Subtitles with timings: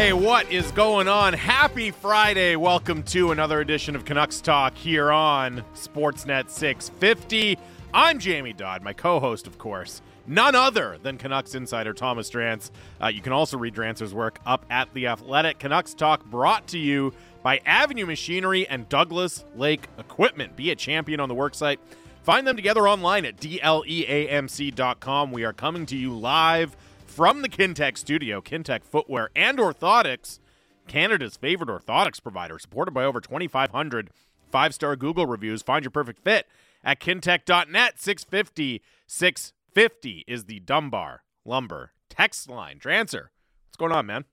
[0.00, 1.34] Hey, what is going on?
[1.34, 2.56] Happy Friday.
[2.56, 7.58] Welcome to another edition of Canucks Talk here on Sportsnet 650.
[7.92, 10.00] I'm Jamie Dodd, my co host, of course.
[10.26, 12.70] None other than Canucks insider Thomas Drance.
[12.98, 15.58] Uh, you can also read Drance's work up at The Athletic.
[15.58, 17.12] Canucks Talk brought to you
[17.42, 20.56] by Avenue Machinery and Douglas Lake Equipment.
[20.56, 21.76] Be a champion on the worksite.
[22.22, 23.72] Find them together online at dleamc.com.
[25.30, 26.74] We are coming to you live
[27.20, 30.38] from the Kintec studio, Kintec Footwear and Orthotics,
[30.88, 34.08] Canada's favorite orthotics provider, supported by over 2,500
[34.50, 35.60] five star Google reviews.
[35.60, 36.46] Find your perfect fit
[36.82, 38.00] at kintec.net.
[38.00, 42.78] 650 650 is the Dunbar Lumber text line.
[42.78, 43.28] Drancer,
[43.66, 44.24] what's going on, man?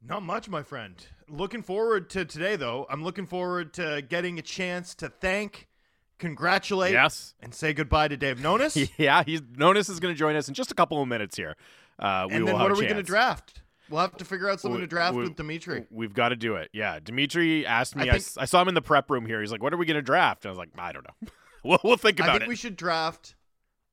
[0.00, 1.04] Not much, my friend.
[1.28, 2.86] Looking forward to today, though.
[2.88, 5.66] I'm looking forward to getting a chance to thank
[6.18, 7.34] congratulate yes.
[7.40, 8.90] and say goodbye to Dave Nonis.
[8.96, 11.56] yeah, he's Nonis is going to join us in just a couple of minutes here.
[11.98, 13.62] Uh, and then what are we going to draft?
[13.88, 15.86] We'll have to figure out something we, to draft we, with Dimitri.
[15.90, 16.70] We've got to do it.
[16.72, 18.10] Yeah, Dimitri asked me.
[18.10, 19.40] I, think, I, I, saw him in the prep room here.
[19.40, 21.28] He's like, "What are we going to draft?" And I was like, "I don't know.
[21.64, 22.48] we'll, we'll think about it." I think it.
[22.48, 23.36] we should draft.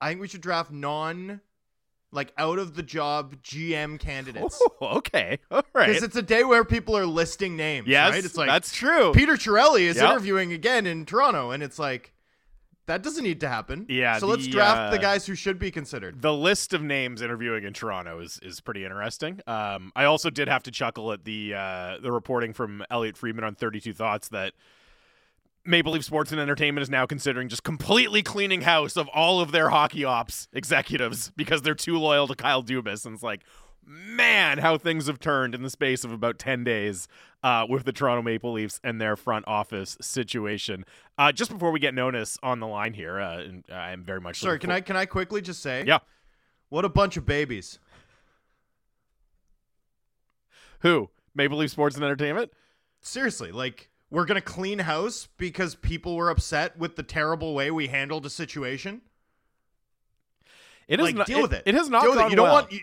[0.01, 1.41] I think we should draft non
[2.13, 4.61] like out of the job GM candidates.
[4.81, 5.87] Oh, okay, all right.
[5.87, 7.87] Because it's a day where people are listing names.
[7.87, 8.25] Yes, right?
[8.25, 9.13] it's like that's true.
[9.13, 10.09] Peter Chiarelli is yep.
[10.09, 12.13] interviewing again in Toronto, and it's like
[12.85, 13.85] that doesn't need to happen.
[13.87, 14.17] Yeah.
[14.17, 16.21] So the, let's draft uh, the guys who should be considered.
[16.21, 19.39] The list of names interviewing in Toronto is is pretty interesting.
[19.47, 23.43] Um, I also did have to chuckle at the uh, the reporting from Elliotte Friedman
[23.43, 24.53] on Thirty Two Thoughts that
[25.65, 29.51] Maple Leaf Sports and Entertainment is now considering just completely cleaning house of all of
[29.51, 33.05] their hockey ops executives because they're too loyal to Kyle Dubas.
[33.05, 33.43] And it's like,
[33.85, 37.07] man, how things have turned in the space of about 10 days
[37.43, 40.85] uh, with the Toronto Maple Leafs and their front office situation.
[41.17, 44.39] Uh, just before we get Nonis on the line here, uh, and I'm very much
[44.39, 44.59] sorry.
[44.59, 45.99] Can I can I quickly just say, yeah,
[46.69, 47.79] what a bunch of babies.
[50.79, 52.51] Who Maple Leaf Sports and Entertainment?
[53.01, 57.87] Seriously, like we're gonna clean house because people were upset with the terrible way we
[57.87, 59.01] handled a situation.
[60.87, 61.63] It is like, not, deal it, with it.
[61.65, 62.53] It has not deal gone You don't well.
[62.53, 62.81] want you,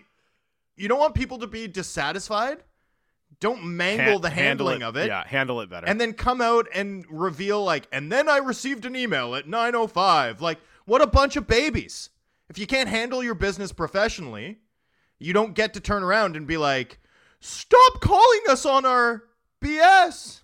[0.77, 2.63] you don't want people to be dissatisfied.
[3.41, 5.07] Don't mangle the handling it, of it.
[5.07, 5.87] Yeah, handle it better.
[5.87, 10.41] And then come out and reveal like, and then I received an email at 9:05.
[10.41, 12.11] Like, what a bunch of babies.
[12.51, 14.59] If you can't handle your business professionally,
[15.19, 17.01] you don't get to turn around and be like,
[17.41, 19.25] "Stop calling us on our
[19.63, 20.43] BS."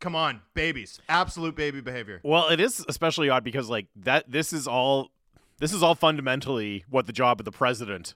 [0.00, 0.98] Come on, babies.
[1.10, 2.20] Absolute baby behavior.
[2.24, 5.10] Well, it is especially odd because like that this is all
[5.58, 8.14] this is all fundamentally what the job of the president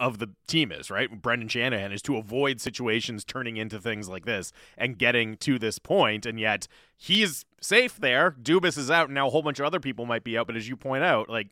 [0.00, 1.22] of the team is, right?
[1.22, 5.78] Brendan Shanahan is to avoid situations turning into things like this and getting to this
[5.78, 8.30] point, and yet he's safe there.
[8.30, 10.46] Dubas is out, and now a whole bunch of other people might be out.
[10.46, 11.48] But as you point out, like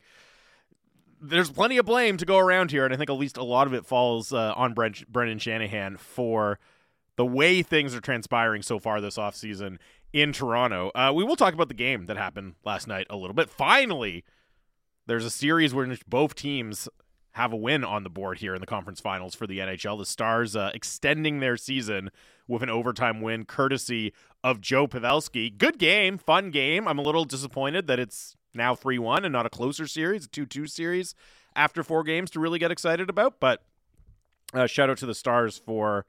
[1.21, 3.67] there's plenty of blame to go around here, and I think at least a lot
[3.67, 6.59] of it falls uh, on Brent, Brendan Shanahan for
[7.15, 9.77] the way things are transpiring so far this offseason
[10.11, 10.91] in Toronto.
[10.93, 13.49] Uh, we will talk about the game that happened last night a little bit.
[13.49, 14.23] Finally,
[15.05, 16.89] there's a series where both teams
[17.33, 19.97] have a win on the board here in the conference finals for the NHL.
[19.97, 22.11] The Stars uh, extending their season
[22.47, 24.13] with an overtime win, courtesy
[24.43, 25.55] of Joe Pavelski.
[25.57, 26.87] Good game, fun game.
[26.87, 30.29] I'm a little disappointed that it's now 3 1 and not a closer series, a
[30.29, 31.15] 2 2 series
[31.55, 33.39] after four games to really get excited about.
[33.39, 33.63] But
[34.53, 36.05] uh, shout out to the Stars for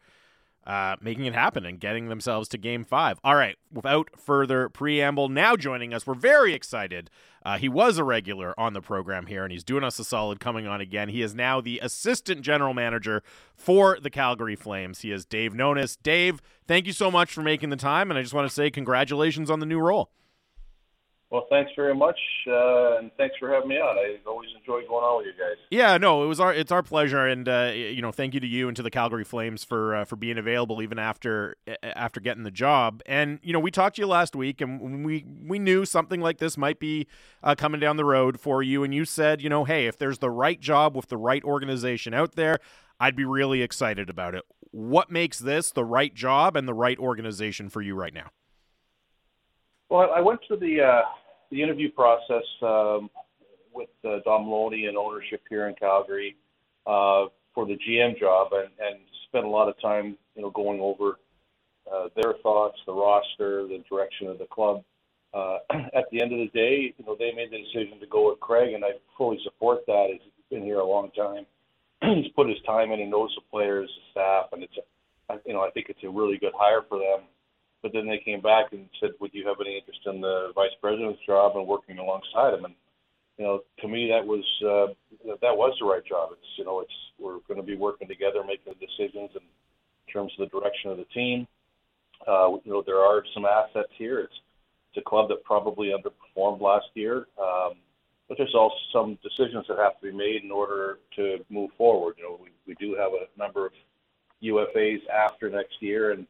[0.66, 3.18] uh, making it happen and getting themselves to game five.
[3.22, 7.10] All right, without further preamble, now joining us, we're very excited.
[7.44, 10.40] Uh, he was a regular on the program here, and he's doing us a solid
[10.40, 11.10] coming on again.
[11.10, 13.22] He is now the assistant general manager
[13.54, 15.00] for the Calgary Flames.
[15.00, 15.98] He is Dave Nonis.
[16.02, 18.70] Dave, thank you so much for making the time, and I just want to say
[18.70, 20.10] congratulations on the new role.
[21.30, 23.98] Well, thanks very much, uh, and thanks for having me on.
[23.98, 25.56] I always enjoy going on with you guys.
[25.70, 28.46] Yeah, no, it was our it's our pleasure, and uh, you know, thank you to
[28.46, 32.44] you and to the Calgary Flames for uh, for being available even after after getting
[32.44, 33.02] the job.
[33.06, 36.38] And you know, we talked to you last week, and we we knew something like
[36.38, 37.08] this might be
[37.42, 40.18] uh, coming down the road for you, and you said, you know, hey, if there's
[40.18, 42.60] the right job with the right organization out there,
[43.00, 44.44] I'd be really excited about it.
[44.70, 48.30] What makes this the right job and the right organization for you right now?
[49.94, 51.02] Well, I went to the uh,
[51.52, 53.08] the interview process um,
[53.72, 56.34] with uh, Don Maloney and ownership here in Calgary
[56.84, 58.98] uh, for the GM job, and, and
[59.28, 61.20] spent a lot of time, you know, going over
[61.88, 64.82] uh, their thoughts, the roster, the direction of the club.
[65.32, 65.58] Uh,
[65.94, 68.40] at the end of the day, you know, they made the decision to go with
[68.40, 70.08] Craig, and I fully support that.
[70.10, 70.20] He's
[70.50, 71.46] been here a long time.
[72.02, 72.98] He's put his time in.
[72.98, 76.10] He knows the players, the staff, and it's, a, you know, I think it's a
[76.10, 77.28] really good hire for them
[77.84, 80.72] but then they came back and said, "Would you have any interest in the vice
[80.80, 82.74] president's job and working alongside him?" And
[83.36, 84.94] you know, to me, that was uh,
[85.42, 86.30] that was the right job.
[86.32, 89.42] It's you know, it's we're going to be working together, making the decisions, in
[90.10, 91.46] terms of the direction of the team.
[92.26, 94.20] Uh, you know, there are some assets here.
[94.20, 94.40] It's
[94.88, 97.74] it's a club that probably underperformed last year, um,
[98.28, 102.14] but there's also some decisions that have to be made in order to move forward.
[102.16, 103.72] You know, we, we do have a number of
[104.42, 106.26] UFAs after next year, and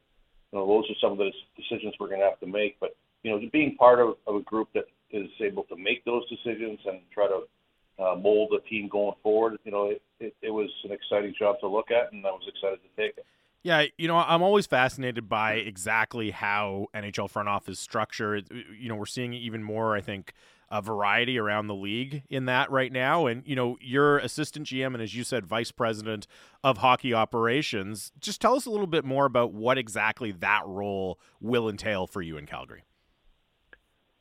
[0.55, 2.79] you know, those are some of the decisions we're going to have to make.
[2.79, 6.23] But you know, being part of, of a group that is able to make those
[6.29, 10.51] decisions and try to uh, mold the team going forward, you know, it, it, it
[10.51, 13.25] was an exciting job to look at, and I was excited to take it.
[13.63, 18.37] Yeah, you know, I'm always fascinated by exactly how NHL front office structure.
[18.37, 20.33] You know, we're seeing even more, I think,
[20.69, 23.25] a variety around the league in that right now.
[23.25, 26.27] And, you know, you're assistant GM and, as you said, vice president
[26.63, 28.11] of hockey operations.
[28.19, 32.21] Just tell us a little bit more about what exactly that role will entail for
[32.21, 32.83] you in Calgary.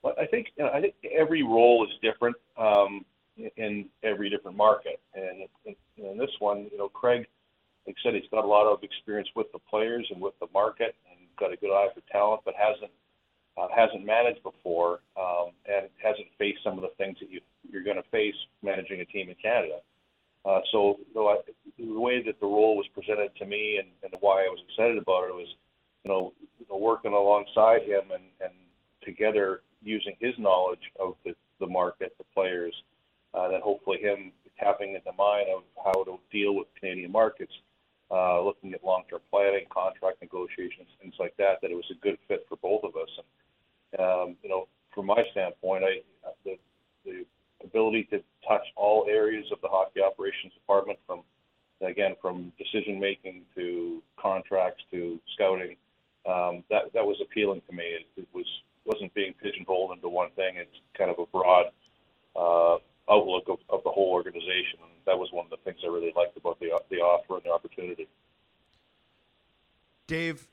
[0.02, 3.06] Well, I think you know, I think every role is different um,
[3.56, 5.48] in every different market, and
[5.96, 7.26] in this one, you know, Craig
[7.86, 10.46] like I said, he's got a lot of experience with the players and with the
[10.54, 12.90] market, and got a good eye for talent, but hasn't
[13.56, 17.40] uh, hasn't managed before, um, and hasn't faced some of the things that you
[17.70, 19.78] you're going to face managing a team in Canada.
[20.44, 21.36] Uh, so, so I,
[21.78, 24.98] the way that the role was presented to me, and, and why I was excited
[24.98, 25.48] about it was,
[26.04, 28.52] you know, you know working alongside him and, and
[29.02, 32.74] together using his knowledge of the, the market, the players,
[33.32, 37.52] uh, then hopefully him tapping into mine of how to deal with Canadian markets
[38.10, 42.18] uh, looking at long-term planning, contract negotiations, things like that, that it was a good
[42.28, 43.08] fit for both of us.
[43.16, 43.26] And
[43.98, 46.02] um, you know, from my standpoint, I
[46.44, 46.56] the,
[47.04, 47.24] the
[47.62, 51.22] ability to touch all areas of the hockey operations department, from
[51.80, 55.76] again from decision making to contracts to scouting,
[56.26, 57.84] um, that that was appealing to me.
[57.84, 58.46] It, it was
[58.84, 60.56] wasn't being pigeonholed into one thing.
[60.56, 61.66] It's kind of a broad
[62.36, 62.78] uh,
[63.10, 64.78] outlook of, of the whole organization.
[64.82, 67.44] And that was one of the things I really liked about the the offer and
[67.44, 68.08] the opportunity.
[70.06, 70.46] Dave,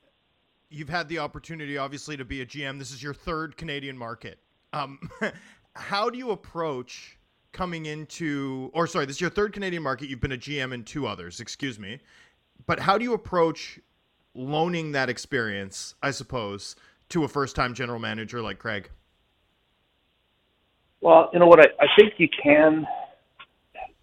[0.71, 2.79] you've had the opportunity, obviously, to be a GM.
[2.79, 4.39] This is your third Canadian market.
[4.73, 4.99] Um,
[5.75, 7.17] how do you approach
[7.51, 10.09] coming into, or sorry, this is your third Canadian market.
[10.09, 11.99] You've been a GM in two others, excuse me.
[12.65, 13.79] But how do you approach
[14.33, 16.75] loaning that experience, I suppose,
[17.09, 18.89] to a first time general manager like Craig?
[21.01, 21.59] Well, you know what?
[21.59, 22.85] I, I think you can.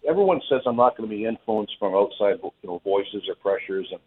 [0.07, 3.87] Everyone says I'm not going to be influenced from outside, you know, voices or pressures,
[3.91, 4.01] and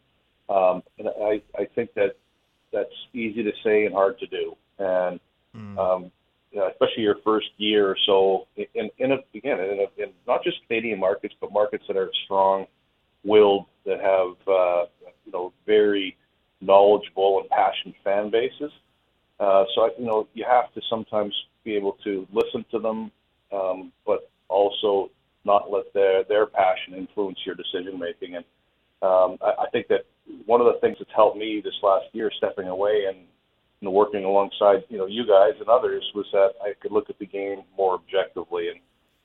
[0.54, 2.16] um, and I I think that
[2.72, 5.20] that's easy to say and hard to do, and
[5.56, 5.78] mm.
[5.78, 6.10] um,
[6.50, 10.12] you know, especially your first year or so in in a, again in, a, in
[10.26, 12.66] not just Canadian markets, but markets that are strong
[13.24, 14.84] willed that have uh,
[15.24, 16.16] you know very
[16.60, 18.72] knowledgeable and passionate fan bases.
[19.40, 21.34] Uh, so you know you have to sometimes
[21.64, 23.10] be able to listen to them,
[23.52, 25.10] um, but also
[25.44, 28.36] not let their their passion influence your decision making.
[28.36, 28.44] And
[29.02, 30.04] um, I, I think that
[30.46, 33.18] one of the things that's helped me this last year, stepping away and
[33.80, 37.10] you know, working alongside you know you guys and others, was that I could look
[37.10, 38.68] at the game more objectively.
[38.68, 38.80] And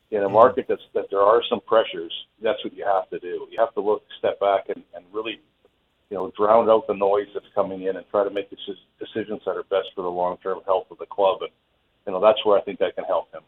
[0.10, 0.34] in a mm-hmm.
[0.34, 3.48] market that's that there are some pressures, that's what you have to do.
[3.52, 5.40] You have to look, step back, and, and really
[6.10, 9.58] you know, drown out the noise that's coming in and try to make decisions that
[9.58, 11.42] are best for the long-term health of the club.
[11.42, 11.52] And
[12.06, 13.42] you know that's where I think that can help him.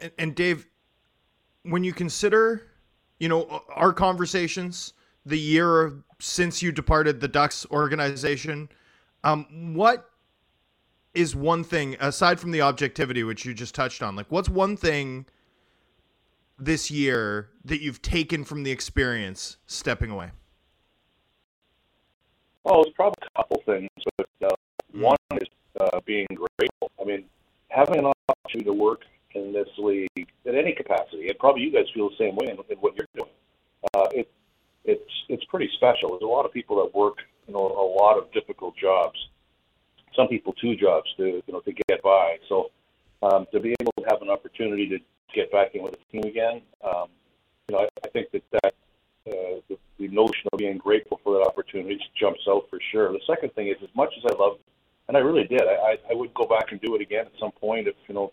[0.00, 0.66] And, and Dave,
[1.62, 2.62] when you consider,
[3.18, 4.92] you know, our conversations,
[5.28, 8.68] the year since you departed the Ducks organization,
[9.24, 10.10] um, what
[11.14, 14.16] is one thing aside from the objectivity which you just touched on?
[14.16, 15.26] Like, what's one thing
[16.58, 20.30] this year that you've taken from the experience stepping away?
[22.64, 24.48] Well, it's probably a couple things, but uh,
[24.94, 25.02] mm.
[25.02, 25.48] one is
[25.80, 26.90] uh, being grateful.
[27.00, 27.24] I mean,
[27.68, 29.02] having an opportunity to work
[29.34, 32.58] in this league in any capacity, and probably you guys feel the same way in,
[32.70, 33.30] in what you're doing.
[33.94, 34.30] Uh, it,
[34.84, 36.10] it's it's pretty special.
[36.10, 39.18] There's a lot of people that work, you know, a lot of difficult jobs.
[40.14, 42.36] Some people two jobs to you know to get by.
[42.48, 42.70] So
[43.22, 44.98] um, to be able to have an opportunity to
[45.34, 47.08] get back in with the team again, um,
[47.68, 48.74] you know, I, I think that that
[49.26, 53.12] uh, the, the notion of being grateful for that opportunity jumps out for sure.
[53.12, 54.58] The second thing is, as much as I love
[55.08, 55.62] and I really did.
[55.62, 57.88] I, I would go back and do it again at some point.
[57.88, 58.30] If you know,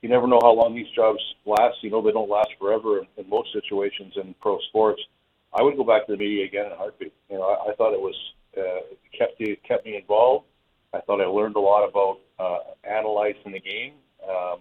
[0.00, 1.76] you never know how long these jobs last.
[1.82, 5.02] You know, they don't last forever in, in most situations in pro sports.
[5.54, 7.12] I would go back to the media again in a heartbeat.
[7.30, 8.14] You know, I, I thought it was
[8.58, 8.80] uh,
[9.16, 10.46] kept you, kept me involved.
[10.92, 12.58] I thought I learned a lot about uh,
[12.88, 13.94] analyzing the game,
[14.28, 14.58] um,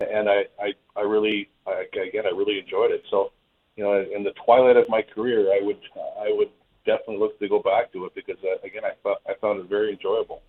[0.00, 3.04] and I, I, I really, I, again, I really enjoyed it.
[3.10, 3.32] So,
[3.76, 5.78] you know, in the twilight of my career, I would,
[6.18, 6.48] I would
[6.86, 9.68] definitely look to go back to it because, uh, again, I thought I found it
[9.68, 10.42] very enjoyable.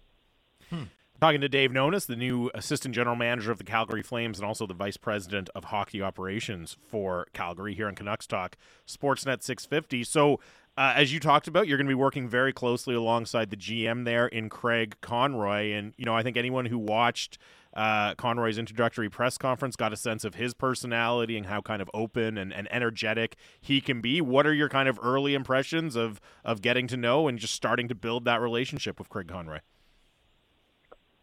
[0.70, 0.84] Hmm.
[1.20, 4.68] Talking to Dave Nonis, the new assistant general manager of the Calgary Flames and also
[4.68, 8.56] the vice president of hockey operations for Calgary here in Canucks Talk,
[8.88, 10.04] Sportsnet 650.
[10.04, 10.40] So,
[10.78, 14.06] Uh, as you talked about, you're going to be working very closely alongside the GM
[14.06, 17.40] there in Craig Conroy, and you know I think anyone who watched
[17.74, 21.90] uh, Conroy's introductory press conference got a sense of his personality and how kind of
[21.96, 24.22] open and, and energetic he can be.
[24.22, 27.88] What are your kind of early impressions of of getting to know and just starting
[27.88, 29.62] to build that relationship with Craig Conroy?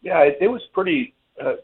[0.05, 1.55] Yeah, it, it was pretty uh,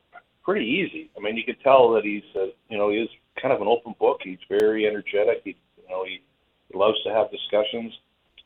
[0.43, 1.11] pretty easy.
[1.15, 3.07] I mean, you could tell that he's uh, you know he's
[3.39, 4.21] kind of an open book.
[4.23, 5.41] He's very energetic.
[5.45, 6.21] He you know he,
[6.69, 7.93] he loves to have discussions.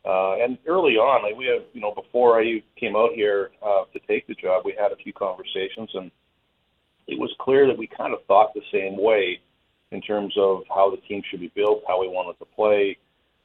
[0.05, 3.85] Uh, and early on, like we have, you know, before I came out here uh,
[3.91, 6.11] to take the job, we had a few conversations, and
[7.07, 9.39] it was clear that we kind of thought the same way
[9.91, 12.95] in terms of how the team should be built, how we wanted to play,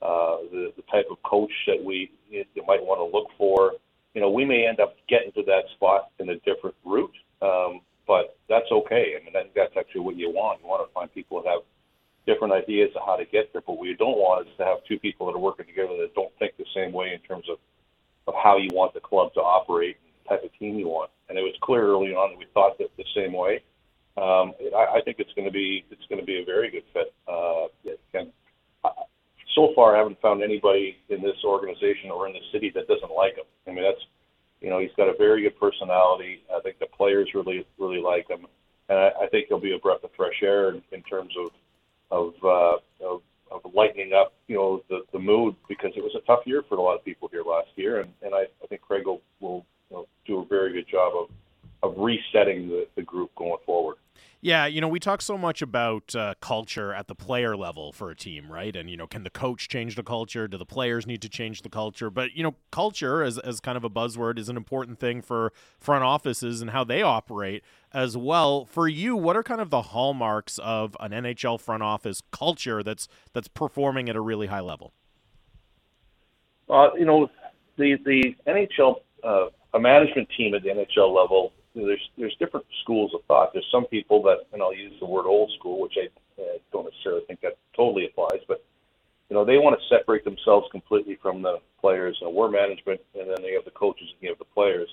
[0.03, 3.73] uh, the, the type of coach that we you might want to look for.
[4.15, 7.81] You know, we may end up getting to that spot in a different route, um,
[8.07, 9.15] but that's okay.
[9.21, 10.61] I mean, I think that's actually what you want.
[10.63, 11.61] You want to find people that have
[12.27, 13.63] different ideas of how to get there.
[13.67, 16.15] But what you don't want is to have two people that are working together that
[16.15, 17.59] don't think the same way in terms of,
[18.27, 21.11] of how you want the club to operate and the type of team you want.
[21.29, 23.63] And it was clear early on that we thought that the same way.
[24.17, 26.85] Um, I, I think it's going to be it's going to be a very good
[26.93, 27.15] fit.
[27.29, 27.69] Uh,
[28.15, 28.33] and
[29.55, 33.11] so far, I haven't found anybody in this organization or in the city that doesn't
[33.11, 33.45] like him.
[33.67, 34.05] I mean, that's
[34.61, 36.43] you know he's got a very good personality.
[36.55, 38.47] I think the players really really like him,
[38.89, 41.51] and I, I think he'll be a breath of fresh air in, in terms of
[42.11, 46.27] of, uh, of of lightening up, you know, the the mood because it was a
[46.27, 48.81] tough year for a lot of people here last year, and and I, I think
[48.81, 51.31] Craig will will you know, do a very good job of
[51.83, 53.97] of resetting the, the group going forward.
[54.43, 58.11] Yeah, you know, we talk so much about uh, culture at the player level for
[58.11, 58.75] a team, right?
[58.75, 60.49] And, you know, can the coach change the culture?
[60.49, 62.09] Do the players need to change the culture?
[62.09, 65.53] But, you know, culture, as, as kind of a buzzword, is an important thing for
[65.79, 68.65] front offices and how they operate as well.
[68.65, 73.09] For you, what are kind of the hallmarks of an NHL front office culture that's
[73.35, 74.95] that's performing at a really high level?
[76.71, 77.29] Uh, you know,
[77.77, 83.13] the, the NHL, uh, a management team at the NHL level there's there's different schools
[83.15, 83.53] of thought.
[83.53, 86.09] There's some people that, and I'll use the word old school, which I
[86.41, 88.65] uh, don't necessarily think that totally applies, but
[89.29, 92.19] you know they want to separate themselves completely from the players.
[92.21, 94.89] And we're management, and then they have the coaches and you have the players.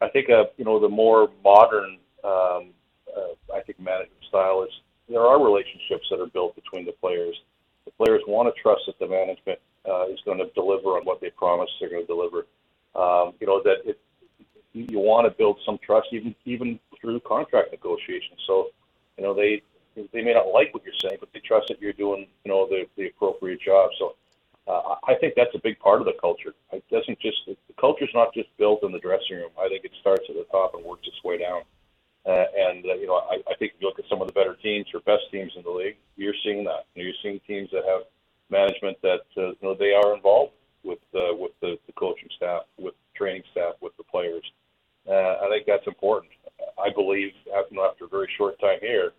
[0.00, 2.70] I think uh, you know the more modern, um,
[3.14, 4.72] uh, I think management style is
[5.08, 7.36] there are relationships that are built between the players.
[7.84, 11.20] The players want to trust that the management uh, is going to deliver on what
[11.20, 12.46] they promise they're going to deliver.
[12.94, 14.00] Um, you know that it,
[14.78, 18.40] you, you want to build some trust even even through contract negotiations.
[18.46, 18.68] So,
[19.16, 19.62] you know, they
[20.12, 22.66] they may not like what you're saying, but they trust that you're doing you know
[22.68, 23.90] the the appropriate job.
[23.98, 24.14] So.
[24.68, 26.52] Uh, I think that's a big part of the culture.
[26.72, 29.48] It doesn't just the culture's not just built in the dressing room.
[29.58, 31.62] I think it starts at the top and works its way down.
[32.26, 34.34] Uh, and uh, you know, I, I think if you look at some of the
[34.34, 36.84] better teams or best teams in the league, you're seeing that.
[36.94, 38.02] You know, you're seeing teams that have
[38.50, 40.52] management that uh, you know they are involved
[40.84, 44.44] with uh, with the, the coaching staff, with training staff, with the players.
[45.14, 46.32] I think that's important.
[46.78, 49.12] I believe after, a very short time here,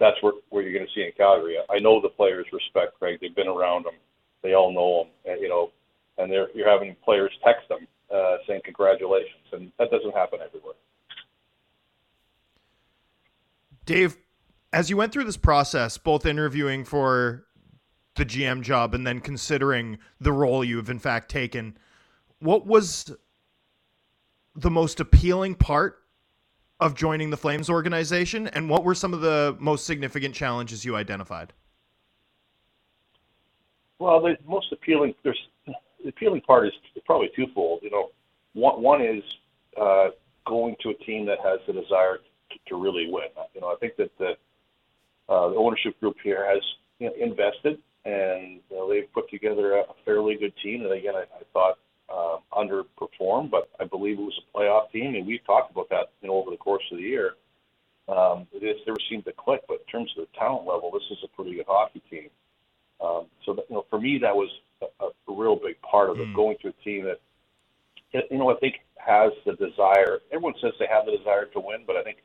[0.00, 1.56] that's what you're going to see in Calgary.
[1.70, 3.18] I know the players respect Craig.
[3.20, 3.94] They've been around him.
[4.42, 5.32] They all know him.
[5.32, 5.70] And, you know,
[6.18, 10.74] and they're you're having players text them uh, saying congratulations, and that doesn't happen everywhere.
[13.84, 14.16] Dave,
[14.72, 17.46] as you went through this process, both interviewing for
[18.16, 21.78] the GM job and then considering the role you have in fact taken,
[22.40, 23.14] what was
[24.58, 26.02] the most appealing part
[26.80, 30.96] of joining the Flames organization, and what were some of the most significant challenges you
[30.96, 31.52] identified?
[33.98, 36.72] Well, the most appealing there's the appealing part is
[37.04, 37.80] probably twofold.
[37.82, 38.10] You know,
[38.52, 39.22] one one is
[39.80, 40.08] uh,
[40.46, 43.28] going to a team that has the desire to, to really win.
[43.54, 44.32] You know, I think that the,
[45.28, 46.62] uh, the ownership group here has
[46.98, 50.82] you know, invested and know, they've put together a fairly good team.
[50.82, 55.14] And again, I, I thought uh, underperformed, but I believe it was a playoff team,
[55.14, 57.34] and we've talked about that you know over the course of the year.
[58.08, 61.18] Um, it never seemed to click, but in terms of the talent level, this is
[61.22, 62.30] a pretty good hockey team.
[63.00, 64.48] Um, so that, you know, for me, that was
[64.80, 66.26] a, a real big part of it.
[66.28, 66.34] Mm.
[66.34, 67.20] Going to a team that
[68.30, 70.20] you know I think has the desire.
[70.32, 72.18] Everyone says they have the desire to win, but I think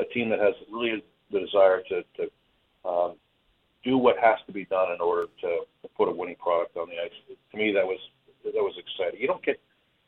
[0.00, 3.14] a team that has really the desire to, to um,
[3.84, 5.48] do what has to be done in order to,
[5.82, 7.36] to put a winning product on the ice.
[7.52, 7.98] To me, that was
[8.44, 9.20] that was exciting.
[9.20, 9.60] You don't get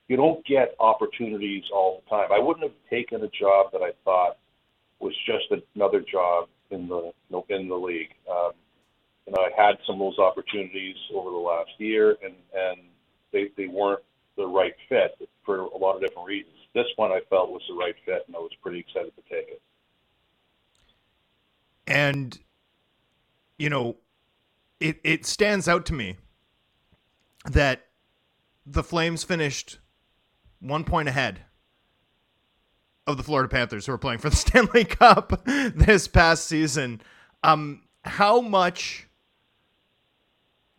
[0.08, 2.32] you don't get opportunities all the time.
[2.32, 4.38] I wouldn't have taken a job that I thought
[4.98, 5.44] was just
[5.76, 7.12] another job in the
[7.48, 8.14] in the league.
[8.30, 8.52] Um,
[9.26, 12.80] you know, I had some of those opportunities over the last year, and and
[13.32, 14.02] they they weren't
[14.36, 16.54] the right fit for a lot of different reasons.
[16.74, 19.48] This one I felt was the right fit, and I was pretty excited to take
[19.48, 19.62] it.
[21.86, 22.38] And
[23.58, 23.96] you know,
[24.80, 26.16] it it stands out to me
[27.44, 27.89] that
[28.66, 29.78] the Flames finished
[30.60, 31.40] one point ahead
[33.06, 37.00] of the Florida Panthers who are playing for the Stanley Cup this past season.
[37.42, 39.08] Um, how much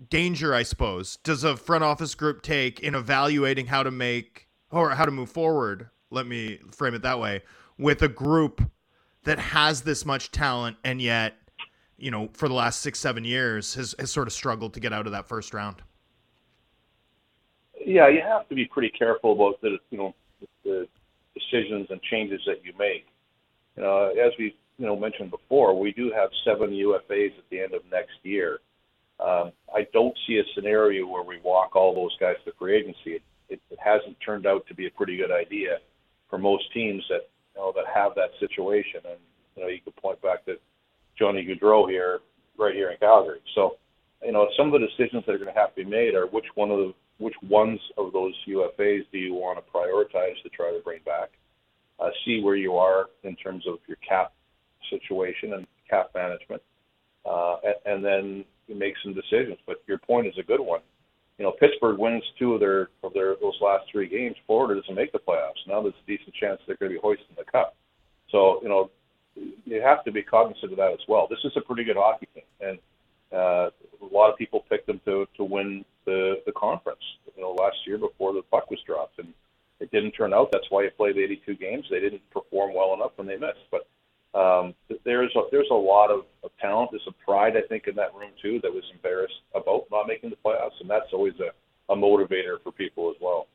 [0.09, 4.91] danger, I suppose, does a front office group take in evaluating how to make or
[4.91, 5.89] how to move forward?
[6.09, 7.41] Let me frame it that way
[7.77, 8.61] with a group
[9.23, 11.35] that has this much talent and yet,
[11.97, 14.93] you know, for the last six, seven years has, has sort of struggled to get
[14.93, 15.77] out of that first round.
[17.85, 20.15] Yeah, you have to be pretty careful about the, you know,
[20.63, 20.87] the
[21.33, 23.05] decisions and changes that you make.
[23.75, 27.59] You know, as we, you know, mentioned before, we do have seven UFAs at the
[27.59, 28.59] end of next year.
[29.19, 33.15] Um, I don't see a scenario where we walk all those guys to free agency.
[33.17, 35.77] It, it, it hasn't turned out to be a pretty good idea
[36.29, 39.01] for most teams that you know that have that situation.
[39.05, 39.19] And
[39.55, 40.55] you know, you could point back to
[41.19, 42.19] Johnny Gaudreau here,
[42.57, 43.41] right here in Calgary.
[43.53, 43.77] So,
[44.23, 46.25] you know, some of the decisions that are going to have to be made are
[46.25, 50.49] which one of the which ones of those UFAs do you want to prioritize to
[50.49, 51.29] try to bring back?
[51.99, 54.33] Uh, see where you are in terms of your cap
[54.89, 56.61] situation and cap management,
[57.25, 59.57] uh, and, and then make some decisions.
[59.67, 60.81] But your point is a good one.
[61.37, 64.35] You know, Pittsburgh wins two of their of their those last three games.
[64.47, 65.61] Florida doesn't make the playoffs.
[65.67, 67.75] Now there's a decent chance they're going to be hoisting the cup.
[68.31, 68.89] So you know,
[69.65, 71.27] you have to be cognizant of that as well.
[71.29, 72.79] This is a pretty good hockey team, and
[73.31, 73.69] uh,
[74.01, 77.01] a lot of people picked them to to win the the conference.
[77.35, 79.33] You know, last year before the puck was dropped, and
[79.79, 80.51] it didn't turn out.
[80.51, 81.85] That's why you played 82 games.
[81.89, 83.65] They didn't perform well enough when they missed.
[83.71, 83.87] But
[84.37, 86.91] um, there's a, there's a lot of, of talent.
[86.91, 90.29] There's a pride, I think, in that room too that was embarrassed about not making
[90.29, 91.51] the playoffs, and that's always a,
[91.91, 93.47] a motivator for people as well.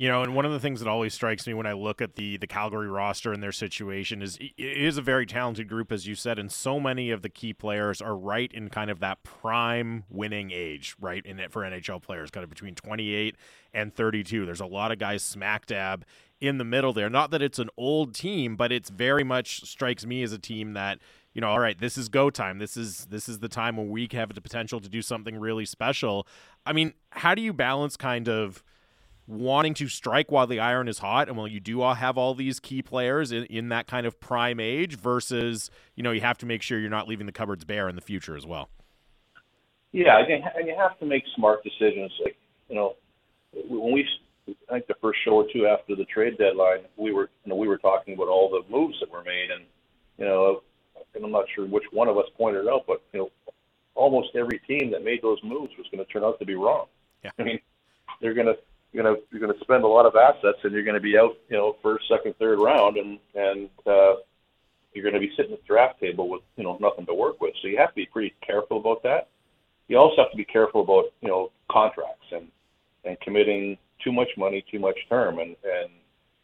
[0.00, 2.14] You know, and one of the things that always strikes me when I look at
[2.14, 6.06] the the Calgary roster and their situation is it is a very talented group, as
[6.06, 9.22] you said, and so many of the key players are right in kind of that
[9.24, 11.22] prime winning age, right?
[11.26, 13.36] In it for NHL players, kind of between 28
[13.74, 14.46] and 32.
[14.46, 16.06] There's a lot of guys smack dab
[16.40, 17.10] in the middle there.
[17.10, 20.72] Not that it's an old team, but it's very much strikes me as a team
[20.72, 20.98] that
[21.34, 22.58] you know, all right, this is go time.
[22.58, 25.66] This is this is the time when we have the potential to do something really
[25.66, 26.26] special.
[26.64, 28.64] I mean, how do you balance kind of
[29.30, 32.34] wanting to strike while the iron is hot and while you do all have all
[32.34, 36.36] these key players in, in that kind of prime age versus you know you have
[36.36, 38.68] to make sure you're not leaving the cupboards bare in the future as well
[39.92, 42.36] yeah I think and you have to make smart decisions like
[42.68, 42.96] you know
[43.68, 44.06] when we
[44.68, 47.56] i think the first show or two after the trade deadline we were you know
[47.56, 49.64] we were talking about all the moves that were made and
[50.18, 50.62] you know
[51.14, 53.30] and i'm not sure which one of us pointed it out but you know
[53.94, 56.86] almost every team that made those moves was going to turn out to be wrong
[57.22, 57.30] yeah.
[57.38, 57.60] i mean
[58.20, 58.56] they're going to
[58.92, 61.56] you're gonna you're gonna spend a lot of assets, and you're gonna be out, you
[61.56, 64.14] know, first, second, third round, and and uh,
[64.92, 67.54] you're gonna be sitting at the draft table with you know nothing to work with.
[67.62, 69.28] So you have to be pretty careful about that.
[69.88, 72.48] You also have to be careful about you know contracts and
[73.04, 75.90] and committing too much money, too much term, and and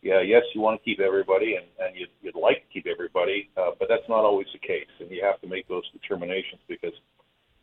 [0.03, 3.51] yeah, yes, you want to keep everybody, and and you'd, you'd like to keep everybody,
[3.57, 6.93] uh, but that's not always the case, and you have to make those determinations because,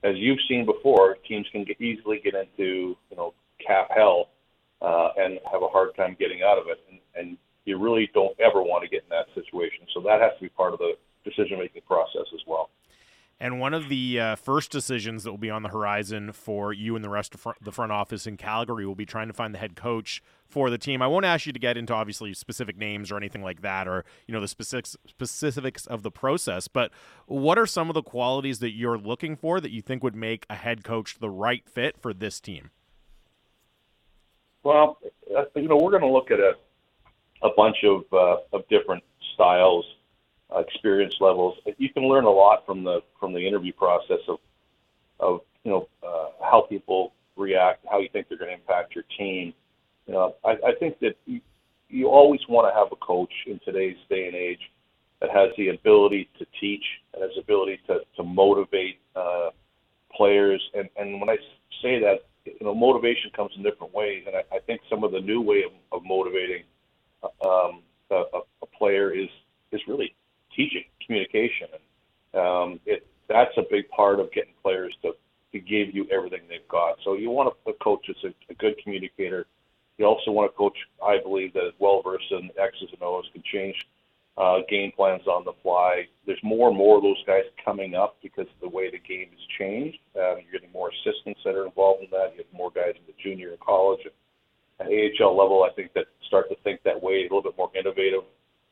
[0.04, 3.34] as you've seen before, teams can get, easily get into you know
[3.66, 4.28] cap hell
[4.84, 6.80] uh, and have a hard time getting out of it.
[6.90, 9.88] And, and you really don't ever want to get in that situation.
[9.94, 10.94] So that has to be part of the
[11.24, 12.70] decision making process as well.
[13.40, 16.96] And one of the uh, first decisions that will be on the horizon for you
[16.96, 19.54] and the rest of fr- the front office in Calgary will be trying to find
[19.54, 21.02] the head coach for the team.
[21.02, 24.06] I won't ask you to get into obviously specific names or anything like that, or
[24.28, 26.68] you know the specifics specifics of the process.
[26.68, 26.92] But
[27.26, 30.46] what are some of the qualities that you're looking for that you think would make
[30.50, 32.70] a head coach the right fit for this team?
[34.64, 34.98] Well,
[35.38, 36.54] uh, you know, we're going to look at a
[37.44, 39.86] a bunch of uh, of different styles,
[40.54, 41.58] uh, experience levels.
[41.78, 44.40] You can learn a lot from the from the interview process of
[45.20, 49.04] of you know uh, how people react, how you think they're going to impact your
[49.18, 49.54] team.
[50.08, 51.42] You know, I, I think that you,
[51.90, 54.72] you always want to have a coach in today's day and age
[55.22, 59.50] that has the ability to teach and has the ability to to motivate uh,
[60.16, 60.62] players.
[60.74, 61.38] And and when I
[61.82, 65.12] say that, you know, motivation comes in different ways, and I, I think some of
[65.12, 66.64] the new way of, of motivating
[67.46, 68.24] um, a,
[68.62, 69.30] a player is
[69.72, 70.16] is really
[70.56, 75.16] teaching communication, and um, it that's a big part of getting players to
[75.52, 76.98] to give you everything they've got.
[77.04, 79.46] So you want a, a coach that's a, a good communicator.
[79.98, 83.30] You also want a coach, I believe, that is well versed in X's and O's,
[83.32, 83.88] can change
[84.38, 86.04] uh, game plans on the fly.
[86.26, 89.30] There's more and more of those guys coming up because of the way the game
[89.30, 90.00] has changed.
[90.16, 92.34] Um, you're getting more assistants that are involved in that.
[92.34, 94.00] You have more guys in the junior and college
[94.80, 95.64] and AHL level.
[95.64, 98.24] I think that start to think that way, a little bit more innovative.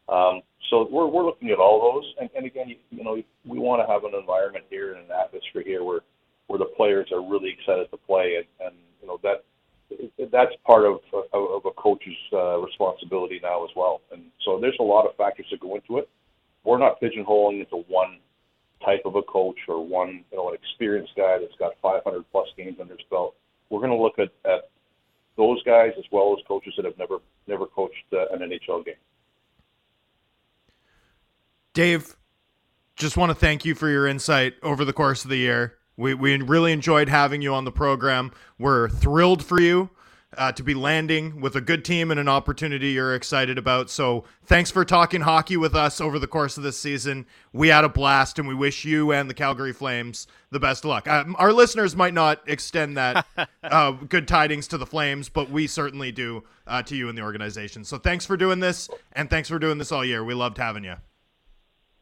[0.10, 3.60] Um, so we're we're looking at all those, and, and again, you, you know, we
[3.60, 6.02] want to have an environment here and an atmosphere here where
[6.48, 9.46] where the players are really excited to play, and, and you know that
[10.32, 14.02] that's part of of, of a coach's uh, responsibility now as well.
[14.12, 16.10] And so there's a lot of factors that go into it.
[16.64, 18.20] We're not pigeonholing into one
[18.84, 22.48] type of a coach or one you know an experienced guy that's got 500 plus
[22.58, 23.36] games under his belt.
[23.70, 24.70] We're going to look at, at
[25.38, 28.96] those guys as well as coaches that have never never coached uh, an NHL game.
[31.74, 32.18] Dave,
[32.96, 35.78] just want to thank you for your insight over the course of the year.
[36.02, 38.32] We, we really enjoyed having you on the program.
[38.58, 39.92] We're thrilled for you
[40.38, 43.90] uh, to be landing with a good team and an opportunity you're excited about.
[43.90, 47.26] So thanks for talking hockey with us over the course of this season.
[47.54, 50.90] We had a blast, and we wish you and the Calgary Flames the best of
[50.90, 51.08] luck.
[51.08, 53.26] Um, our listeners might not extend that
[53.64, 57.22] uh, good tidings to the Flames, but we certainly do uh, to you and the
[57.22, 57.84] organization.
[57.84, 60.24] So thanks for doing this, and thanks for doing this all year.
[60.24, 60.96] We loved having you.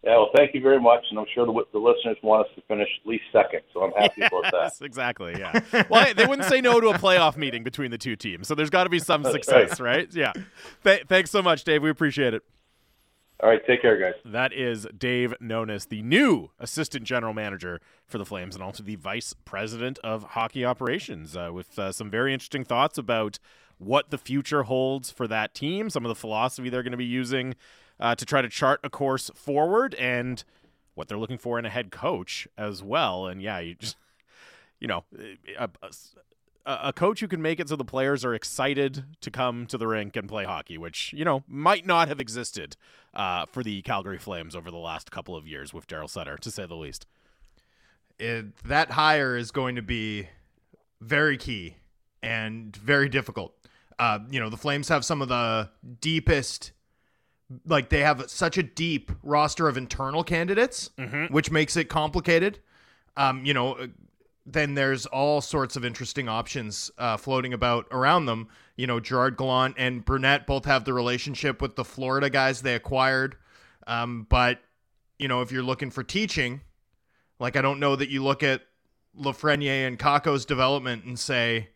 [0.03, 2.61] Yeah, well, thank you very much, and I'm sure the, the listeners want us to
[2.69, 4.85] finish at least second, so I'm happy yes, about that.
[4.85, 5.35] Exactly.
[5.37, 5.83] Yeah.
[5.89, 8.69] well, they wouldn't say no to a playoff meeting between the two teams, so there's
[8.69, 9.97] got to be some success, right.
[9.97, 10.15] right?
[10.15, 10.31] Yeah.
[10.85, 11.83] Th- thanks so much, Dave.
[11.83, 12.43] We appreciate it.
[13.41, 14.19] All right, take care, guys.
[14.25, 18.95] That is Dave Nonis, the new assistant general manager for the Flames, and also the
[18.95, 23.39] vice president of hockey operations, uh, with uh, some very interesting thoughts about
[23.77, 27.05] what the future holds for that team, some of the philosophy they're going to be
[27.05, 27.55] using
[27.99, 30.43] uh, to try to chart a course forward and
[30.95, 33.27] what they're looking for in a head coach as well.
[33.27, 33.97] And yeah, you just,
[34.79, 35.03] you know,
[35.57, 35.69] a,
[36.65, 39.77] a, a, coach who can make it so the players are excited to come to
[39.77, 42.75] the rink and play hockey, which, you know, might not have existed
[43.13, 46.51] uh, for the Calgary Flames over the last couple of years with Daryl Sutter, to
[46.51, 47.05] say the least.
[48.17, 50.27] It, that hire is going to be
[51.01, 51.75] very key
[52.21, 53.53] and very difficult.
[53.97, 55.69] Uh, you know, the Flames have some of the
[56.01, 56.73] deepest
[57.65, 61.33] like they have such a deep roster of internal candidates, mm-hmm.
[61.33, 62.59] which makes it complicated.
[63.17, 63.89] Um, you know,
[64.45, 68.47] then there's all sorts of interesting options uh, floating about around them.
[68.75, 72.75] You know, Gerard Gallant and Brunette both have the relationship with the Florida guys they
[72.75, 73.35] acquired.
[73.87, 74.59] Um, but
[75.17, 76.61] you know, if you're looking for teaching,
[77.39, 78.61] like I don't know that you look at
[79.19, 81.69] Lafreniere and Kakko's development and say,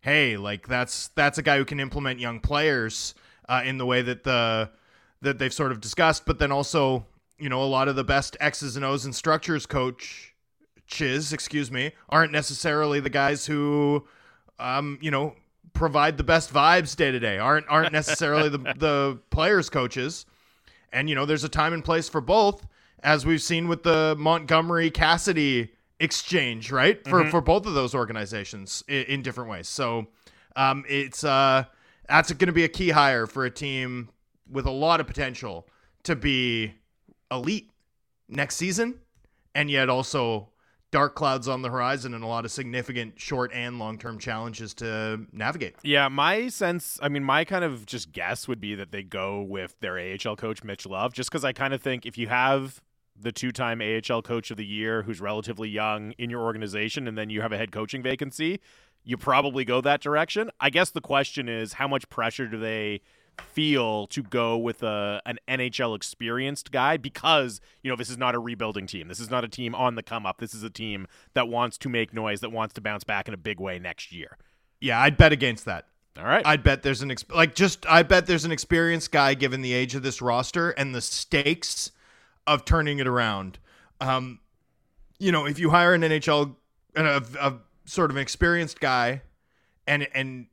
[0.00, 3.14] "Hey, like that's that's a guy who can implement young players
[3.48, 4.70] uh, in the way that the
[5.22, 7.04] that they've sort of discussed, but then also,
[7.38, 11.92] you know, a lot of the best X's and O's and structures coaches, excuse me,
[12.08, 14.06] aren't necessarily the guys who,
[14.58, 15.34] um, you know,
[15.72, 17.38] provide the best vibes day to day.
[17.38, 20.26] aren't aren't necessarily the the players coaches,
[20.92, 22.66] and you know, there's a time and place for both,
[23.02, 27.02] as we've seen with the Montgomery Cassidy exchange, right?
[27.08, 27.30] For mm-hmm.
[27.30, 29.68] for both of those organizations in, in different ways.
[29.68, 30.06] So,
[30.56, 31.64] um, it's uh,
[32.08, 34.10] that's going to be a key hire for a team
[34.50, 35.68] with a lot of potential
[36.04, 36.74] to be
[37.30, 37.70] elite
[38.28, 39.00] next season,
[39.54, 40.50] and yet also
[40.90, 44.74] dark clouds on the horizon and a lot of significant short and long term challenges
[44.74, 45.76] to navigate.
[45.82, 49.42] Yeah, my sense, I mean, my kind of just guess would be that they go
[49.42, 52.80] with their AHL coach, Mitch Love, just because I kind of think if you have
[53.20, 57.18] the two time AHL coach of the year who's relatively young in your organization and
[57.18, 58.60] then you have a head coaching vacancy,
[59.04, 60.50] you probably go that direction.
[60.60, 63.00] I guess the question is how much pressure do they
[63.40, 68.34] feel to go with a an NHL experienced guy because you know this is not
[68.34, 69.08] a rebuilding team.
[69.08, 70.38] This is not a team on the come up.
[70.38, 73.34] This is a team that wants to make noise, that wants to bounce back in
[73.34, 74.36] a big way next year.
[74.80, 75.86] Yeah, I'd bet against that.
[76.18, 76.44] All right.
[76.44, 79.72] I'd bet there's an ex- like just I bet there's an experienced guy given the
[79.72, 81.92] age of this roster and the stakes
[82.46, 83.58] of turning it around.
[84.00, 84.40] Um,
[85.18, 86.56] you know, if you hire an NHL
[86.96, 89.22] and a, a sort of an experienced guy
[89.86, 90.46] and and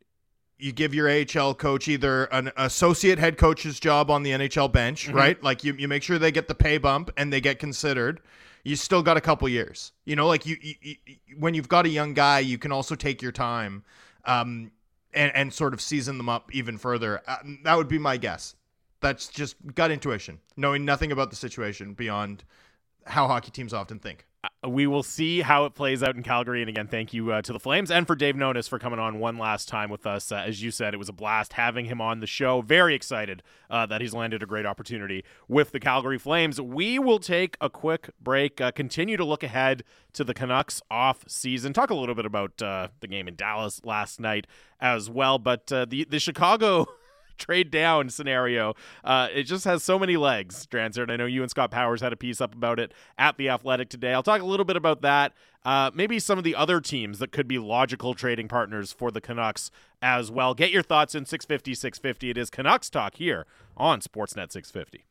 [0.58, 5.08] you give your AHL coach either an associate head coach's job on the NHL bench,
[5.08, 5.18] mm-hmm.
[5.18, 5.44] right?
[5.44, 8.22] Like you, you make sure they get the pay bump and they get considered.
[8.64, 10.28] You still got a couple years, you know.
[10.28, 10.96] Like you, you, you
[11.38, 13.84] when you've got a young guy, you can also take your time,
[14.26, 14.72] um,
[15.14, 17.22] and and sort of season them up even further.
[17.28, 18.56] Uh, that would be my guess.
[19.02, 22.44] That's just gut intuition, knowing nothing about the situation beyond
[23.06, 24.26] how hockey teams often think.
[24.64, 26.62] Uh, we will see how it plays out in Calgary.
[26.62, 29.20] And again, thank you uh, to the Flames and for Dave Nonis for coming on
[29.20, 30.32] one last time with us.
[30.32, 32.62] Uh, as you said, it was a blast having him on the show.
[32.62, 36.60] Very excited uh, that he's landed a great opportunity with the Calgary Flames.
[36.60, 41.24] We will take a quick break, uh, continue to look ahead to the Canucks off
[41.28, 44.48] season, talk a little bit about uh, the game in Dallas last night
[44.80, 45.40] as well.
[45.40, 46.88] But the, the Chicago.
[47.38, 48.74] trade down scenario.
[49.04, 51.10] Uh, it just has so many legs, Drancer.
[51.10, 53.90] I know you and Scott Powers had a piece up about it at The Athletic
[53.90, 54.14] today.
[54.14, 55.34] I'll talk a little bit about that.
[55.64, 59.20] Uh, maybe some of the other teams that could be logical trading partners for the
[59.20, 59.72] Canucks
[60.02, 60.54] as well.
[60.54, 62.30] Get your thoughts in 650 650.
[62.30, 65.06] It is Canucks Talk here on Sportsnet 650.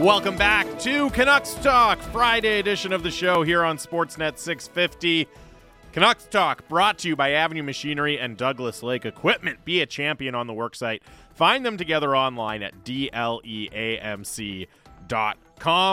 [0.00, 5.28] Welcome back to Canucks Talk, Friday edition of the show here on Sportsnet 650.
[5.92, 9.62] Canucks Talk brought to you by Avenue Machinery and Douglas Lake Equipment.
[9.66, 11.02] Be a champion on the worksite.
[11.34, 13.52] Find them together online at dleamc.com.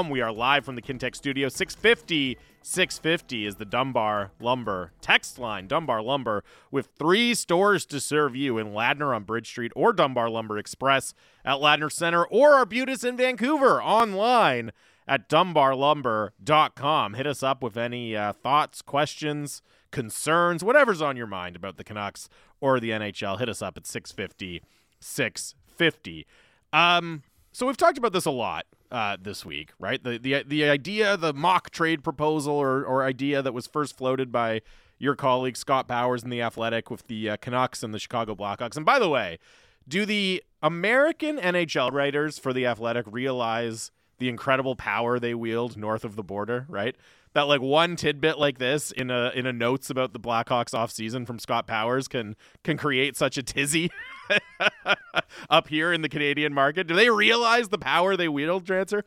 [0.09, 1.49] We are live from the Kintec studio.
[1.49, 5.67] 650 650 is the Dunbar Lumber text line.
[5.67, 10.29] Dunbar Lumber with three stores to serve you in Ladner on Bridge Street or Dunbar
[10.29, 11.13] Lumber Express
[11.45, 14.73] at Ladner Center or Arbutus in Vancouver online
[15.07, 17.13] at dunbarlumber.com.
[17.13, 21.83] Hit us up with any uh, thoughts, questions, concerns, whatever's on your mind about the
[21.85, 22.27] Canucks
[22.59, 23.39] or the NHL.
[23.39, 24.61] Hit us up at 650
[24.99, 26.27] 650.
[26.73, 30.03] Um, so we've talked about this a lot uh, this week, right?
[30.03, 34.31] The the the idea, the mock trade proposal or or idea that was first floated
[34.31, 34.61] by
[34.99, 38.75] your colleague Scott Powers in the Athletic with the uh, Canucks and the Chicago Blackhawks.
[38.75, 39.39] And by the way,
[39.87, 46.03] do the American NHL writers for the Athletic realize the incredible power they wield north
[46.03, 46.95] of the border, right?
[47.33, 51.27] That like one tidbit like this in a in a notes about the Blackhawks offseason
[51.27, 53.91] from Scott Powers can can create such a tizzy
[55.49, 56.87] up here in the Canadian market.
[56.87, 59.03] Do they realize the power they wield, Drancer?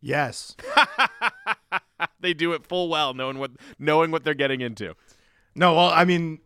[0.00, 0.54] Yes.
[2.20, 4.94] they do it full well, knowing what knowing what they're getting into.
[5.54, 6.40] No, well, I mean,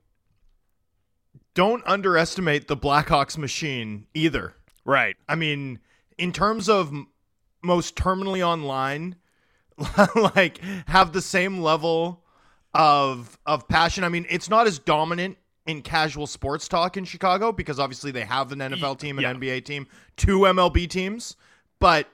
[1.54, 4.54] don't underestimate the Blackhawks machine either.
[4.84, 5.16] Right.
[5.28, 5.80] I mean,
[6.16, 6.92] in terms of
[7.62, 9.16] most terminally online,
[10.34, 12.22] like have the same level
[12.74, 14.04] of of passion.
[14.04, 18.24] I mean, it's not as dominant in casual sports talk in Chicago because obviously they
[18.24, 19.34] have an NFL team, an Yeah.
[19.34, 21.36] NBA team, two MLB teams,
[21.78, 22.08] but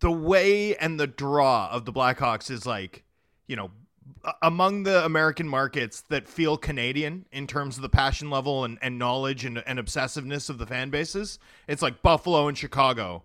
[0.00, 3.04] the way and the draw of the Blackhawks is like,
[3.46, 3.70] you know,
[4.42, 8.98] among the American markets that feel Canadian in terms of the passion level and, and
[8.98, 13.22] knowledge and, and obsessiveness of the fan bases, it's like Buffalo and Chicago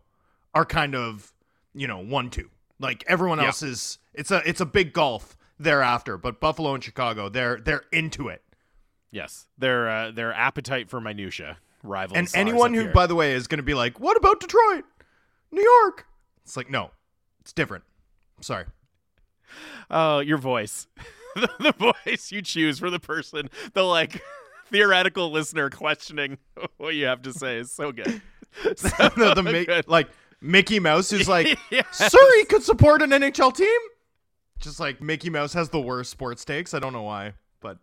[0.53, 1.33] are kind of,
[1.73, 2.49] you know, one two.
[2.79, 3.47] Like everyone Yeah.
[3.47, 7.83] else is it's a it's a big gulf thereafter, but Buffalo and Chicago, they're they're
[7.91, 8.43] into it.
[9.11, 9.47] Yes.
[9.57, 12.17] Their uh, their appetite for minutia rivals.
[12.17, 12.91] And anyone who, here.
[12.91, 14.85] by the way, is going to be like, "What about Detroit,
[15.51, 16.05] New York?"
[16.43, 16.91] It's like, no,
[17.41, 17.83] it's different.
[18.41, 18.65] Sorry.
[19.89, 20.87] Oh, your voice.
[21.35, 24.21] the, the voice you choose for the person, the like
[24.71, 26.37] theoretical listener questioning
[26.77, 28.21] what you have to say is so good.
[28.75, 29.87] So the, the good.
[29.87, 30.09] like
[30.41, 32.11] Mickey Mouse is like, Yes.
[32.11, 33.79] Surrey could support an NHL team.
[34.59, 36.73] Just like Mickey Mouse has the worst sports takes.
[36.73, 37.77] I don't know why, but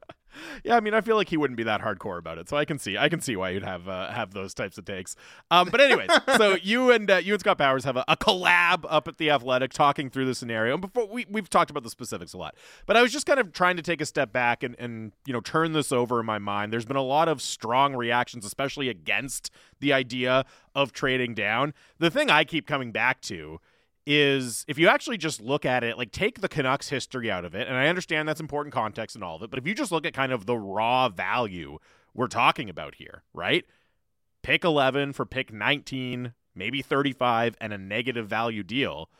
[0.65, 2.65] Yeah, I mean, I feel like he wouldn't be that hardcore about it, so I
[2.65, 5.17] can see, I can see why you'd have uh, have those types of takes.
[5.51, 8.85] Um, but anyways, so you and uh, you and Scott Powers have a, a collab
[8.89, 10.75] up at the Athletic, talking through the scenario.
[10.75, 12.55] And before we we've talked about the specifics a lot,
[12.87, 15.33] but I was just kind of trying to take a step back and and you
[15.33, 16.73] know turn this over in my mind.
[16.73, 21.75] There's been a lot of strong reactions, especially against the idea of trading down.
[21.99, 23.61] The thing I keep coming back to
[24.11, 27.55] is if you actually just look at it, like take the Canucks history out of
[27.55, 29.93] it, and I understand that's important context and all of it, but if you just
[29.93, 31.79] look at kind of the raw value
[32.15, 33.67] we're talking about here, right?
[34.43, 39.11] Pick 11 for pick 19, maybe 35, and a negative value deal.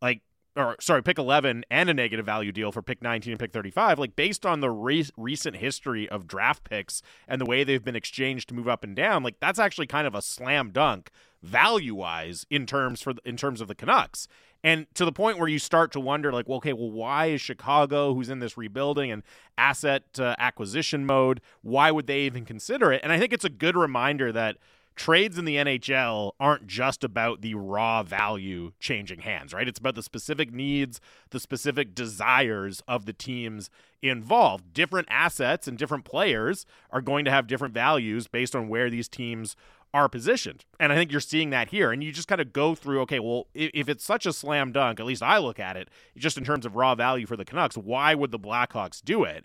[0.00, 0.22] Like,
[0.56, 3.98] or sorry, pick 11 and a negative value deal for pick 19 and pick 35.
[3.98, 7.96] Like, based on the re- recent history of draft picks and the way they've been
[7.96, 11.10] exchanged to move up and down, like, that's actually kind of a slam dunk
[11.44, 14.26] value wise in terms for in terms of the Canucks.
[14.64, 17.42] And to the point where you start to wonder, like, well, okay, well, why is
[17.42, 19.22] Chicago, who's in this rebuilding and
[19.58, 23.02] asset uh, acquisition mode, why would they even consider it?
[23.02, 24.56] And I think it's a good reminder that
[24.96, 29.68] trades in the NHL aren't just about the raw value changing hands, right?
[29.68, 33.68] It's about the specific needs, the specific desires of the teams
[34.02, 34.72] involved.
[34.72, 39.08] Different assets and different players are going to have different values based on where these
[39.08, 39.56] teams
[39.94, 40.64] are positioned.
[40.80, 41.92] And I think you're seeing that here.
[41.92, 44.98] And you just kind of go through, okay, well, if, it's such a slam dunk,
[44.98, 47.78] at least I look at it, just in terms of raw value for the Canucks,
[47.78, 49.44] why would the Blackhawks do it?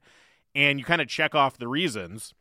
[0.55, 2.33] And you kind of check off the reasons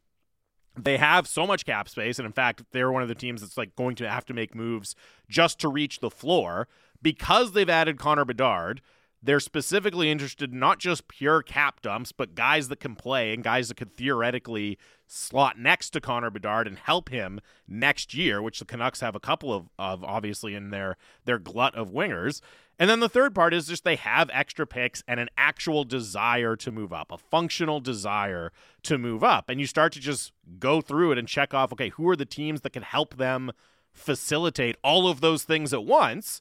[0.75, 3.59] they have so much cap space and in fact they're one of the teams that's
[3.59, 4.95] like going to have to make moves
[5.29, 6.69] just to reach the floor
[7.03, 8.81] because they've added Connor Bedard
[9.23, 13.43] they're specifically interested in not just pure cap dumps but guys that can play and
[13.43, 18.59] guys that could theoretically slot next to Connor Bedard and help him next year which
[18.59, 22.41] the Canucks have a couple of, of obviously in their their glut of wingers
[22.79, 26.55] and then the third part is just they have extra picks and an actual desire
[26.57, 28.53] to move up, a functional desire
[28.85, 29.51] to move up.
[29.51, 32.25] And you start to just go through it and check off okay, who are the
[32.25, 33.51] teams that can help them
[33.93, 36.41] facilitate all of those things at once?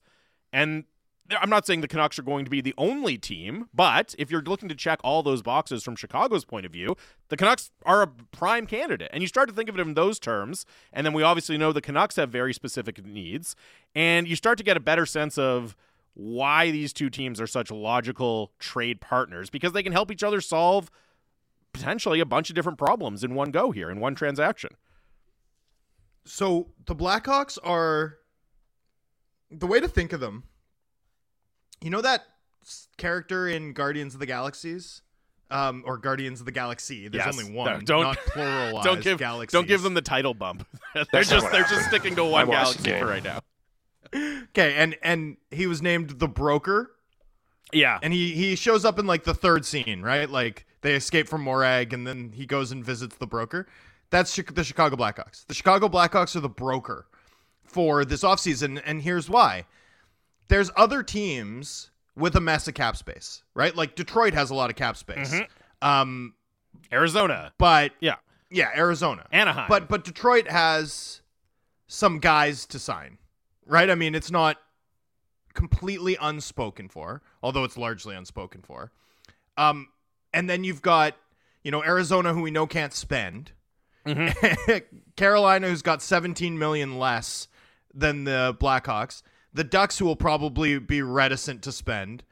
[0.54, 0.84] And
[1.32, 4.42] I'm not saying the Canucks are going to be the only team, but if you're
[4.42, 6.96] looking to check all those boxes from Chicago's point of view,
[7.30, 9.10] the Canucks are a prime candidate.
[9.12, 11.74] And you start to think of it in those terms, and then we obviously know
[11.74, 13.56] the Canucks have very specific needs,
[13.94, 15.76] and you start to get a better sense of
[16.14, 20.42] why these two teams are such logical trade partners because they can help each other
[20.42, 20.90] solve
[21.74, 24.72] potentially a bunch of different problems in one go here in one transaction.
[26.26, 28.18] So the Blackhawks are
[29.52, 30.44] the way to think of them.
[31.82, 32.24] You know that
[32.98, 35.02] character in Guardians of the Galaxies,
[35.52, 37.08] um, or Guardians of the Galaxy.
[37.08, 37.38] There's Yes.
[37.40, 37.72] only one.
[37.74, 39.54] No, don't- not pluralized don't give galaxies.
[39.54, 40.68] don't give them the title bump.
[40.94, 43.40] they're That's just they're just sticking to one galaxy for right now.
[44.14, 46.92] Okay, and and he was named the Broker,
[47.74, 48.00] Yeah.
[48.02, 50.30] and he he shows up in like the third scene, right?
[50.30, 53.68] Like they escape from Morag, and then he goes and visits the Broker.
[54.10, 55.46] That's Chi- the Chicago Blackhawks.
[55.48, 57.08] The Chicago Blackhawks are the broker
[57.66, 59.66] for this offseason, and here's why.
[60.50, 63.76] There's other teams with a mess of cap space, right?
[63.76, 65.34] Like Detroit has a lot of cap space.
[65.82, 66.34] Um,
[66.92, 67.54] Arizona.
[67.58, 68.16] but Yeah.
[68.50, 69.26] yeah, Arizona.
[69.32, 69.66] Anaheim.
[69.70, 71.22] But but Detroit has
[71.88, 73.18] some guys to sign,
[73.66, 73.90] right?
[73.90, 74.58] I mean, it's not
[75.54, 78.92] completely unspoken for, although it's largely unspoken for.
[79.58, 79.88] Um,
[80.34, 81.16] and then you've got
[81.64, 83.52] you know Arizona, who we know can't spend.
[85.18, 87.48] Carolina, who's got 17 million less
[87.94, 89.22] than the Blackhawks.
[89.54, 92.24] The Ducks, who will probably be reticent to spend,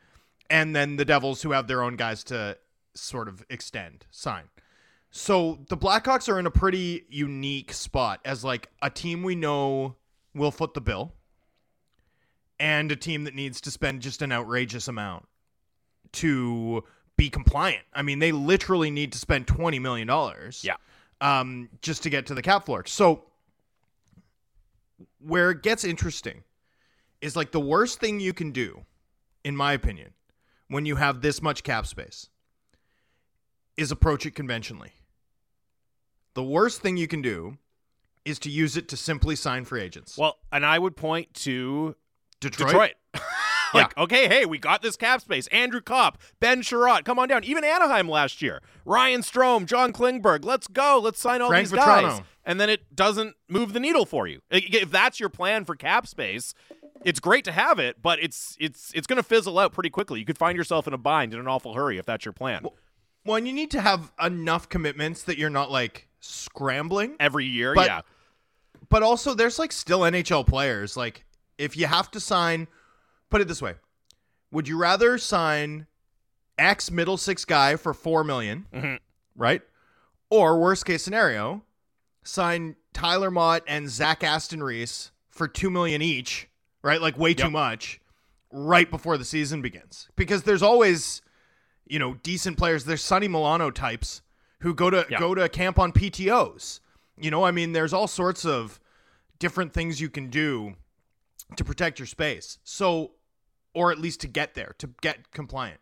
[0.49, 2.57] and then the Devils, who have their own guys to
[2.93, 4.43] sort of extend, sign.
[5.11, 9.95] So the Blackhawks are in a pretty unique spot as like a team we know
[10.33, 11.13] will foot the bill
[12.59, 15.25] and a team that needs to spend just an outrageous amount
[16.13, 16.83] to
[17.15, 17.83] be compliant.
[17.93, 20.63] I mean, they literally need to spend 20 million dollars.
[20.65, 20.75] Yeah.
[21.21, 22.85] Um just to get to the cap floor.
[22.85, 23.23] So
[25.19, 26.43] where it gets interesting
[27.25, 28.85] is like the worst thing you can do
[29.43, 30.13] in my opinion
[30.67, 32.29] when you have this much cap space
[33.77, 34.91] is approach it conventionally.
[36.35, 37.57] The worst thing you can do
[38.25, 40.17] is to use it to simply sign free agents.
[40.19, 41.95] well, and I would point to
[42.39, 42.91] Detroit, Detroit.
[43.83, 45.47] like, okay, hey, we got this cap space.
[45.47, 47.43] Andrew Copp, Ben Chiarot, come on down.
[47.43, 48.61] Even Anaheim last year.
[48.85, 50.43] Ryan Strome, John Klingberg.
[50.45, 50.99] Let's go.
[51.01, 52.21] Let's sign all Frank these guys.
[52.45, 54.41] And then it doesn't move the needle for you.
[54.51, 56.53] If that's your plan for cap space,
[57.03, 60.19] it's great to have it, but it's it's it's going to fizzle out pretty quickly.
[60.19, 62.65] You could find yourself in a bind in an awful hurry if that's your plan.
[63.25, 67.73] Well, and you need to have enough commitments that you're not like scrambling, Every year,
[67.73, 68.01] But- yeah.
[68.89, 70.95] but also there's like still NHL players.
[70.95, 71.25] Like
[71.57, 72.67] if you have to sign,
[73.29, 73.75] put it this way:
[74.51, 75.87] Would you rather sign
[76.57, 78.99] X middle six guy for four million, Mhm.
[79.35, 79.61] right?
[80.29, 81.63] Or worst case scenario,
[82.23, 86.47] sign Tyler Motte and Zach Aston Reese for two million each,
[86.81, 87.01] right?
[87.01, 87.99] Like way too much,
[88.51, 90.07] right before the season begins.
[90.15, 91.21] Because there's always,
[91.85, 92.85] you know, decent players.
[92.85, 94.21] There's Sonny Milano types
[94.59, 95.19] who go to Yeah.
[95.19, 96.79] go to camp on PTOs.
[97.17, 98.79] You know, I mean, there's all sorts of
[99.39, 100.75] different things you can do
[101.55, 102.57] to protect your space.
[102.63, 103.11] So,
[103.73, 105.79] or at least to get there, to get compliant.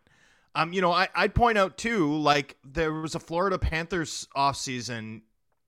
[0.54, 5.22] Um, you know, I, I'd point out too, like there was a Florida Panthers offseason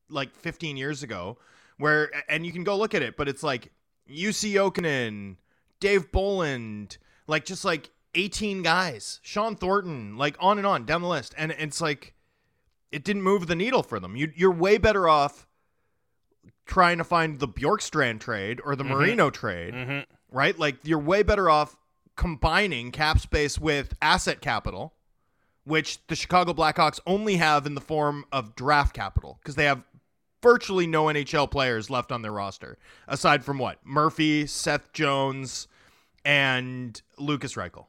[0.09, 1.39] like 15 years ago
[1.79, 3.73] where, and you can go look at it, but it's like
[4.09, 5.37] Jussi Jokinen,
[5.81, 11.09] Dave Bolland, like just like 18 guys, Shawn Thornton, like on and on down the
[11.09, 11.35] list.
[11.37, 12.15] And it's like,
[12.93, 14.15] it didn't move the needle for them.
[14.15, 15.47] You, you're way better off
[16.67, 20.05] trying to find the Bjorkstrand trade or the Marino trade, Mhm.
[20.31, 20.59] right?
[20.59, 21.77] Like you're way better off
[22.17, 24.95] combining cap space with asset capital,
[25.65, 29.83] which the Chicago Blackhawks only have in the form of draft capital because they have
[30.43, 35.67] virtually no NHL players left on their roster aside from what Murphy, Seth Jones,
[36.25, 37.87] and Lukas Reichel.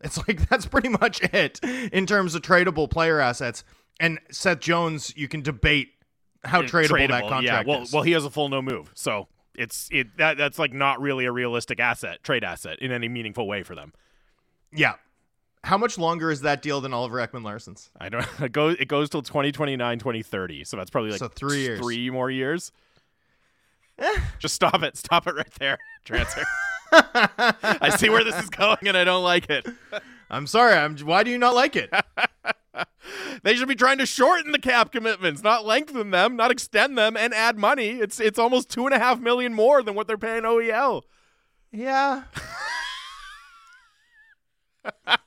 [0.00, 1.60] It's like that's pretty much it
[1.92, 3.64] in terms of tradable player assets.
[4.00, 5.93] And Seth Jones, you can debate
[6.44, 7.62] how tradable, that contract yeah.
[7.66, 7.92] Well, is.
[7.92, 11.24] well, he has a full no move, so it's it that that's like not really
[11.24, 13.92] a realistic asset, trade asset in any meaningful way for them.
[14.72, 14.94] yeah.
[15.62, 17.90] How much longer is that deal than Oliver Ekman-Larsson's?
[17.98, 18.26] I don't.
[18.42, 18.76] It goes.
[18.78, 20.62] It goes till 2029, 2030.
[20.64, 21.80] So that's probably like So three years.
[21.80, 22.70] Three more years.
[23.98, 24.20] Eh.
[24.38, 24.94] Just stop it.
[24.98, 25.78] Stop it right there.
[26.04, 26.44] Drancer.
[26.92, 29.66] I see where this is going, and I don't like it.
[30.34, 30.74] I'm sorry.
[30.74, 30.96] I'm.
[30.98, 31.90] Why do you not like it?
[33.42, 37.16] They should be trying to shorten the cap commitments, not lengthen them, not extend them,
[37.16, 37.90] and add money.
[37.90, 41.02] It's it's almost two and a half million more than what they're paying OEL.
[41.70, 42.22] Yeah.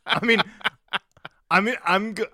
[0.06, 0.42] I mean,
[1.50, 2.14] I mean, I'm.
[2.14, 2.26] Go-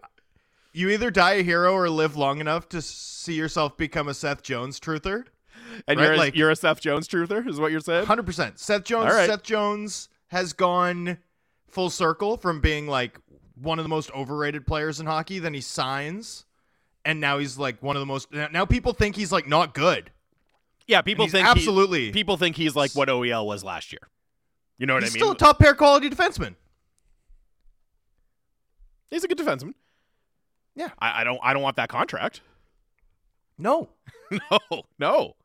[0.71, 4.41] you either die a hero or live long enough to see yourself become a Seth
[4.41, 5.25] Jones truther.
[5.87, 8.05] And Right, you're a, like- you're a Seth Jones truther, is what you're saying?
[8.05, 8.59] Hundred percent.
[8.59, 9.11] Seth Jones.
[9.13, 9.29] Right.
[9.29, 11.17] Seth Jones has gone
[11.73, 13.19] full circle from being like
[13.55, 15.39] one of the most overrated players in hockey.
[15.39, 16.45] Then he signs,
[17.05, 18.31] and now he's like one of the most.
[18.31, 20.11] Now people think he's like not good.
[20.87, 24.01] Yeah, people think he- absolutely- people think he's like what OEL was last year.
[24.77, 25.19] You know what He's I mean?
[25.21, 26.55] still a top pair quality defenseman.
[29.09, 29.73] he's a good defenseman.
[30.75, 30.89] Yeah.
[30.99, 32.41] I, I don't I don't want that contract.
[33.57, 33.89] No,
[34.31, 35.35] no, no.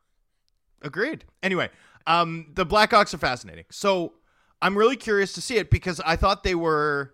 [0.81, 1.25] Agreed.
[1.43, 1.69] Anyway,
[2.07, 3.65] um, the Blackhawks are fascinating.
[3.69, 4.13] So
[4.61, 7.13] I'm really curious to see it because I thought they were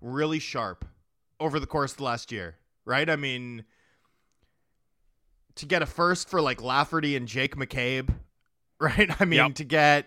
[0.00, 0.84] really sharp
[1.40, 3.08] over the course of the last year, right?
[3.08, 3.64] I mean,
[5.56, 8.08] to get a first for like Lafferty and Jake McCabe,
[8.80, 9.10] right?
[9.20, 9.54] I mean, Yep.
[9.56, 10.06] to get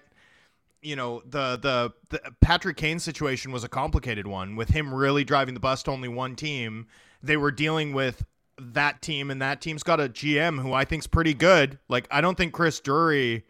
[0.82, 5.24] you know the, the the Patrick Kane situation was a complicated one with him really
[5.24, 6.88] driving the bus to only one team.
[7.22, 8.24] They were dealing with
[8.58, 11.80] that team, and that team's got a GM who I think's pretty good.
[11.90, 13.44] Like I don't think Chris Drury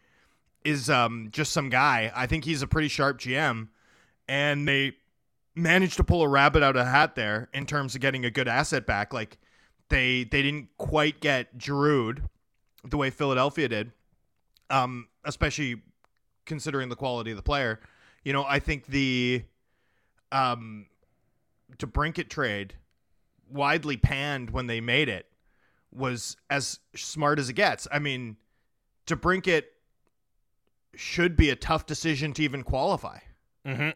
[0.63, 2.11] is um just some guy.
[2.15, 3.69] I think he's a pretty sharp GM,
[4.27, 4.93] and they
[5.55, 8.31] managed to pull a rabbit out of a hat there in terms of getting a
[8.31, 9.13] good asset back.
[9.13, 9.37] Like
[9.89, 12.15] they they didn't quite get Giroux
[12.83, 13.91] the way Philadelphia did,
[14.69, 15.81] um, especially
[16.45, 17.79] considering the quality of the player.
[18.23, 19.43] You know, I think the
[20.31, 20.87] um
[21.77, 22.75] Brinket trade
[23.49, 25.25] widely panned when they made it
[25.91, 27.87] was as smart as it gets.
[27.91, 28.37] I mean,
[29.07, 29.63] DeBrincat
[30.95, 33.19] should be a tough decision to even qualify
[33.65, 33.89] Mm-hmm.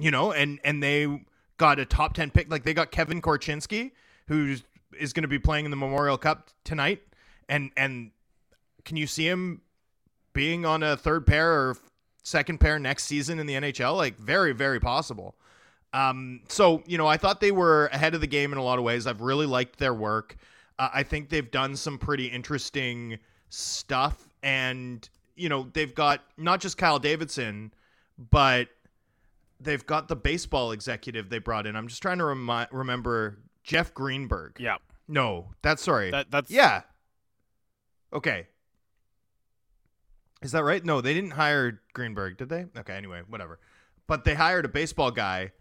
[0.00, 1.24] you know, and and they
[1.56, 2.50] got a top ten pick.
[2.50, 3.92] Like they got Kevin Korchinski,
[4.28, 4.54] who
[4.98, 7.02] is going to be playing in the Memorial Cup tonight,
[7.48, 8.10] and and
[8.84, 9.62] can you see him
[10.34, 11.76] being on a third pair or
[12.22, 13.96] second pair next season in the NHL?
[13.96, 15.34] Like very very possible.
[15.94, 18.78] Um, so you know, I thought they were ahead of the game in a lot
[18.78, 19.06] of ways.
[19.06, 20.36] I've really liked their work.
[20.78, 26.60] Uh, I think they've done some pretty interesting stuff, and you know, they've got not
[26.60, 27.72] just Kyle Davidson,
[28.18, 28.68] but
[29.60, 31.76] they've got the baseball executive they brought in.
[31.76, 34.56] I'm just trying to remi- remember Jeff Greenberg.
[34.58, 34.76] Yeah.
[35.08, 36.10] No, that's sorry.
[36.10, 36.82] That that's yeah.
[38.12, 38.48] Okay.
[40.42, 40.84] Is that right?
[40.84, 42.66] No, they didn't hire Greenberg, did they?
[42.76, 43.58] Okay, anyway, whatever.
[44.06, 45.52] But they hired a baseball guy,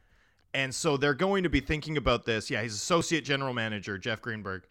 [0.53, 2.49] and so they're going to be thinking about this.
[2.49, 4.63] Yeah, he's associate general manager, Jeff Greenberg.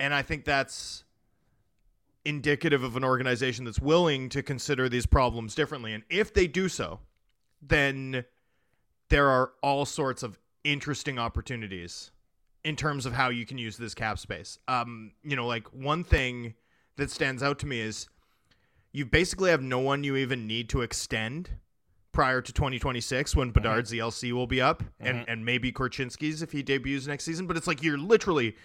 [0.00, 1.03] And I think that's
[2.24, 5.92] indicative of an organization that's willing to consider these problems differently.
[5.92, 7.00] And if they do so,
[7.60, 8.24] then
[9.08, 12.10] there are all sorts of interesting opportunities
[12.64, 14.58] in terms of how you can use this cap space.
[14.66, 16.54] Um, you know, like one thing
[16.96, 18.08] that stands out to me is
[18.92, 21.50] you basically have no one you even need to extend
[22.12, 26.62] prior to 2026 when Bedard's ELC will be up and, and maybe Korchinski's if he
[26.62, 27.46] debuts next season.
[27.46, 28.56] But it's like you're literally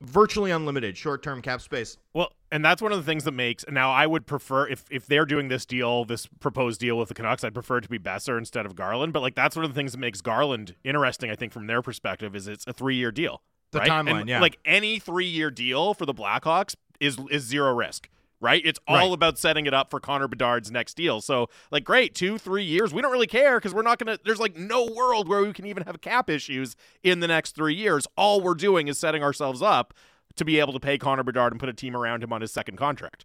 [0.00, 1.96] virtually unlimited short term cap space.
[2.12, 5.06] Well, and that's one of the things that makes now I would prefer if if
[5.06, 7.98] they're doing this deal, this proposed deal with the Canucks, I'd prefer it to be
[7.98, 9.12] Boeser instead of Garland.
[9.12, 11.82] But like that's one of the things that makes Garland interesting, I think, from their
[11.82, 13.42] perspective, is it's a three year deal.
[13.72, 13.90] The right?
[13.90, 14.40] timeline, And, yeah.
[14.40, 18.08] Like any three year deal for the Blackhawks is is zero risk.
[18.44, 18.60] Right?
[18.62, 19.12] It's all Right.
[19.14, 21.22] about setting it up for Connor Bedard's next deal.
[21.22, 22.92] So, like, great, two, three years.
[22.92, 25.54] We don't really care because we're not going to, there's like no world where we
[25.54, 28.06] can even have cap issues in the next three years.
[28.18, 29.94] All we're doing is setting ourselves up
[30.36, 32.52] to be able to pay Connor Bedard and put a team around him on his
[32.52, 33.24] second contract.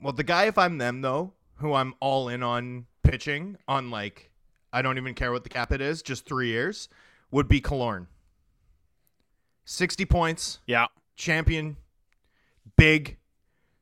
[0.00, 4.30] Well, the guy, if I'm them though, who I'm all in on pitching on like
[4.72, 6.88] I don't even care what the cap it is, just three years,
[7.32, 8.06] would be Killorn.
[9.64, 10.86] Sixty points, Yeah.
[11.16, 11.76] champion,
[12.76, 13.17] big,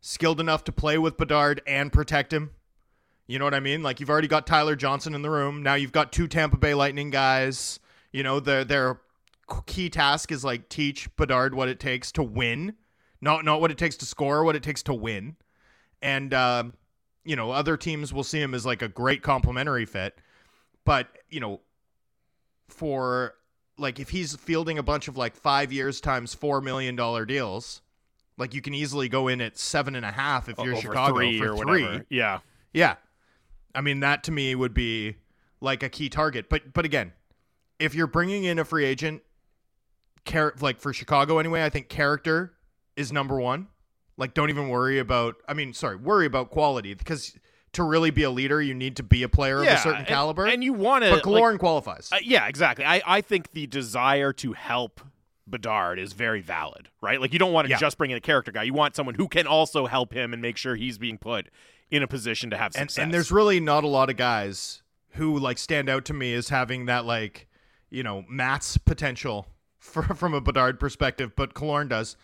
[0.07, 2.50] skilled enough to play with Bedard and protect him.
[3.26, 3.82] You know what I mean?
[3.82, 5.64] Like you've already got Tyler Johnson in the room.
[5.64, 7.80] Now you've got two Tampa Bay Lightning guys.
[8.12, 9.00] You know, their their
[9.66, 12.74] key task is like teach Bedard what it takes to win.
[13.20, 15.36] Not not what it takes to score, what it takes to win.
[16.00, 16.64] And uh,
[17.24, 20.16] you know, other teams will see him as like a great complementary fit.
[20.84, 21.61] But, you know,
[22.68, 23.34] for
[23.76, 27.82] like if he's fielding a bunch of like five years times four million dollar deals,
[28.39, 31.14] like you can easily go in at seven and a half if you're Over Chicago
[31.16, 31.82] three for or three.
[31.84, 32.07] whatever.
[32.11, 32.39] Yeah.
[32.72, 32.97] Yeah.
[33.74, 35.16] I mean that to me would be
[35.61, 36.49] like a key target.
[36.49, 37.12] But but again,
[37.78, 39.22] if you're bringing in a free agent
[40.24, 42.53] char- like for Chicago anyway, I think character
[42.97, 43.68] is number 1.
[44.16, 47.34] Like don't even worry about I mean, sorry, worry about quality because
[47.72, 50.07] to really be a leader, you need to be a player of a certain and-
[50.07, 50.47] caliber.
[50.47, 52.09] And, you want to but Killorn qualifies.
[52.11, 52.87] Uh, yeah, exactly.
[52.87, 55.03] I, I think the desire to help
[55.47, 57.20] Bedard is very valid, right?
[57.20, 57.78] Like you don't want to Yeah.
[57.78, 58.64] just bring in a character guy.
[58.64, 61.49] You want someone who can also help him and make sure he's being put
[61.90, 63.03] in a position to have and, success.
[63.03, 66.49] and there's really not a lot of guys who like stand out to me as
[66.49, 67.47] having that like
[67.90, 69.47] you know Matt's potential
[69.78, 72.16] for, from a Bedard perspective, but Killorn does.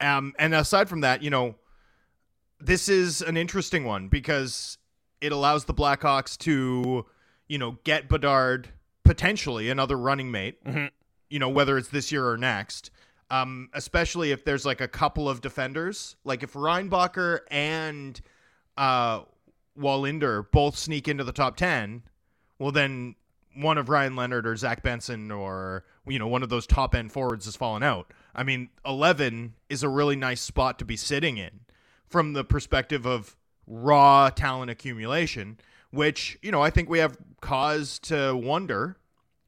[0.00, 1.56] Um, and aside from that, you know,
[2.58, 4.78] this is an interesting one because
[5.20, 7.04] it allows the Blackhawks to
[7.46, 8.68] you know get Bedard
[9.04, 10.64] potentially another running mate.
[10.64, 10.90] Mhm.
[11.30, 12.90] You know, whether it's this year or next.
[13.32, 18.20] Um, especially if there's like a couple of defenders, like if Reinbacher and
[18.76, 19.20] uh,
[19.78, 22.02] Willander both sneak into the top ten,
[22.58, 23.14] well then
[23.54, 27.12] one of Ryan Leonard or Zach Benson or you know one of those top end
[27.12, 28.12] forwards has fallen out.
[28.34, 31.60] I mean, eleven is a really nice spot to be sitting in
[32.06, 35.58] from the perspective of raw talent accumulation,
[35.90, 38.96] which you know I think we have cause to wonder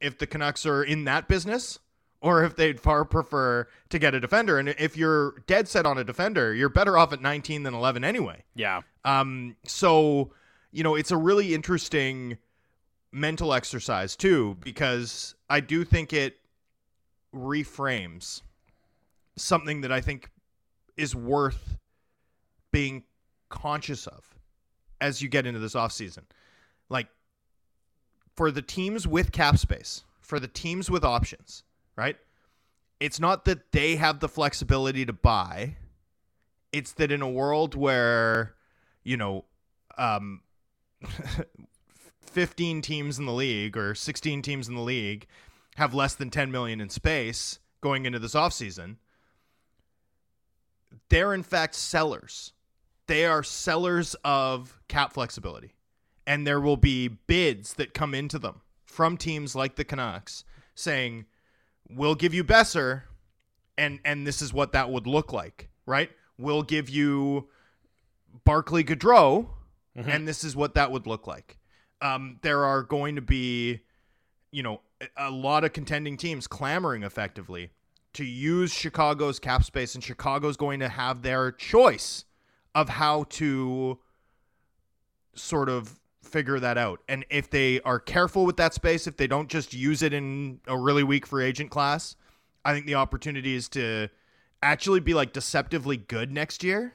[0.02, 1.78] if the Canucks are in that business
[2.20, 4.58] or if they'd far prefer to get a defender.
[4.58, 8.04] And if you're dead set on a defender, you're better off at 19 than 11
[8.04, 8.44] anyway.
[8.54, 8.82] Yeah.
[9.04, 10.32] Um, so,
[10.70, 12.38] you know, it's a really interesting
[13.10, 16.36] mental exercise too, because I do think it
[17.34, 18.42] reframes
[19.36, 20.30] something that I think
[20.96, 21.76] is worth
[22.70, 23.02] being
[23.48, 24.38] conscious of
[25.00, 26.22] as you get into this offseason.
[26.88, 27.08] Like
[28.34, 31.64] for the teams with cap space, for the teams with options,
[31.96, 32.16] right?
[33.00, 35.76] It's not that they have the flexibility to buy.
[36.72, 38.54] It's that in a world where,
[39.02, 39.44] you know,
[39.98, 40.40] um,
[42.20, 45.26] 15 teams in the league or 16 teams in the league
[45.76, 48.96] have less than 10 million in space going into this offseason,
[51.08, 52.52] they're in fact sellers.
[53.06, 55.74] They are sellers of cap flexibility.
[56.26, 60.44] And there will be bids that come into them from teams like the Canucks
[60.74, 61.24] saying,
[61.88, 63.02] we'll give you Boeser,
[63.76, 66.10] and and this is what that would look like, right?
[66.38, 67.48] We'll give you
[68.44, 69.46] Barclay Goodrow,
[69.94, 71.58] and this is what that would look like.
[72.00, 73.80] Um, there are going to be,
[74.50, 77.70] you know, a- a lot of contending teams clamoring effectively
[78.14, 82.24] to use Chicago's cap space, and Chicago's going to have their choice
[82.74, 83.98] of how to
[85.34, 87.00] sort of figure that out.
[87.08, 90.60] And if they are careful with that space, if they don't just use it in
[90.66, 92.16] a really weak free agent class,
[92.64, 94.08] I think the opportunities to
[94.62, 96.94] actually be like deceptively good next year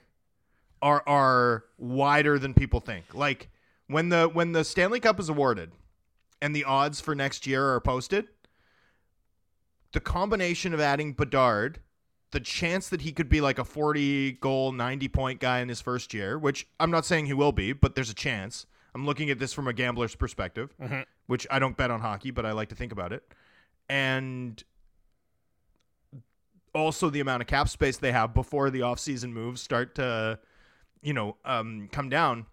[0.81, 3.13] are are wider than people think.
[3.13, 3.49] Like
[3.87, 5.71] when the when the Stanley Cup is awarded
[6.41, 8.27] and the odds for next year are posted,
[9.91, 11.79] the combination of adding Bedard,
[12.31, 15.81] the chance that he could be like a 40 goal, 90 point guy in his
[15.81, 18.65] first year, which I'm not saying he will be, but there's a chance.
[18.97, 21.05] I'm looking at this from a gambler's perspective, Mhm.
[21.27, 23.31] which I don't bet on hockey, but I like to think about it.
[23.87, 24.63] And
[26.73, 30.39] also the amount of cap space they have before the offseason moves start to,
[31.01, 32.47] you know, um, come down.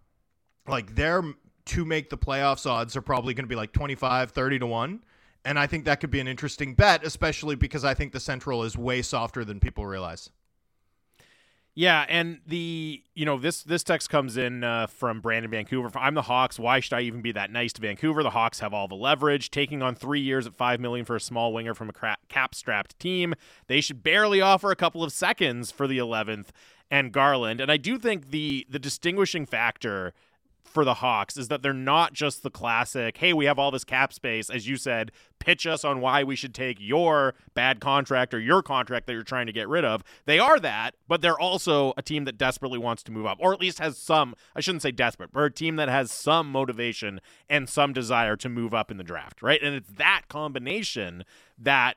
[0.66, 1.22] Like their
[1.66, 5.02] to make the playoffs odds are probably going to be like 25, 30 to 1.
[5.46, 8.64] And I think that could be an interesting bet, especially because I think the Central
[8.64, 10.28] is way softer than people realize.
[11.76, 15.90] Yeah, and the you know this this text comes in uh, from Brandon Vancouver.
[15.98, 16.56] I'm the Hawks.
[16.56, 18.22] Why should I even be that nice to Vancouver?
[18.22, 19.50] The Hawks have all the leverage.
[19.50, 23.34] Taking on three years at five million for a small winger from a cap-strapped team,
[23.66, 26.48] they should barely offer a couple of seconds for the 11th
[26.92, 27.60] and Garland.
[27.60, 30.14] And I do think the the distinguishing factor
[30.64, 33.84] for the Hawks is that they're not just the classic, hey, we have all this
[33.84, 38.34] cap space, as you said, pitch us on why we should take your bad contract
[38.34, 40.02] or your contract that you're trying to get rid of.
[40.24, 43.52] They are that, but they're also a team that desperately wants to move up, or
[43.52, 47.20] at least has some, I shouldn't say desperate, but a team that has some motivation
[47.48, 49.62] and some desire to move up in the draft, right?
[49.62, 51.24] And it's that combination
[51.58, 51.96] that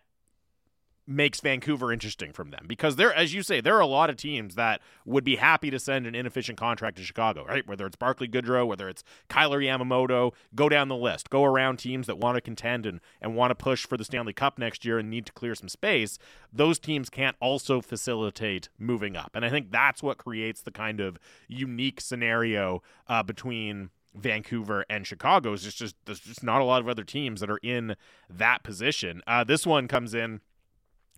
[1.07, 4.17] makes Vancouver interesting from them because there, as you say, there are a lot of
[4.17, 7.65] teams that would be happy to send an inefficient contract to Chicago, right?
[7.65, 12.07] Whether it's Barclay Goodrow, whether it's Kailer Yamamoto, go down the list, go around teams
[12.07, 14.99] that want to contend and, and want to push for the Stanley Cup next year
[14.99, 16.19] and need to clear some space.
[16.51, 19.31] Those teams can't also facilitate moving up.
[19.33, 25.07] And I think that's what creates the kind of unique scenario uh, between Vancouver and
[25.07, 25.53] Chicago.
[25.53, 27.95] Is just, just there's just not a lot of other teams that are in
[28.29, 29.21] that position.
[29.25, 30.41] Uh, this one comes in.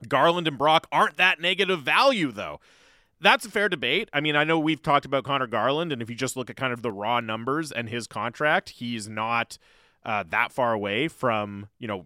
[0.08, 2.60] Garland and Brock aren't that negative value, though.
[3.22, 4.10] That's a fair debate.
[4.14, 6.56] I mean, I know we've talked about Conor Garland, and if you just look at
[6.56, 9.58] kind of the raw numbers and his contract, he's not
[10.06, 12.06] uh, that far away from, you know,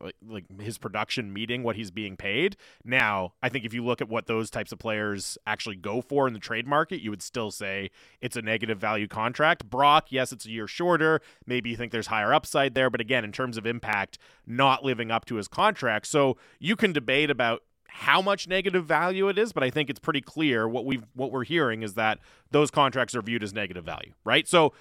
[0.00, 2.56] like, like his production meeting what he's being paid.
[2.84, 6.26] Now, I think if you look at what those types of players actually go for
[6.26, 7.90] in the trade market, you would still say
[8.20, 9.68] it's a negative value contract.
[9.68, 11.20] Brock, yes, it's a year shorter.
[11.46, 15.10] Maybe you think there's higher upside there, but again, in terms of impact, not living
[15.10, 16.06] up to his contract.
[16.06, 20.00] So you can debate about how much negative value it is, but I think it's
[20.00, 22.18] pretty clear what we what we're hearing is that
[22.50, 24.48] those contracts are viewed as negative value, right?
[24.48, 24.72] So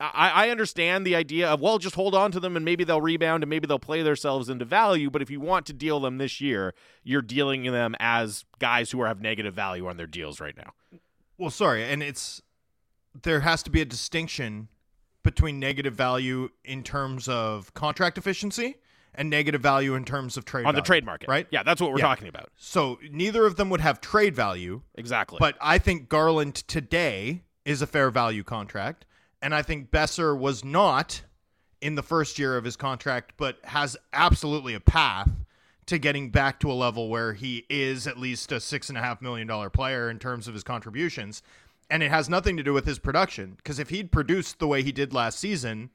[0.00, 3.00] I, I understand the idea of well, just hold on to them and maybe they'll
[3.02, 5.10] rebound and maybe they'll play themselves into value.
[5.10, 6.74] But if you want to deal them this year,
[7.04, 10.72] you're dealing them as guys who have negative value on their deals right now.
[11.38, 12.40] Well, sorry, and it's
[13.22, 14.68] there has to be a distinction
[15.22, 18.76] between negative value in terms of contract efficiency
[19.14, 21.28] and negative value in terms of trade on the trade market.
[21.28, 21.46] right?
[21.50, 22.04] Yeah, that's what we're Yeah.
[22.04, 22.50] talking about.
[22.56, 25.38] So neither of them would have trade value, Exactly.
[25.40, 29.04] but I think Garland today is a fair value contract,
[29.42, 31.22] and I think Boeser was not
[31.80, 35.30] in the first year of his contract, but has absolutely a path
[35.86, 39.00] to getting back to a level where he is at least a six and a
[39.00, 41.42] half million dollar player in terms of his contributions.
[41.88, 44.82] And it has nothing to do with his production because if he'd produced the way
[44.82, 45.90] he did last season,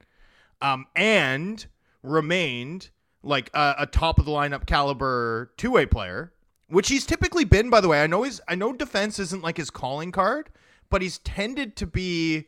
[0.60, 1.66] um, and
[2.02, 2.90] remained
[3.22, 6.32] like a, a top of the lineup caliber two way player,
[6.68, 8.02] which he's typically been, by the way.
[8.02, 10.50] I know he's I know defense isn't like his calling card,
[10.90, 12.46] but he's tended to be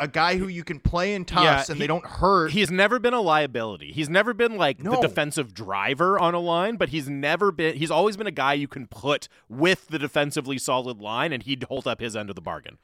[0.00, 2.50] a guy who you can play in toughs Yeah, and he- they don't hurt.
[2.50, 3.92] He's never been a liability.
[3.92, 4.92] He's never been like No.
[4.92, 8.54] the defensive driver on a line, but he's never been he's always been a guy
[8.54, 12.34] you can put with the defensively solid line and he'd hold up his end of
[12.34, 12.78] the bargain.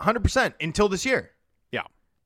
[0.00, 1.30] 100% until this year.
[1.70, 1.82] Yeah.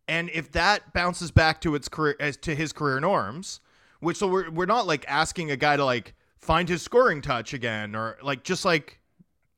[0.09, 3.61] And if that bounces back to its career as to his career norms,
[4.01, 7.53] which so we're we're not like asking a guy to like find his scoring touch
[7.55, 9.01] again or like just like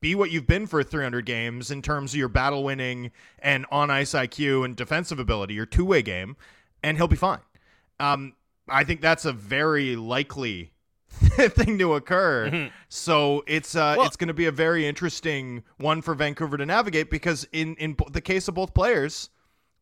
[0.01, 3.89] be what you've been for 300 games in terms of your battle winning and on
[3.91, 6.37] ice IQ and defensive ability, your two way game,
[6.83, 7.39] and he'll be fine.
[7.99, 8.33] Um,
[8.69, 10.71] I think that's a very likely
[11.09, 12.49] thing to occur.
[12.49, 12.71] Mhm.
[12.87, 16.65] So it's uh, Well- it's going to be a very interesting one for Vancouver to
[16.65, 19.29] navigate because in in the case of both players,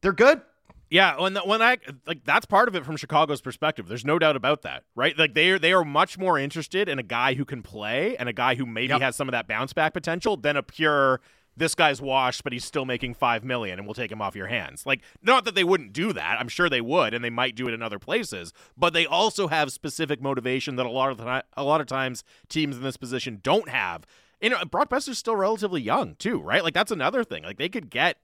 [0.02, 0.42] they're good.
[0.90, 3.88] Yeah, when when I like that's part of it from Chicago's perspective.
[3.88, 5.18] There's no doubt about that, right?
[5.18, 8.30] Like they are they are much more interested in a guy who can play and
[8.30, 9.02] a guy who maybe Yep.
[9.02, 11.20] has some of that bounce back potential than a pure
[11.58, 14.48] this guy's washed, but he's still making five million, and we'll take him off your
[14.48, 14.86] hands.
[14.86, 16.40] Like, not that they wouldn't do that.
[16.40, 18.54] I'm sure they would, and they might do it in other places.
[18.78, 22.24] But they also have specific motivation that a lot of the, a lot of times
[22.48, 24.06] teams in this position don't have.
[24.40, 26.64] You uh, know, Brock Boeser's still relatively young too, right?
[26.64, 27.44] Like that's another thing.
[27.44, 28.18] Like they could get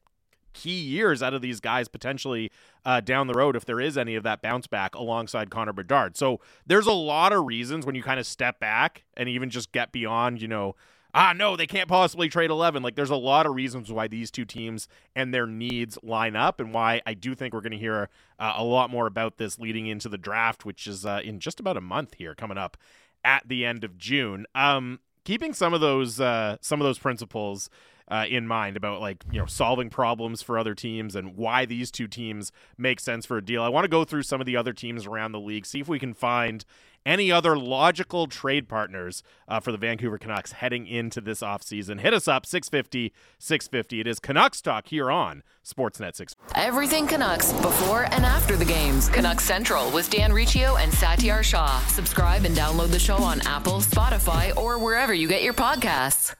[0.53, 2.51] key years out of these guys potentially
[2.85, 6.15] uh, down the road if there is any of that bounce back alongside Connor Bedard.
[6.17, 9.71] So there's a lot of reasons when you kind of step back and even just
[9.71, 10.75] get beyond, you know,
[11.13, 12.81] ah, no, they can't possibly trade 11.
[12.83, 16.59] Like there's a lot of reasons why these two teams and their needs line up
[16.59, 19.59] and why I do think we're going to hear uh, a lot more about this
[19.59, 22.77] leading into the draft, which is uh, in just about a month here coming up
[23.23, 24.45] at the end of June.
[24.55, 27.69] Um, keeping some of those uh, some of those principles
[28.09, 31.91] uh, in mind about like you know solving problems for other teams and why these
[31.91, 33.63] two teams make sense for a deal.
[33.63, 35.87] I want to go through some of the other teams around the league, see if
[35.87, 36.65] we can find
[37.05, 41.99] any other logical trade partners uh, for the Vancouver Canucks heading into this offseason.
[41.99, 43.99] Hit us up 650 650.
[43.99, 46.35] It is Canucks talk here on Sportsnet 6.
[46.55, 49.09] Everything Canucks before and after the games.
[49.09, 51.79] Canucks Central with Dan Riccio and Satiar Shah.
[51.87, 56.35] Subscribe and download the show on Apple, Spotify, or wherever you get your podcasts.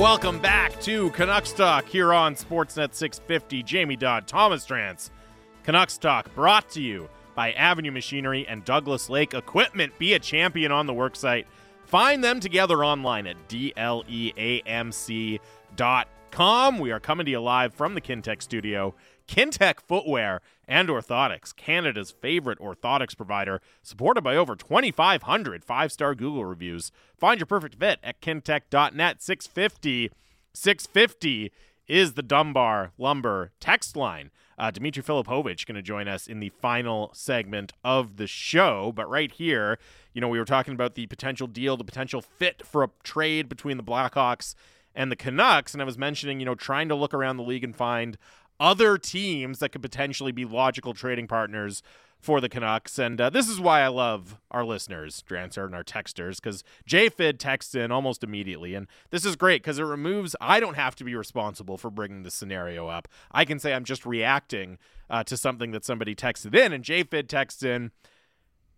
[0.00, 3.62] Welcome back to Canucks Talk here on Sportsnet 650.
[3.62, 5.10] Jamie Dodd, Thomas Drance.
[5.62, 9.98] Canucks Talk brought to you by Avenue Machinery and Douglas Lake Equipment.
[9.98, 11.44] Be a champion on the worksite.
[11.84, 13.98] Find them together online at dleamc.com.
[16.78, 18.94] We are coming to you live from the Kintec studio.
[19.30, 26.44] Kintec Footwear and Orthotics, Canada's favorite orthotics provider, supported by over 2,500 five star Google
[26.44, 26.90] reviews.
[27.16, 29.22] Find your perfect fit at kintec.net.
[29.22, 30.10] 650
[30.52, 31.52] 650
[31.86, 34.32] is the Dunbar Lumber text line.
[34.58, 38.92] Uh, Dimitri Filipovic going to join us in the final segment of the show.
[38.92, 39.78] But right here,
[40.12, 43.48] you know, we were talking about the potential deal, the potential fit for a trade
[43.48, 44.56] between the Blackhawks
[44.94, 45.72] and the Canucks.
[45.72, 48.18] And I was mentioning, you know, trying to look around the league and find
[48.60, 51.82] other teams that could potentially be logical trading partners
[52.20, 52.98] for the Canucks.
[52.98, 57.38] And uh, this is why I love our listeners, Drancer, and our texters, because JFid
[57.38, 58.74] texts in almost immediately.
[58.74, 62.22] And this is great because it removes, I don't have to be responsible for bringing
[62.22, 63.08] the scenario up.
[63.32, 66.72] I can say I'm just reacting uh, to something that somebody texted in.
[66.72, 67.90] And JFid texts in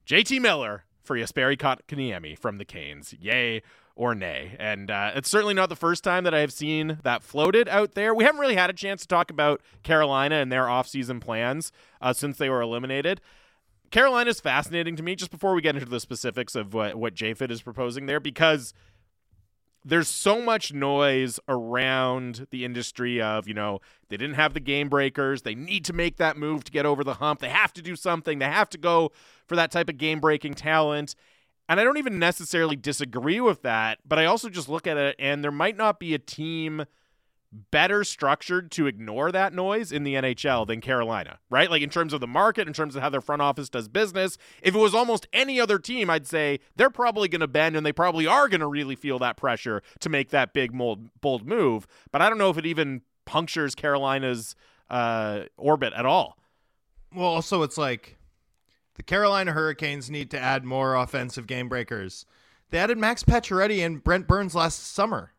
[0.06, 3.12] JT Miller for Jesperi Kotkaniemi from the Canes.
[3.20, 3.62] Yay
[3.94, 4.56] or nay.
[4.58, 7.94] And uh, it's certainly not the first time that I have seen that floated out
[7.94, 8.14] there.
[8.14, 12.12] We haven't really had a chance to talk about Carolina and their offseason plans uh,
[12.12, 13.20] since they were eliminated.
[13.90, 17.14] Carolina is fascinating to me just before we get into the specifics of what, what
[17.14, 18.72] JFIT is proposing there because
[19.84, 24.88] there's so much noise around the industry of, you know, they didn't have the game
[24.88, 25.42] breakers.
[25.42, 27.40] They need to make that move to get over the hump.
[27.40, 28.38] They have to do something.
[28.38, 29.10] They have to go
[29.46, 31.14] for that type of game breaking talent.
[31.68, 35.16] And I don't even necessarily disagree with that, but I also just look at it
[35.18, 36.84] and there might not be a team
[37.70, 41.70] better structured to ignore that noise in the NHL than Carolina, right?
[41.70, 44.38] Like in terms of the market, in terms of how their front office does business.
[44.62, 47.84] If it was almost any other team, I'd say they're probably going to bend and
[47.84, 51.46] they probably are going to really feel that pressure to make that big, mold, bold
[51.46, 51.86] move.
[52.10, 54.56] But I don't know if it even punctures Carolina's
[54.88, 56.38] uh, orbit at all.
[57.14, 58.16] Well, also, it's like
[58.94, 62.26] the Carolina Hurricanes need to add more offensive game breakers.
[62.70, 65.32] They added Max Pacioretty and Brent Burns last summer.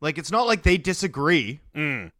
[0.00, 1.60] Like, it's not like they disagree.
[1.74, 2.12] Mm.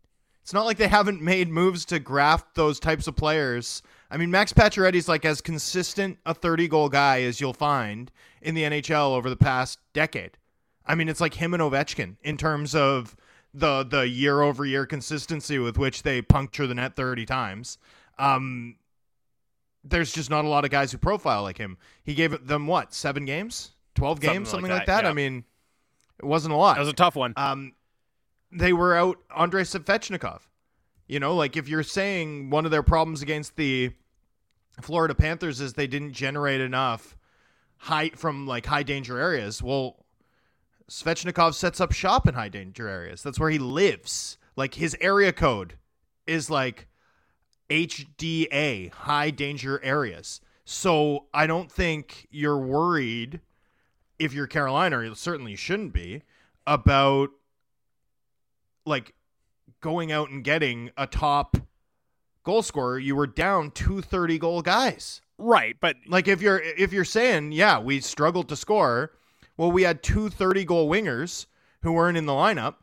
[0.43, 3.82] It's not like they haven't made moves to graft those types of players.
[4.11, 8.11] I mean, Max Pacioretty's like as consistent a 30 goal guy as you'll find
[8.41, 10.39] in the NHL over the past decade.
[10.86, 13.14] I mean, it's like him and Ovechkin in terms of
[13.53, 17.76] the the year over year consistency with which they puncture the net 30 times.
[18.18, 18.76] Um,
[19.89, 21.78] there's just not a lot of guys who profile like him.
[22.05, 25.05] He gave them what, seven games, 12 games, like something that, like that.
[25.05, 25.11] yeah.
[25.11, 25.45] I mean,
[26.18, 26.74] it wasn't a lot.
[26.74, 27.32] That was a tough one.
[27.36, 27.72] Um,
[28.53, 30.41] they were out Andrei Svechnikov.
[31.07, 33.93] You know, like if you're saying one of their problems against the
[34.80, 37.16] Florida Panthers is they didn't generate enough
[37.78, 39.62] height from like high danger areas.
[39.62, 40.05] Well,
[40.91, 43.22] Svechnikov sets up shop in high danger areas.
[43.22, 44.36] That's where he lives.
[44.57, 45.74] Like his area code
[46.26, 46.89] is like
[47.71, 50.41] HDA, high danger areas.
[50.64, 53.41] So I don't think you're worried
[54.19, 56.23] if you're Carolina, or you certainly shouldn't be,
[56.66, 57.31] about
[58.85, 59.14] like
[59.81, 61.57] going out and getting a top
[62.43, 62.99] goal scorer.
[62.99, 65.21] You were down two thirty goal guys.
[65.39, 69.12] right, but Like if you're if you're saying, yeah, we struggled to score,
[69.59, 71.47] well, we had two 30 goal wingers
[71.83, 72.77] who weren't in the lineup,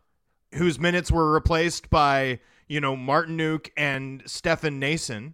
[0.54, 5.34] whose minutes were replaced by, you know, Martin Nuke and Stefan Noesen.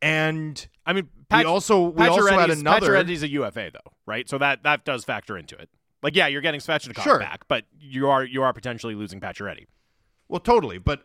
[0.00, 4.28] And I mean, we Pat- also we also had another Pacioretty's a UFA though, right?
[4.28, 5.68] So that that does factor into it.
[6.02, 7.18] Like, yeah, you're getting Svechnikov Sure.
[7.20, 9.66] back, but you are you are potentially losing Pacioretty.
[10.28, 11.04] Well, totally, but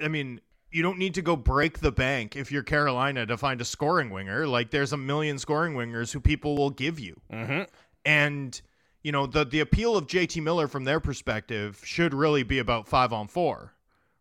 [0.00, 0.40] I mean,
[0.70, 4.10] you don't need to go break the bank if you're Carolina to find a scoring
[4.10, 4.46] winger.
[4.46, 7.18] Like there's a million scoring wingers who people will give you.
[7.32, 7.62] Mm-hmm.
[8.04, 8.60] And
[9.02, 12.86] you know, the the appeal of JT Miller from their perspective should really be about
[12.86, 13.72] 5 on 4.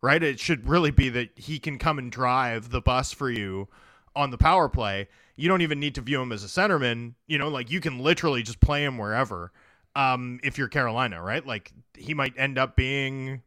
[0.02, 0.22] Right?
[0.22, 3.68] It should really be that he can come and drive the bus for you
[4.16, 5.08] on the power play.
[5.36, 8.00] You don't even need to view him as a centerman, you know, like you can
[8.00, 9.52] literally just play him wherever.
[9.96, 11.46] Um if you're Carolina, right?
[11.46, 13.42] Like he might end up being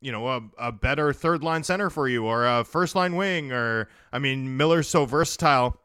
[0.00, 3.52] you know a, a better third line center for you or a first line wing
[3.52, 5.80] or i mean miller's so versatile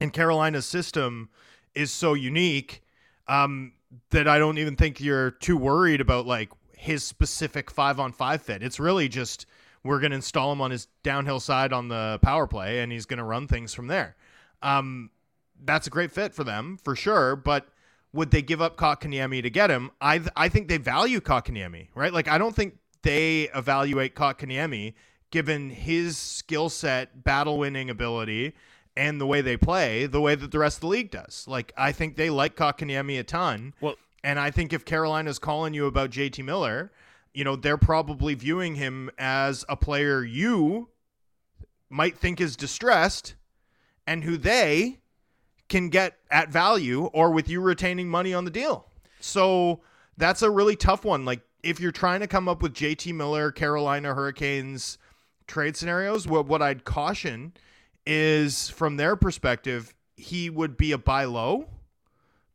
[0.00, 1.28] and carolina's system
[1.74, 2.82] is so unique
[3.28, 3.72] um,
[4.10, 6.50] that i don't even think you're too worried about like
[6.86, 9.46] his specific five on five fit it's really just
[9.84, 13.06] we're going to install him on his downhill side on the power play and he's
[13.06, 14.16] going to run things from there
[14.62, 15.10] um,
[15.64, 17.68] that's a great fit for them for sure but
[18.16, 19.90] would they give up Kotkaniemi to get him?
[20.00, 22.12] I I think they value Kotkaniemi, right?
[22.12, 24.94] Like I don't think they evaluate Kotkaniemi
[25.30, 28.54] given his skill set, battle winning ability,
[28.96, 31.44] and the way they play, the way that the rest of the league does.
[31.46, 33.74] Like I think they like Kotkaniemi a ton.
[33.80, 36.90] Well- and I think if Carolina's calling you about JT Miller,
[37.32, 40.88] you know, they're probably viewing him as a player you
[41.90, 43.34] might think is distressed
[44.06, 44.98] and who they
[45.68, 48.86] can get at value or with you retaining money on the deal.
[49.20, 49.80] So
[50.16, 51.24] that's a really tough one.
[51.24, 54.98] Like if you're trying to come up with JT Miller, Carolina Hurricanes
[55.46, 57.52] trade scenarios, what what I'd caution
[58.06, 61.68] is from their perspective, he would be a buy low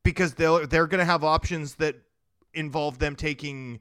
[0.04, 1.96] because they'll they're going to have options that
[2.54, 3.80] involve them taking,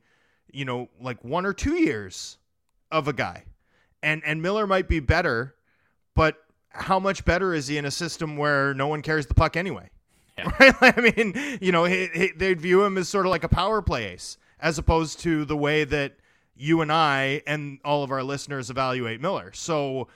[0.53, 2.39] you know, like one or two years
[2.91, 3.45] of a guy.
[4.03, 5.55] And and Miller might be better,
[6.15, 6.37] but
[6.71, 9.91] how much better is he in a system where no one carries the puck anyway?
[10.39, 10.51] Yeah.
[10.59, 10.75] Right?
[10.97, 13.83] I mean, you know, he, he, they'd view him as sort of like a power
[13.83, 16.15] play ace, as opposed to the way that
[16.57, 19.53] you and I and all of our listeners evaluate Miller.
[19.53, 20.09] So,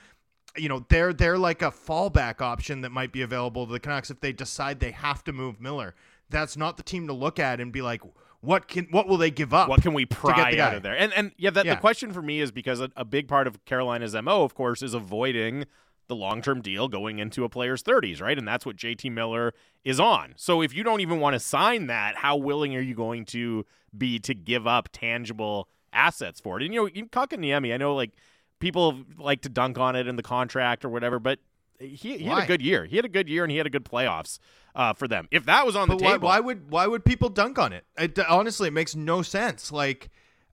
[0.57, 4.09] you know, they're they're like a fallback option that might be available to the Canucks
[4.09, 5.95] if they decide they have to move Miller.
[6.29, 8.01] That's not the team to look at and be like,
[8.41, 9.69] what can what will they give up?
[9.69, 10.73] What can we get pry out guy.
[10.73, 10.97] of there?
[10.97, 11.75] And and yeah, that, Yeah.
[11.75, 14.81] the question for me is because a, a big part of Carolina's mo, of course,
[14.81, 15.65] is avoiding
[16.07, 18.37] the long term deal going into a player's 30s, right?
[18.37, 19.53] And that's what JT Miller
[19.83, 20.33] is on.
[20.37, 23.65] So if you don't even want to sign that, how willing are you going to
[23.97, 26.65] be to give up tangible assets for it?
[26.65, 28.11] And you know, you Kotkaniemi, I know like
[28.59, 31.39] people like to dunk on it in the contract or whatever, but
[31.79, 32.85] he, he had a good year.
[32.85, 34.39] He had a good year and he had a good playoffs
[34.75, 35.27] uh, for them.
[35.31, 37.73] If that was on But the why, table, why would why would people dunk on
[37.73, 37.85] it?
[37.97, 38.17] it?
[38.19, 39.71] Honestly, it makes no sense.
[39.71, 40.09] Like,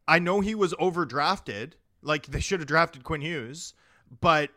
[0.09, 1.73] I know he was overdrafted.
[2.03, 3.75] Like they should have drafted Quinn Hughes,
[4.21, 4.51] but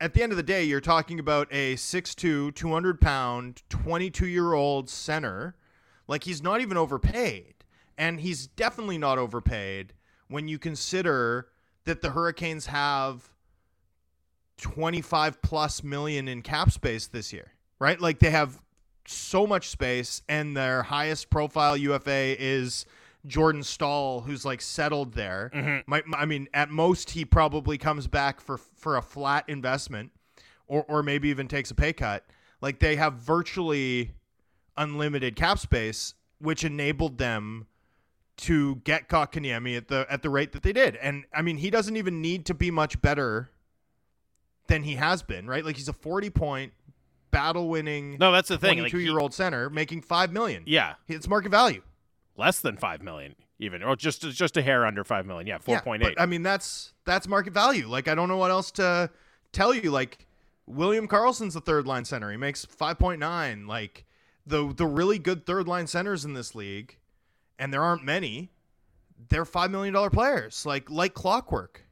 [0.00, 4.52] at the end of the day, you're talking about a 6'2", 200 pound, 22 year
[4.52, 5.56] old center.
[6.06, 7.54] Like he's not even overpaid,
[7.96, 9.94] and he's definitely not overpaid
[10.28, 11.48] when you consider
[11.84, 13.30] that the Hurricanes have
[14.58, 18.00] 25 plus million in cap space this year, right?
[18.00, 18.60] Like they have
[19.06, 22.86] so much space, and their highest profile UFA is
[23.26, 25.50] Jordan Staal, who's like settled there.
[25.54, 25.90] Mm-hmm.
[25.90, 30.12] My, I mean, at most he probably comes back for for a flat investment,
[30.66, 32.24] or or maybe even takes a pay cut.
[32.60, 34.12] Like they have virtually
[34.76, 37.66] unlimited cap space, which enabled them
[38.42, 40.96] to get Kotkaniemi at the at the rate that they did.
[40.96, 43.50] And I mean, he doesn't even need to be much better
[44.66, 45.64] than he has been, right?
[45.64, 46.72] Like he's a 40 point
[47.30, 48.78] battle winning No, that's the thing.
[48.78, 50.62] Like, 22 he- year old center making 5 million.
[50.66, 51.82] Yeah, It's market value.
[52.36, 55.46] less than five million, even, or just just a hair under five million.
[55.46, 56.20] Yeah, four Yeah, point but, eight.
[56.20, 57.86] I mean, that's that's market value.
[57.88, 59.10] Like I don't know what else to
[59.52, 59.90] tell you.
[59.90, 60.26] Like
[60.66, 62.30] William Karlsson's the third line center.
[62.30, 63.66] He makes 5.9.
[63.66, 64.06] Like
[64.46, 66.96] the the really good third line centers in this league,
[67.60, 68.50] and there aren't many.
[69.28, 71.84] They're five million dollar players, like like clockwork.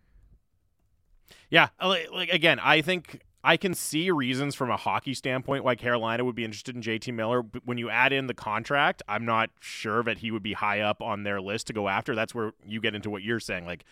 [1.50, 5.62] Yeah, uh, like, like again, I think I can see reasons from a hockey standpoint
[5.62, 7.42] why Carolina would be interested in JT Miller.
[7.42, 10.80] But when you add in the contract, I'm not sure that he would be high
[10.80, 12.14] up on their list to go after.
[12.14, 13.66] That's where you get into what you're saying.
[13.66, 13.84] Like,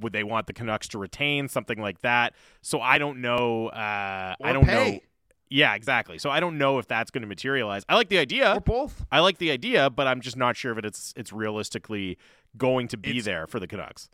[0.00, 2.34] would they want the Canucks to retain something like that?
[2.62, 3.66] So I don't know.
[3.66, 4.92] Uh, I don't pay.
[4.92, 5.00] know.
[5.48, 6.18] Yeah, exactly.
[6.18, 7.84] So I don't know if that's going to materialize.
[7.88, 8.54] I like the idea.
[8.54, 9.04] or both.
[9.12, 12.18] I like the idea, but I'm just not sure that it's it's realistically
[12.56, 14.08] going to be It's- there for the Canucks.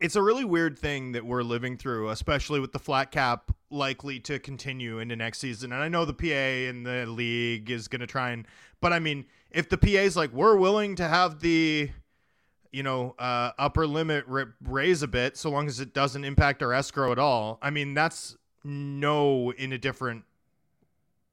[0.00, 4.20] It's a really weird thing that we're living through, especially with the flat cap likely
[4.20, 5.72] to continue into next season.
[5.72, 8.46] And I know the PA and the league is going to try and,
[8.80, 11.90] but I mean, if the PA is like, we're willing to have the,
[12.70, 14.24] you know, uh, upper limit
[14.64, 17.58] raise a bit, so long as it doesn't impact our escrow at all.
[17.60, 20.22] I mean, that's no in a different,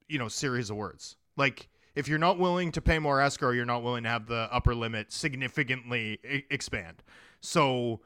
[0.07, 1.15] you know, series of words.
[1.37, 4.47] Like, if you're not willing to pay more escrow, you're not willing to have the
[4.51, 7.03] upper limit significantly e- expand.
[7.39, 8.01] So,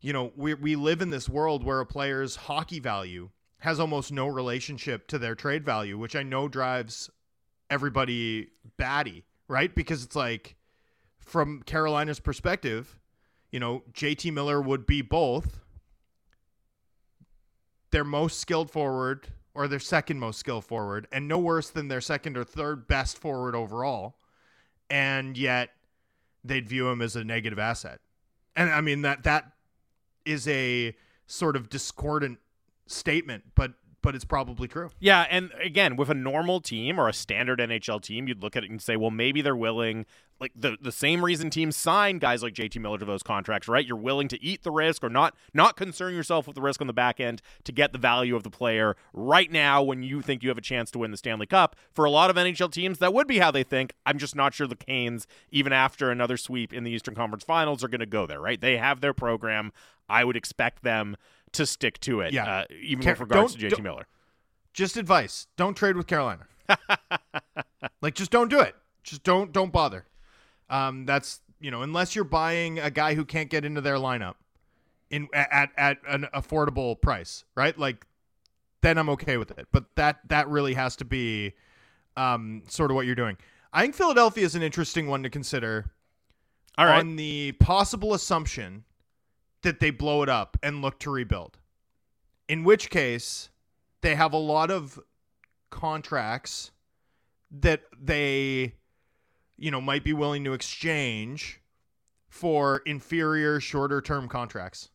[0.00, 4.10] you know, we we live in this world where a player's hockey value has almost
[4.10, 7.10] no relationship to their trade value, which I know drives
[7.68, 9.74] everybody batty, right?
[9.74, 10.56] Because it's like
[11.18, 12.98] from Carolina's perspective,
[13.50, 15.60] you know, JT Miller would be both
[17.90, 22.00] their most skilled forward or their second most skilled forward and no worse than their
[22.00, 24.16] second or third best forward overall.
[24.88, 25.70] And yet
[26.44, 28.00] they'd view him as a negative asset.
[28.56, 29.52] And I mean that that
[30.24, 30.96] is a
[31.26, 32.38] sort of discordant
[32.86, 33.72] statement, but
[34.02, 34.90] but it's probably true.
[34.98, 38.64] Yeah, and again, with a normal team or a standard NHL team, you'd look at
[38.64, 40.06] it and say, well, maybe they're willing,
[40.40, 43.86] like the the same reason teams sign guys like JT Miller to those contracts, right?
[43.86, 46.86] You're willing to eat the risk or not not concern yourself with the risk on
[46.86, 50.42] the back end to get the value of the player right now when you think
[50.42, 51.76] you have a chance to win the Stanley Cup.
[51.92, 53.92] For a lot of NHL teams, that would be how they think.
[54.06, 57.84] I'm just not sure the Canes, even after another sweep in the Eastern Conference Finals,
[57.84, 58.60] are going to go there, right?
[58.60, 59.72] They have their program.
[60.08, 61.16] I would expect them
[61.52, 62.44] to stick to it, Yeah.
[62.60, 64.06] uh, even Car- with regards to JT Miller.
[64.72, 66.46] Just advice: don't trade with Carolina.
[68.00, 68.74] like, just don't do it.
[69.02, 70.06] Just don't don't bother.
[70.68, 74.34] Um, that's you know, unless you're buying a guy who can't get into their lineup
[75.10, 77.76] in at at an affordable price, right?
[77.76, 78.06] Like,
[78.82, 79.66] then I'm okay with it.
[79.72, 81.54] But that that really has to be
[82.16, 83.36] um sort of what you're doing.
[83.72, 85.90] I think Philadelphia is an interesting one to consider.
[86.78, 87.00] All right.
[87.00, 88.84] on the possible assumption
[89.62, 91.58] that they blow it up and look to rebuild.
[92.48, 93.50] In which case,
[94.00, 94.98] they have a lot of
[95.70, 96.70] contracts
[97.50, 98.74] that they,
[99.56, 101.60] you know, might be willing to exchange
[102.28, 104.90] for inferior, shorter term contracts.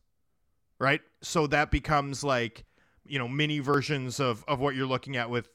[0.78, 1.00] Right?
[1.22, 2.64] So that becomes like,
[3.06, 5.48] you know, mini versions of, of what you're looking at with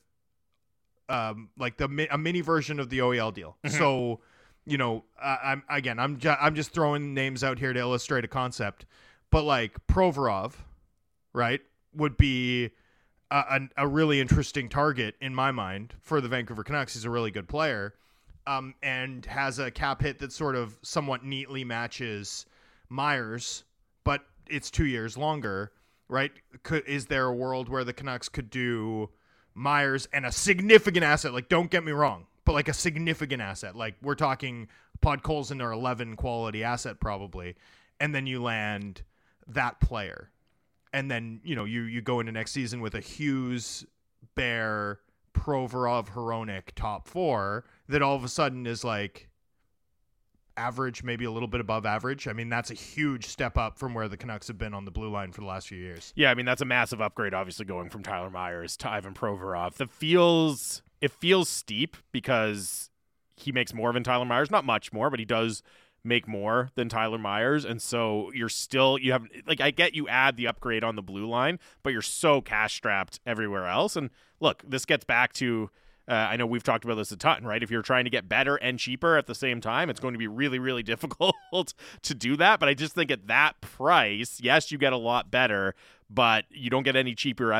[1.09, 3.57] um, like the a mini version of the OEL deal.
[3.67, 4.21] So,
[4.65, 8.25] you know, I, I'm again, I'm ju- I'm just throwing names out here to illustrate
[8.25, 8.85] a concept,
[9.31, 10.53] but like Provorov,
[11.33, 11.61] right,
[11.93, 12.71] would be
[13.29, 16.93] a, a, a really interesting target in my mind for the Vancouver Canucks.
[16.93, 17.95] He's a really good player,
[18.45, 22.45] um, and has a cap hit that sort of somewhat neatly matches
[22.89, 23.63] Myers,
[24.03, 25.71] but it's two years longer,
[26.09, 26.31] right?
[26.63, 29.09] Could is there a world where the Canucks could do
[29.53, 31.33] Myers and a significant asset?
[31.33, 33.77] Like, don't get me wrong, but like a significant asset.
[33.77, 34.67] Like we're talking
[35.01, 37.55] Podkolzin or eleven quality asset probably,
[37.97, 39.03] and then you land
[39.47, 40.29] that player,
[40.91, 43.85] and then you know you you go into next season with a Hughes,
[44.35, 44.99] Bear,
[45.33, 49.29] Provorov, Hronek top four that all of a sudden is like
[50.57, 52.27] average, maybe a little bit above average.
[52.27, 54.91] I mean, that's a huge step up from where the Canucks have been on the
[54.91, 56.11] blue line for the last few years.
[56.17, 59.75] Yeah, I mean that's a massive upgrade, obviously going from Tyler Myers to Ivan Provorov.
[59.75, 62.89] The feels it feels steep because
[63.35, 65.63] he makes more than Tyler Myers, not much more, but he does
[66.03, 70.07] make more than Tyler Myers, and so you're still you have like I get you
[70.07, 73.95] add the upgrade on the blue line, but you're so cash strapped everywhere else.
[73.95, 75.69] And look, this gets back to
[76.07, 77.61] uh, I know we've talked about this a ton, right?
[77.61, 80.17] If you're trying to get better and cheaper at the same time, it's going to
[80.17, 81.35] be really, really difficult
[82.01, 82.59] to do that.
[82.59, 85.75] But I just think at that price, yes, you get a lot better,
[86.09, 87.53] but you don't get any cheaper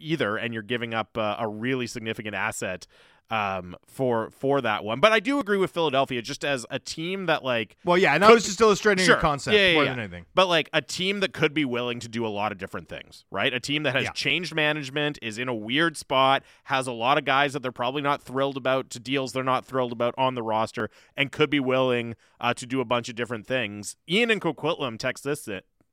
[0.00, 2.86] either, and you're giving up uh, a really significant asset
[3.30, 5.00] um, for for that one.
[5.00, 8.24] But I do agree with Philadelphia just as a team that like Well, yeah, and
[8.24, 9.14] I was just illustrating sure.
[9.14, 9.90] your concept yeah, yeah, more yeah.
[9.90, 10.26] than anything.
[10.34, 13.24] But like a team that could be willing to do a lot of different things,
[13.30, 13.52] right?
[13.52, 17.24] A team that has changed management, is in a weird spot, has a lot of
[17.24, 20.42] guys that they're probably not thrilled about to deals they're not thrilled about on the
[20.42, 23.96] roster, and could be willing uh, to do a bunch of different things.
[24.08, 25.46] Ian and Coquitlam text this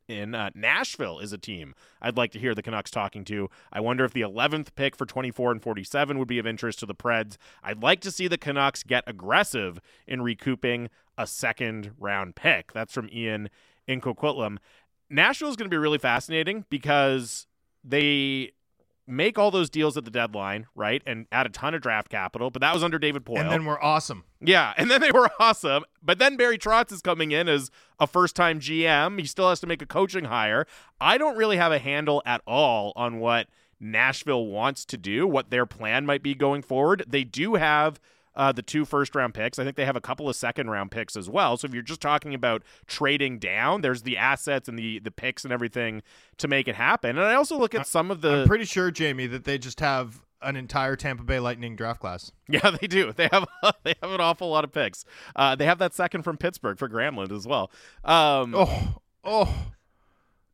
[0.07, 0.35] in.
[0.35, 3.49] Uh, Nashville is a team I'd like to hear the Canucks talking to.
[3.71, 6.85] I wonder if the 11th pick for 24 and 47 would be of interest to
[6.85, 7.37] the Preds.
[7.63, 12.73] I'd like to see the Canucks get aggressive in recouping a second round pick.
[12.73, 13.49] That's from Ian
[13.87, 14.57] in Coquitlam.
[15.09, 17.47] Nashville is going to be really fascinating because
[17.83, 18.51] they
[19.07, 21.01] make all those deals at the deadline, right?
[21.05, 23.39] And add a ton of draft capital, but that was under David Poile.
[23.39, 24.25] And then we're awesome.
[24.41, 25.85] Yeah, and then they were awesome.
[26.03, 29.19] But then Barry Trotz is coming in as a first time GM.
[29.19, 30.67] He still has to make a coaching hire.
[30.99, 33.47] I don't really have a handle at all on what
[33.79, 37.03] Nashville wants to do, what their plan might be going forward.
[37.07, 37.99] They do have
[38.37, 39.59] uh, the two first round picks.
[39.59, 41.57] I think they have a couple of second round picks as well.
[41.57, 45.43] So if you're just talking about trading down, there's the assets and the the picks
[45.43, 46.03] and everything
[46.37, 47.17] to make it happen.
[47.17, 49.79] And I also look at some of the I'm pretty sure, Jamie, that they just
[49.81, 52.31] have an entire Tampa Bay Lightning draft class.
[52.47, 53.11] Yeah, they do.
[53.11, 53.45] They have
[53.83, 55.03] they have an awful lot of picks.
[55.35, 57.71] Uh, they have that second from Pittsburgh for Granlund as well.
[58.05, 59.53] Um, Oh, oh,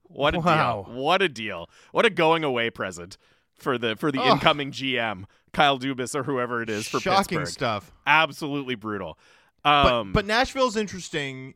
[0.04, 0.86] what a wow.
[0.88, 0.96] deal!
[0.96, 1.70] What a deal!
[1.92, 3.18] What a going away present
[3.56, 4.34] for the for the Ugh.
[4.34, 7.54] incoming GM Kyle Dubas or whoever it is for shocking Pittsburgh.
[7.54, 7.92] stuff.
[8.08, 9.18] Absolutely brutal.
[9.64, 11.54] But Um, but Nashville's interesting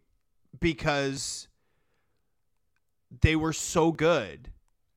[0.60, 1.48] because
[3.22, 4.50] they were so good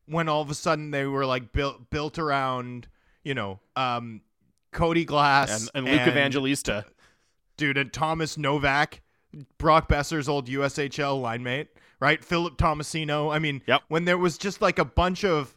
[0.06, 2.88] when all of a sudden they were like built built around
[3.22, 4.20] you know um
[4.72, 6.84] Cody Glass and, and Luke Evangelista.
[7.56, 9.02] dude and Thomas Novak,
[9.58, 11.68] Brock Boeser's old USHL line mate,
[12.00, 12.24] right?
[12.24, 13.34] Philip Tomasino.
[13.34, 13.82] I mean, Yep.
[13.88, 15.56] when there was just like a bunch of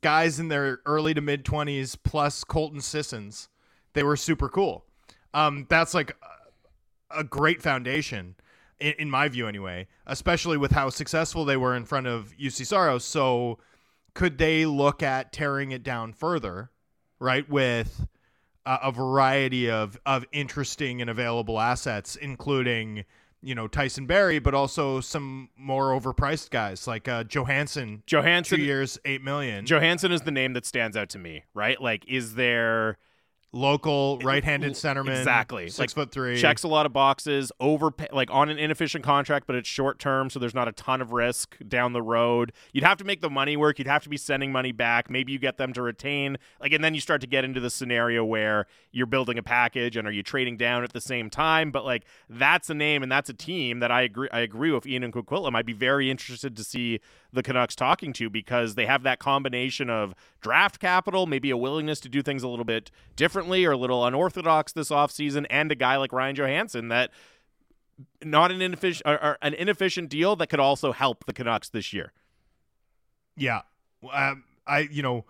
[0.00, 3.48] guys in their early to mid 20s plus Colton Sissons,
[3.92, 4.84] they were super cool.
[5.34, 6.16] Um, that's like
[7.10, 8.36] a, a great foundation,
[8.80, 12.66] in, in my view, anyway, especially with how successful they were in front of Juuse
[12.66, 13.04] Saros.
[13.04, 13.58] So,
[14.14, 16.70] could they look at tearing it down further,
[17.18, 17.48] right?
[17.48, 18.06] With
[18.64, 23.04] a, a variety of of interesting and available assets, including
[23.46, 28.02] you know Tyson Barrie, but also some more overpriced guys like uh, Johansen.
[28.58, 29.64] Two years, eight million.
[29.64, 31.80] Johansen is the name that stands out to me, right?
[31.80, 32.98] Like, is there
[33.56, 35.18] Local right-handed centerman.
[35.18, 35.68] Exactly.
[35.68, 36.36] Six Like, foot three.
[36.38, 40.28] checks a lot of boxes, over like on an inefficient contract, but it's short term,
[40.28, 42.52] so there's not a ton of risk down the road.
[42.72, 43.78] You'd have to make the money work.
[43.78, 45.08] You'd have to be sending money back.
[45.08, 47.70] Maybe you get them to retain, like, and then you start to get into the
[47.70, 51.70] scenario where you're building a package and are you trading down at the same time?
[51.70, 54.28] But like that's a name and that's a team that I agree.
[54.32, 55.54] I agree with Ian and Coquitlam.
[55.54, 57.00] I'd be very interested to see
[57.32, 62.00] the Canucks talking to because they have that combination of draft capital, maybe a willingness
[62.00, 65.74] to do things a little bit differently or a little unorthodox this offseason, and a
[65.74, 67.10] guy like Ryan Johansen that
[68.22, 71.92] not an inefficient or, or an inefficient deal that could also help the Canucks this
[71.92, 72.12] year.
[73.36, 73.62] Yeah.
[74.12, 75.24] Um, I you know,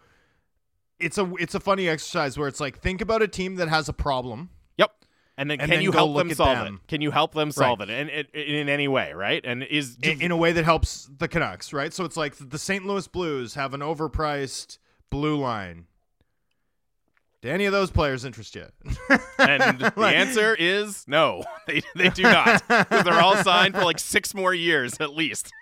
[0.98, 3.88] it's a it's a funny exercise where it's like think about a team that has
[3.88, 4.50] a problem.
[4.78, 4.92] Yep.
[5.36, 6.80] And then And can then you help them solve them.
[6.82, 6.88] it?
[6.88, 9.44] Can you help them solve it in, in, in any way, right?
[9.44, 11.92] And is in, in a way that helps the Canucks, right?
[11.92, 12.86] So it's like the St.
[12.86, 14.78] Louis Blues have an overpriced
[15.10, 15.86] blue line.
[17.46, 18.66] Do any of those players interest you?
[19.38, 21.44] and the Like- answer is no.
[21.68, 22.62] They they do not.
[22.68, 25.52] they're all signed for like 6 more years at least.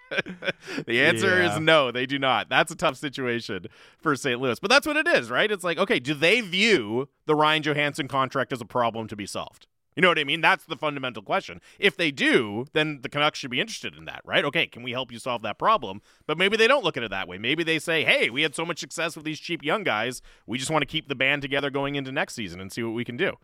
[0.87, 1.55] the answer Yeah.
[1.55, 2.49] is no, they do not.
[2.49, 3.66] That's a tough situation
[4.01, 4.41] for St.
[4.41, 4.59] Louis.
[4.61, 5.51] But that's what it is, right?
[5.51, 9.26] It's like, okay, do they view the Ryan Johansen contract as a problem to be
[9.26, 9.66] solved?
[9.97, 10.40] You know what I mean?
[10.40, 11.61] That's the fundamental question.
[11.78, 14.45] If they do, then the Canucks should be interested in that, right?
[14.45, 16.03] Okay, can we help you solve that problem?
[16.26, 17.38] But maybe they don't look at it that way.
[17.38, 20.20] Maybe they say, hey, we had so much success with these cheap young guys.
[20.47, 22.95] We just want to keep the band together going into next season and see what
[22.95, 23.34] we can do.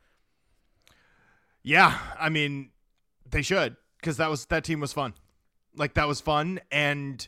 [1.62, 2.70] yeah, I mean,
[3.28, 5.14] they should because that was that team was fun.
[5.76, 7.26] Like that was fun, and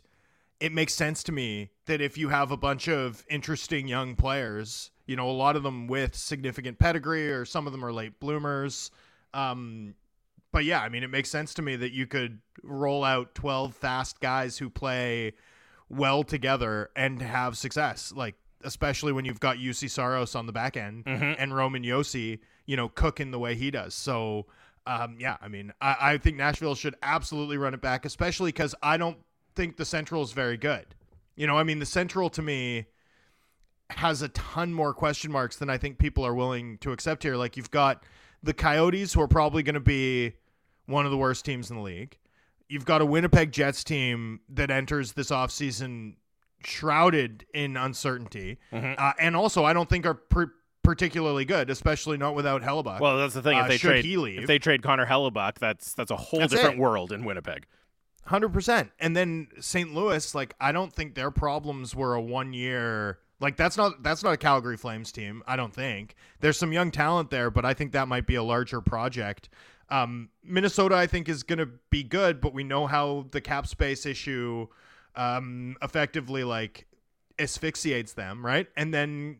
[0.58, 4.90] it makes sense to me that if you have a bunch of interesting young players,
[5.06, 8.18] you know, a lot of them with significant pedigree, or some of them are late
[8.20, 8.90] bloomers.
[9.34, 9.94] Um,
[10.52, 13.74] but yeah, I mean, it makes sense to me that you could roll out 12
[13.74, 15.32] fast guys who play
[15.88, 18.12] well together and have success.
[18.14, 21.36] Like, especially when you've got Juuse Saros on the back end Mhm.
[21.38, 23.94] and Roman Josi, you know, cooking the way he does.
[23.94, 24.46] So,
[24.86, 28.74] Um, yeah, I mean, I, I think Nashville should absolutely run it back, especially because
[28.82, 29.18] I don't
[29.54, 30.86] think the Central is very good.
[31.36, 32.86] You know, I mean, the Central to me
[33.90, 37.36] has a ton more question marks than I think people are willing to accept here.
[37.36, 38.02] Like, you've got
[38.42, 40.34] the Coyotes, who are probably going to be
[40.86, 42.18] one of the worst teams in the league.
[42.68, 46.14] You've got a Winnipeg Jets team that enters this offseason
[46.64, 48.58] shrouded in uncertainty.
[48.72, 48.94] Mm-hmm.
[48.98, 53.00] Uh, and also, I don't think are per- particularly good, especially not without Hellebuyck.
[53.00, 53.58] Well, that's the thing.
[53.58, 54.04] If Uh, they should trade,
[54.38, 56.80] if they trade Connor Hellebuyck, that's that's a whole That's different it.
[56.80, 57.66] world in Winnipeg.
[58.26, 58.90] Hundred percent.
[59.00, 59.92] And then St.
[59.92, 63.18] Louis, like I don't think their problems were a one year.
[63.42, 65.42] Like that's not that's not a Calgary Flames team.
[65.46, 68.42] I don't think there's some young talent there, but I think that might be a
[68.42, 69.50] larger project.
[69.90, 73.66] Um, Minnesota, I think, is going to be good, but we know how the cap
[73.66, 74.68] space issue
[75.16, 76.86] um, effectively like
[77.38, 78.68] asphyxiates them, right?
[78.76, 79.38] And then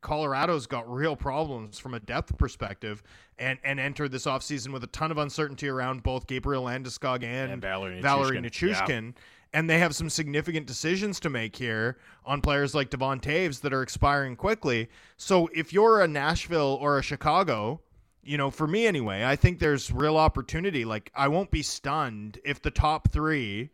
[0.00, 3.02] Colorado's got real problems from a depth perspective
[3.38, 7.52] and and entered this offseason with a ton of uncertainty around both Gabriel Landeskog and,
[7.52, 8.74] And Valeri Valeri Nichushkin.
[8.74, 9.14] Nichushkin.
[9.52, 11.96] And they have some significant decisions to make here
[12.26, 14.88] on players like Devon Toews that are expiring quickly.
[15.16, 17.80] So if you're a Nashville or a Chicago,
[18.22, 20.84] you know, for me anyway, I think there's real opportunity.
[20.84, 23.70] Like I won't be stunned if the top three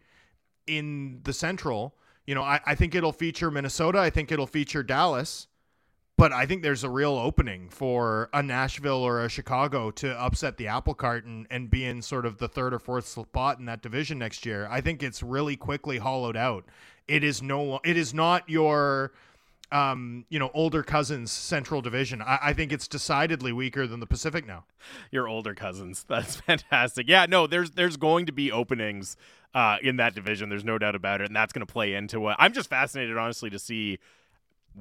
[0.68, 1.96] in the Central,
[2.26, 3.98] you know, I, I think it'll feature Minnesota.
[3.98, 5.48] I think it'll feature Dallas.
[6.16, 10.56] But I think there's a real opening for a Nashville or a Chicago to upset
[10.58, 13.64] the apple cart and, and be in sort of the third or fourth spot in
[13.64, 14.68] that division next year.
[14.70, 16.66] I think it's really quickly hollowed out.
[17.08, 19.12] It is no it is not your
[19.72, 22.22] um, you know, older cousins central division.
[22.22, 24.64] I, I think it's decidedly weaker than the Pacific now.
[25.10, 26.04] Your older cousins.
[26.08, 27.08] That's fantastic.
[27.08, 29.16] Yeah, no, there's there's going to be openings
[29.52, 30.48] uh, in that division.
[30.48, 33.16] There's no doubt about it, and that's going to play into what I'm just fascinated,
[33.16, 33.98] honestly, to see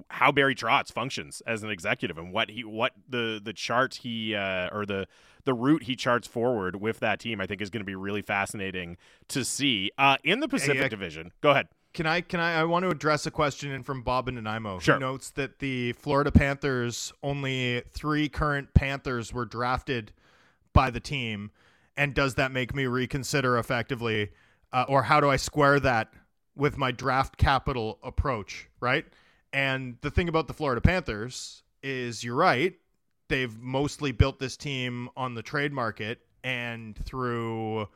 [0.10, 4.36] how Barry Trotz functions as an executive and what he what the the chart he
[4.36, 5.08] uh, or the
[5.46, 7.40] the route he charts forward with that team.
[7.42, 8.98] I think is going to be really fascinating
[9.30, 11.32] to see uh, in the Pacific uh, Division.
[11.42, 11.68] Go ahead.
[11.94, 14.80] Can I can I I want to address a question in from Bob and Nanaimo
[14.80, 14.96] Sure.
[14.96, 20.12] who notes that the Florida Panthers only three current Panthers were drafted
[20.74, 21.52] by the team,
[21.96, 24.32] and does that make me reconsider effectively,
[24.72, 26.12] uh, or how do I square that
[26.56, 28.70] with my draft capital approach?
[28.80, 29.06] Right,
[29.54, 32.74] and the thing about the Florida Panthers is you're right,
[33.30, 37.88] they've mostly built this team on the trade market and through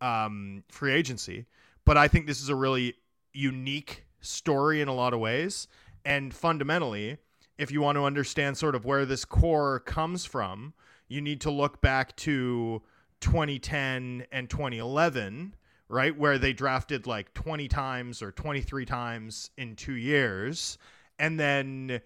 [0.00, 1.46] um, free agency,
[1.84, 2.94] but I think this is a really
[3.32, 5.68] unique story in a lot of ways.
[6.04, 7.18] And fundamentally,
[7.56, 10.74] if you want to understand sort of where this core comes from,
[11.08, 12.82] you need to look back to
[13.20, 15.54] 2010 and 2011,
[15.88, 16.16] right?
[16.16, 20.78] Where they drafted like 20 times or 23 times in two years.
[21.18, 22.00] And then,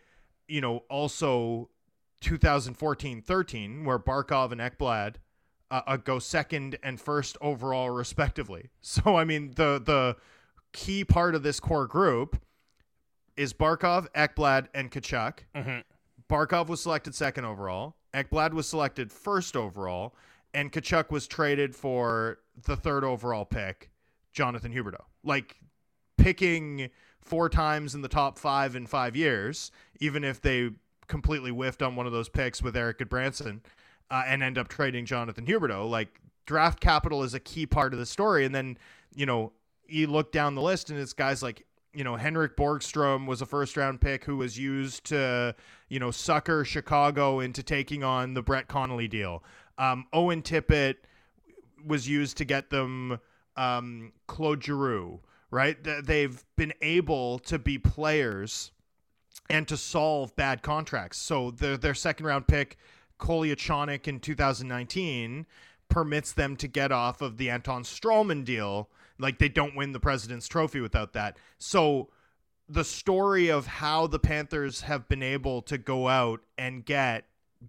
[0.49, 1.69] you know, also
[2.21, 5.17] 2014 13, where Barkov and Ekblad
[5.71, 8.71] uh, uh, go second and first overall, respectively.
[8.81, 10.17] So, I mean, the, the,
[10.73, 12.41] key part of this core group
[13.37, 15.41] is Barkov, Ekblad, and Tkachuk.
[15.55, 15.85] Mhm.
[16.29, 17.97] Barkov was selected second overall.
[18.15, 20.15] Ekblad was selected first overall,
[20.55, 23.91] and Tkachuk was traded for the third overall pick,
[24.33, 25.05] Jonathan Huberdeau.
[25.23, 25.57] Like
[26.17, 26.91] picking
[27.23, 29.71] four times in the top five in five years,
[30.01, 30.71] even if they
[31.07, 33.61] completely whiffed on one of those picks with Erik Gudbranson
[34.11, 35.89] uh, and end up trading Jonathan Huberdeau.
[35.89, 38.45] Like draft capital is a key part of the story.
[38.45, 38.77] And then,
[39.15, 39.53] you know,
[39.89, 43.47] you look down the list and it's guys like you know Henrik Borgstrom was a
[43.47, 45.55] first round pick who was used to
[45.89, 49.45] you know sucker Chicago into taking on the Brett Connolly deal.
[49.79, 50.97] Um, Owen Tippett
[51.85, 53.19] was used to get them
[53.57, 55.21] um, Claude Giroux.
[55.53, 58.73] Right, they've been able to be players
[59.51, 61.19] and to solve bad contracts.
[61.19, 62.79] So their their second round pick,
[63.21, 65.45] Kolyachonok in 2019,
[65.91, 68.89] permits them to get off of the Anton Stralman deal.
[69.19, 71.37] Like they don't win the President's Trophy without that.
[71.59, 72.09] So
[72.67, 77.27] the story of how the Panthers have been able to go out and get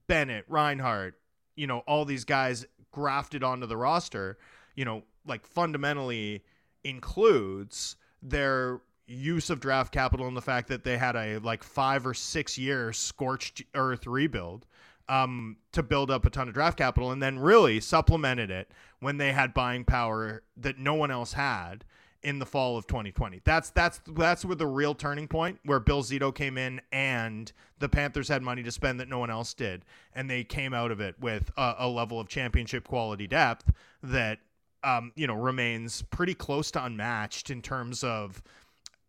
[0.08, 1.20] Bennett, Reinhart,
[1.58, 4.38] you know, all these guys grafted onto the roster,
[4.74, 6.46] you know, like fundamentally
[6.84, 12.08] includes their use of draft capital and the fact that they had a like five
[12.08, 14.66] or six year scorched earth rebuild
[15.10, 19.18] um, to build up a ton of draft capital and then really supplemented it when
[19.18, 21.84] they had buying power that no one else had
[22.24, 23.42] in the fall of 2020.
[23.44, 27.90] That's that's that's where the real turning point where Bill Zito came in and the
[27.90, 29.84] Panthers had money to spend that no one else did,
[30.16, 34.40] and they came out of it with a, a level of championship quality depth that
[34.84, 38.42] um, you know remains pretty close to unmatched in terms of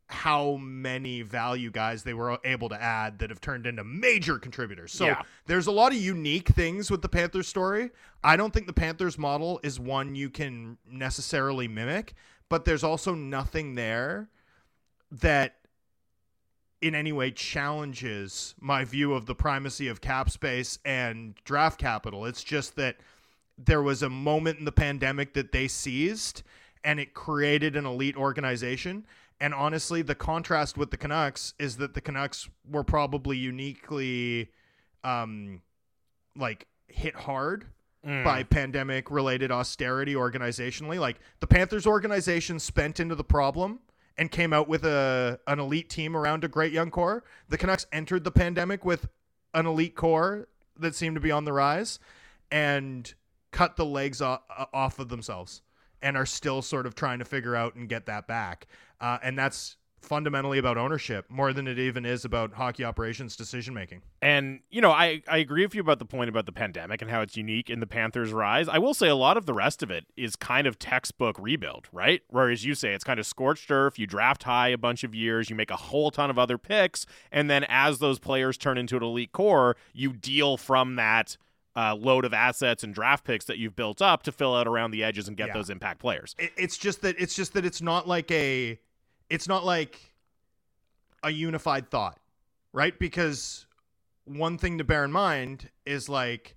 [0.09, 4.93] how many value guys they were able to add that have turned into major contributors.
[4.93, 5.23] So Yeah.
[5.47, 7.91] there's a lot of unique things with the Panthers story.
[8.23, 12.15] I don't think the Panthers model is one you can necessarily mimic,
[12.51, 14.29] but there's also nothing there
[15.11, 15.57] that
[16.83, 22.27] in any way challenges my view of the primacy of cap space and draft capital.
[22.27, 22.99] It's just that
[23.59, 26.43] there was a moment in the pandemic that they seized
[26.83, 29.07] and it created an elite organization.
[29.41, 34.51] And honestly, the contrast with the Canucks is that the Canucks were probably uniquely
[35.03, 35.61] um
[36.37, 37.67] like hit hard
[38.25, 40.99] by pandemic related austerity organizationally.
[40.99, 43.81] Like the Panthers organization spent into the problem
[44.19, 47.25] and came out with a an elite team around a great young core.
[47.49, 49.09] The Canucks entered the pandemic with
[49.55, 50.49] an elite core
[50.79, 51.99] that seemed to be on the rise
[52.51, 53.15] and
[53.55, 55.63] cut the legs off, off of themselves
[56.03, 58.67] and are still sort of trying to figure out and get that back.
[59.01, 63.73] Uh, and that's fundamentally about ownership more than it even is about hockey operations decision
[63.73, 64.03] making.
[64.21, 67.11] And, you know, I, I agree with you about the point about the pandemic and
[67.11, 68.69] how it's unique in the Panthers' rise.
[68.69, 71.89] I will say a lot of the rest of it is kind of textbook rebuild,
[71.93, 72.23] right?
[72.29, 73.99] Whereas you say it's kind of scorched earth.
[73.99, 77.07] You draft high a bunch of years, you make a whole ton of other picks,
[77.31, 81.37] and then as those players turn into an elite core, you deal from that.
[81.77, 84.93] Uh, load of assets and draft picks that you've built up to fill out around
[84.93, 85.55] the edges and get Yeah.
[85.55, 86.37] those impact players.
[86.39, 88.79] It, it's just that it's just that it's not like a
[89.29, 89.99] it's not like
[91.25, 92.19] a unified thought,
[92.73, 92.97] right?
[92.97, 93.67] Because
[94.25, 96.55] one thing to bear in mind is like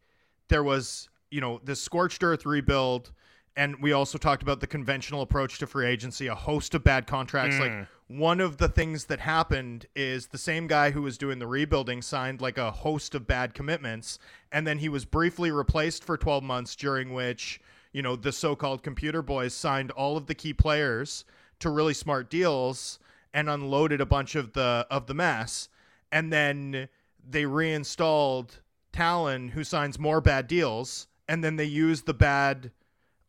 [0.49, 3.11] there was, you know, this scorched earth rebuild
[3.55, 7.07] and we also talked about the conventional approach to free agency, a host of bad
[7.07, 7.57] contracts.
[7.59, 11.47] Like one of the things that happened is the same guy who was doing the
[11.47, 14.17] rebuilding signed like a host of bad commitments
[14.51, 17.59] and then he was briefly replaced for 12 months during which,
[17.91, 21.25] you know, the so-called computer boys signed all of the key players
[21.59, 22.99] to really smart deals
[23.33, 25.67] and unloaded a bunch of the of the mess.
[26.11, 26.87] And then
[27.29, 28.61] they reinstalled
[28.93, 32.71] Tallon who signs more bad deals and then they use the bad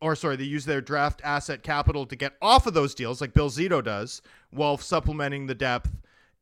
[0.00, 3.34] or sorry, they use their draft asset capital to get off of those deals, like
[3.34, 5.90] Bill Zito does, while supplementing the depth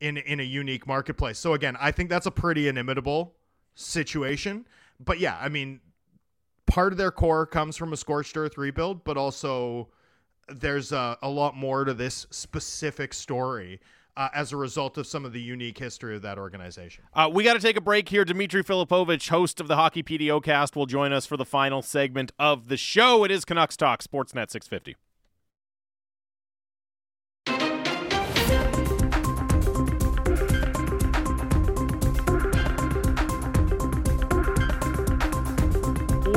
[0.00, 1.38] in in a unique marketplace.
[1.38, 3.34] So again, I think that's a pretty inimitable
[3.74, 4.66] situation.
[5.00, 5.80] But yeah, I mean,
[6.66, 9.88] part of their core comes from a scorched earth rebuild, but also
[10.48, 13.80] there's a, a lot more to this specific story
[14.16, 17.04] uh, as a result of some of the unique history of that organization.
[17.12, 18.24] Uh, we got to take a break here.
[18.24, 22.32] Dimitri Filipovic, host of the Hockey PDO cast, will join us for the final segment
[22.38, 23.24] of the show.
[23.24, 24.96] It is Canucks Talk, Sportsnet 650.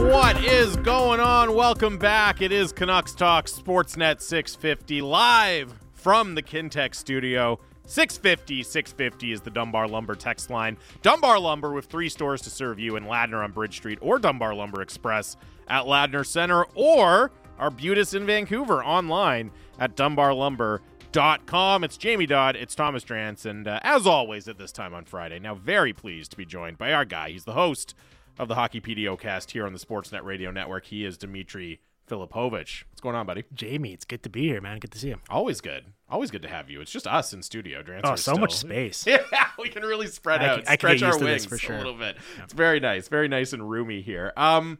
[0.10, 1.54] What is going on?
[1.54, 2.42] Welcome back.
[2.42, 7.60] It is Canucks Talk Sportsnet 650 live from the Kintec studio.
[7.90, 10.78] 650 650 is the Dunbar Lumber text line.
[11.02, 14.54] Dunbar Lumber with three stores to serve you in Ladner on Bridge Street or Dunbar
[14.54, 15.36] Lumber Express
[15.68, 19.50] at Ladner Center or Arbutus in Vancouver online
[19.80, 21.84] at dunbarlumber.com.
[21.84, 25.40] It's Jamie Dodd, it's Thomas Drance, and uh, as always at this time on Friday,
[25.40, 27.32] now very pleased to be joined by our guy.
[27.32, 27.96] He's the host
[28.38, 30.86] of the Hockey PDO cast here on the Sportsnet Radio Network.
[30.86, 32.84] He is Dimitri Filipovic.
[32.90, 33.46] What's going on, buddy?
[33.52, 34.78] Jamie, it's good to be here, man.
[34.78, 35.20] Good to see you.
[35.28, 35.86] Always good.
[36.12, 36.82] Always good to have you.
[36.82, 37.84] It's just us in studio.
[37.84, 39.06] Drance Oh, so much space.
[39.08, 39.20] Yeah,
[39.60, 41.76] we can really spread I out, can- I can stretch our wings this for sure.
[41.76, 42.18] a little bit.
[42.44, 44.34] It's very nice, very nice and roomy here.
[44.36, 44.80] Um,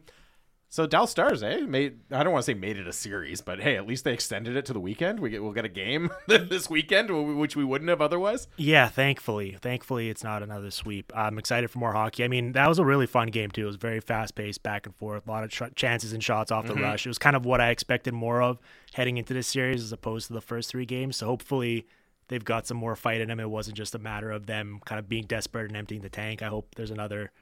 [0.72, 1.62] so Dallas Stars, eh?
[1.66, 4.14] Made I don't want to say made it a series, but hey, at least they
[4.14, 5.18] extended it to the weekend.
[5.18, 8.46] We get we'll get a game this weekend, which we wouldn't have otherwise.
[8.56, 9.58] Yeah, thankfully.
[9.60, 11.12] Thankfully, it's not another sweep.
[11.14, 12.22] I'm excited for more hockey.
[12.22, 13.62] I mean, that was a really fun game, too.
[13.62, 16.66] It was very fast paced, back and forth, a lot of chances and shots off
[16.66, 17.04] the rush.
[17.04, 18.60] It was kind of what I expected more of
[18.94, 21.16] heading into this series as opposed to the first three games.
[21.16, 21.88] So hopefully,
[22.28, 23.40] they've got some more fight in them.
[23.40, 26.42] It wasn't just a matter of them kind of being desperate and emptying the tank.
[26.42, 27.32] I hope there's another.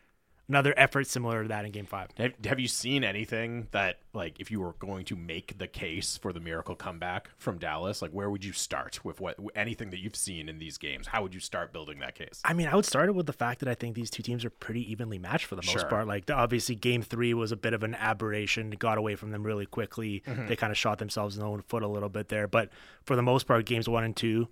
[0.50, 2.08] Another effort similar to that in Game Five.
[2.16, 6.16] Have, have you seen anything that, like, if you were going to make the case
[6.16, 9.98] for the miracle comeback from Dallas, like, where would you start with what anything that
[9.98, 11.06] you've seen in these games?
[11.08, 12.40] How would you start building that case?
[12.46, 14.42] I mean, I would start it with the fact that I think these two teams
[14.42, 15.84] are pretty evenly matched for the most Sure.
[15.88, 16.06] part.
[16.06, 18.72] Like, the- obviously, game three was a bit of an aberration.
[18.72, 20.22] It got away from them really quickly.
[20.26, 20.46] Mm-hmm.
[20.46, 22.48] They kind of shot themselves in the own foot a little bit there.
[22.48, 22.70] But
[23.04, 24.48] for the most part, games one and two,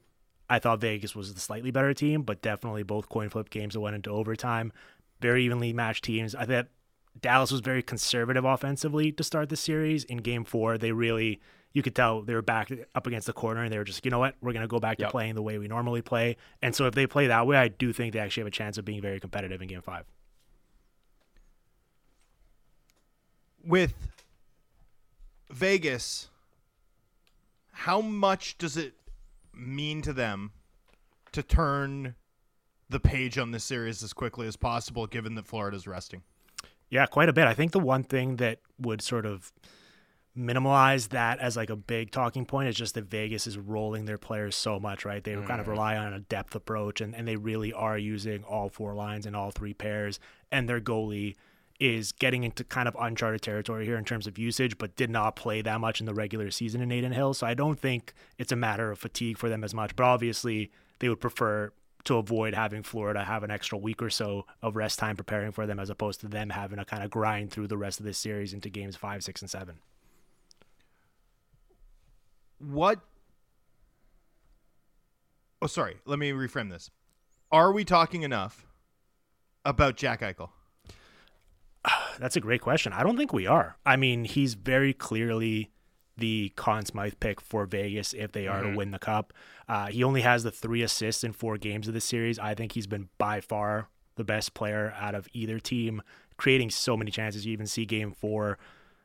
[0.49, 3.81] I thought Vegas was the slightly better team, but definitely both coin flip games that
[3.81, 4.73] went into overtime.
[5.21, 6.35] Very evenly matched teams.
[6.35, 6.69] I thought
[7.21, 10.05] Dallas was very conservative offensively to start the series.
[10.05, 11.41] In game four, they really,
[11.73, 14.11] you could tell they were back up against the corner and they were just, you
[14.11, 15.09] know what, we're going to go back Yep.
[15.09, 16.37] to playing the way we normally play.
[16.61, 18.77] And so if they play that way, I do think they actually have a chance
[18.77, 20.05] of being very competitive in game five.
[23.67, 23.95] with
[25.51, 26.29] Vegas,
[27.73, 28.95] how much does it
[29.53, 30.53] mean to them
[31.33, 32.15] to turn
[32.89, 36.23] the page on this series as quickly as possible, given that Florida's resting?
[36.89, 37.47] Yeah, quite a bit.
[37.47, 39.53] I think the one thing that would sort of
[40.37, 44.19] minimize that as like a big talking point is just that Vegas is rolling their
[44.19, 45.25] players so much, right?
[45.25, 45.47] They mm.
[45.47, 48.95] kind of rely on a depth approach and, and they really are using all four
[48.95, 50.21] lines and all three pairs.
[50.53, 51.37] And their goalie
[51.81, 55.37] is getting into kind of uncharted territory here in terms of usage, but did not
[55.37, 57.35] play that much in the regular season in Adin Hill.
[57.35, 59.97] So I don't think it's a matter of fatigue for them as much.
[59.97, 61.73] But obviously, they would prefer
[62.07, 65.67] to avoid having Florida have an extra week or so of rest time preparing for
[65.67, 68.19] them as opposed to them having to kind of grind through the rest of this
[68.19, 69.77] series into games five, six, and seven.
[72.59, 73.01] What?
[75.61, 75.97] Oh, sorry.
[76.05, 76.91] Let me reframe this.
[77.53, 78.67] Are we talking enough
[79.65, 80.51] about Jack Eichel?
[82.19, 82.93] That's a great question.
[82.93, 83.77] I don't think we are.
[83.85, 85.71] I mean, he's very clearly
[86.17, 88.73] the Conn Smythe pick for Vegas if they are mm-hmm.
[88.73, 89.33] to win the cup.
[89.69, 92.39] Uh, he only has the three assists in four games of the series.
[92.39, 96.03] I think he's been by far the best player out of either team,
[96.37, 97.45] creating so many chances.
[97.45, 98.59] You even see game four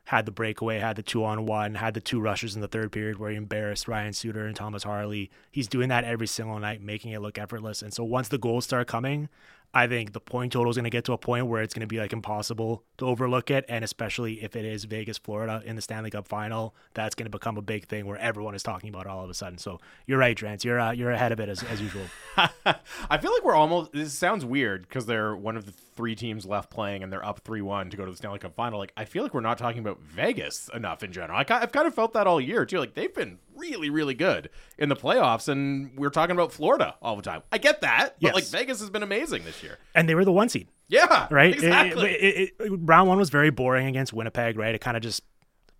[0.04, 2.90] had the breakaway, had the two on one, had the two rushes in the third
[2.90, 5.30] period where he embarrassed Ryan Suter and Thomas Harley.
[5.50, 7.82] He's doing that every single night, making it look effortless.
[7.82, 9.28] And so once the goals start coming,
[9.74, 11.80] I think the point total is going to get to a point where it's going
[11.80, 13.64] to be like impossible to overlook it.
[13.68, 17.30] And especially if it is Vegas, Florida in the Stanley Cup final, that's going to
[17.30, 19.56] become a big thing where everyone is talking about all of a sudden.
[19.58, 20.62] So you're right, Drance.
[20.62, 22.04] You're, uh, you're ahead of it as, as usual.
[22.36, 26.44] I feel like we're almost, this sounds weird because they're one of the three teams
[26.44, 28.78] left playing and they're up 3 1 to go to the Stanley Cup final.
[28.78, 31.38] Like, I feel like we're not talking about Vegas enough in general.
[31.38, 32.78] I, I've kind of felt that all year too.
[32.78, 37.14] Like, they've been really, really good in the playoffs, and we're talking about Florida all
[37.16, 37.42] the time.
[37.52, 38.34] I get that, but yes.
[38.34, 40.68] like Vegas has been amazing this year, and they were the one seed.
[40.88, 41.54] Yeah, right.
[41.54, 42.10] Exactly.
[42.10, 44.58] It, it, it, round one was very boring against Winnipeg.
[44.58, 45.22] Right, it kind of just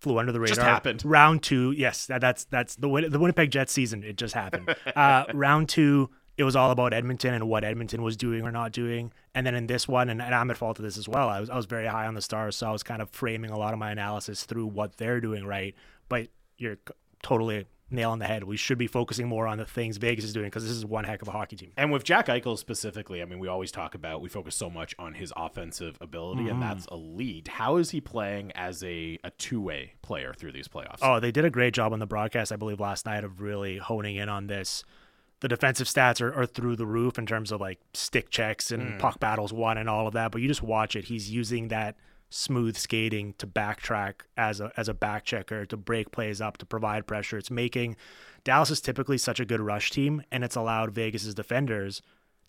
[0.00, 0.56] flew under the radar.
[0.56, 1.04] Just happened.
[1.04, 4.04] Round two, yes, that, that's that's the the Winnipeg Jets season.
[4.04, 4.74] It just happened.
[4.96, 8.72] uh, round two, it was all about Edmonton and what Edmonton was doing or not
[8.72, 9.12] doing.
[9.34, 11.28] And then in this one, and, and, I'm at fault of this as well.
[11.28, 13.50] I was I was very high on the Stars, so I was kind of framing
[13.50, 15.74] a lot of my analysis through what they're doing right.
[16.08, 16.28] But
[16.58, 16.78] you're
[17.22, 18.44] totally nail on the head.
[18.44, 21.04] We should be focusing more on the things Vegas is doing because this is one
[21.04, 21.72] heck of a hockey team.
[21.76, 24.94] And with Jack Eichel specifically, I mean, we always talk about we focus so much
[24.98, 26.50] on his offensive ability, mm-hmm.
[26.50, 27.48] and that's elite.
[27.48, 30.98] How is he playing as a, a two way player through these playoffs?
[31.02, 33.78] Oh, they did a great job on the broadcast, I believe, last night of really
[33.78, 34.84] honing in on this.
[35.40, 38.92] The defensive stats are, are through the roof in terms of like stick checks and
[38.92, 38.98] mm.
[39.00, 40.30] puck battles won and all of that.
[40.30, 41.06] But you just watch it.
[41.06, 41.96] He's using that
[42.32, 46.66] smooth skating to backtrack as a as a back checker to break plays up to
[46.66, 47.38] provide pressure.
[47.38, 47.96] It's making
[48.44, 52.02] Dallas is typically such a good rush team, and it's allowed Vegas's defenders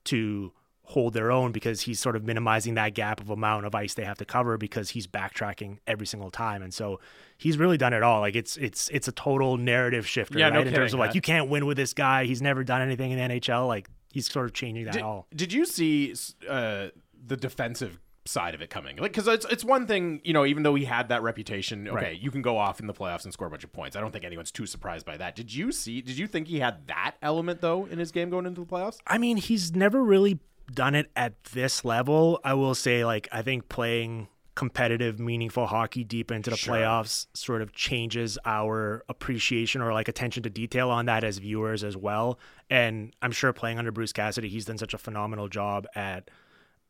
[0.05, 0.53] to
[0.85, 4.03] hold their own because he's sort of minimizing that gap of amount of ice they
[4.03, 6.61] have to cover because he's backtracking every single time.
[6.61, 6.99] And so
[7.37, 8.19] he's really done it all.
[8.19, 10.53] Like it's it's it's a total narrative shifter, yeah, right?
[10.53, 12.25] No in kidding, terms of like you can't win with this guy.
[12.25, 13.67] He's never done anything in the NHL.
[13.67, 15.27] Like he's sort of changing that did, all.
[15.35, 16.15] Did you see
[16.49, 16.87] uh,
[17.25, 18.97] the defensive side of it coming.
[18.97, 21.95] Like, because it's it's one thing, you know, even though he had that reputation, okay,
[21.95, 22.19] right.
[22.19, 23.95] you can go off in the playoffs and score a bunch of points.
[23.95, 25.35] I don't think anyone's too surprised by that.
[25.35, 26.01] Did you see?
[26.01, 28.99] Did you think he had that element though in his game going into the playoffs?
[29.07, 30.39] I mean, he's never really
[30.71, 32.39] done it at this level.
[32.43, 36.75] I will say, like, I think playing competitive, meaningful hockey deep into the sure.
[36.75, 41.83] playoffs sort of changes our appreciation or like attention to detail on that as viewers
[41.83, 42.37] as well.
[42.69, 46.29] And I'm sure playing under Bruce Cassidy, he's done such a phenomenal job at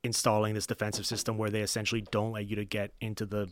[0.03, 3.49] installing this defensive system where they essentially don't let you to get into the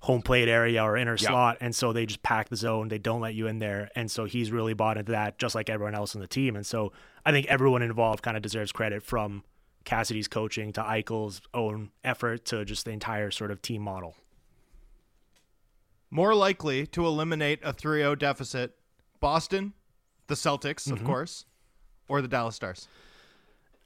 [0.00, 1.20] home plate area or inner yep.
[1.20, 4.10] slot and so they just pack the zone they don't let you in there and
[4.10, 6.92] so he's really bought into that just like everyone else in the team and so
[7.26, 9.42] i think everyone involved kind of deserves credit from
[9.84, 14.14] cassidy's coaching to eichel's own effort to just the entire sort of team model
[16.10, 18.76] more likely to eliminate a 3-0 deficit
[19.18, 19.72] boston
[20.28, 20.92] the celtics mm-hmm.
[20.92, 21.44] of course
[22.06, 22.86] or the dallas stars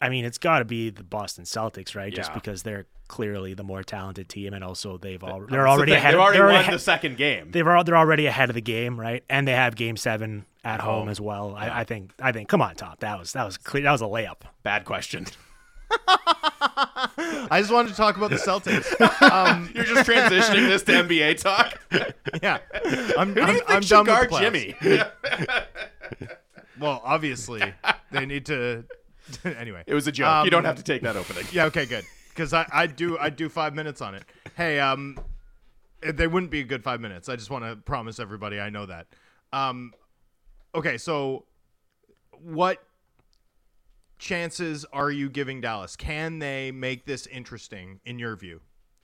[0.02, 2.12] I mean, it's got to be the Boston Celtics, right?
[2.12, 2.16] Yeah.
[2.16, 5.98] Just because they're clearly the more talented team, and also they've all they're already the
[5.98, 6.14] ahead.
[6.14, 7.52] They've already they're won ahead, the second game.
[7.52, 9.22] They've they're already ahead of the game, right?
[9.30, 11.00] And they have Game Seven at home.
[11.00, 11.50] home as well.
[11.50, 11.72] Yeah.
[11.72, 12.48] I, I, think I think.
[12.48, 12.98] Come on, top.
[12.98, 13.84] That was that was clear.
[13.84, 14.40] That was a layup.
[14.64, 15.26] Bad question.
[16.08, 19.00] I just wanted to talk about the Celtics.
[19.30, 21.78] Um, You're just transitioning this to NBA talk.
[22.42, 22.58] yeah,
[23.16, 24.74] I'm, Who I'm, do you I'm done with Jimmy.
[26.80, 27.62] well, obviously,
[28.10, 28.84] they need to
[29.44, 30.28] anyway, it was a joke.
[30.28, 31.44] Um, you don't um, have to take that opening.
[31.52, 32.04] Yeah, okay, good.
[32.30, 34.24] Because I I do I do five minutes on it.
[34.56, 35.18] Hey, um,
[36.00, 37.28] they wouldn't be a good five minutes.
[37.28, 39.06] I just want to promise everybody I know that.
[39.52, 39.92] Um,
[40.74, 41.44] okay, so
[42.40, 42.82] what
[44.18, 45.96] chances are you giving Dallas?
[45.96, 48.60] Can they make this interesting in your view?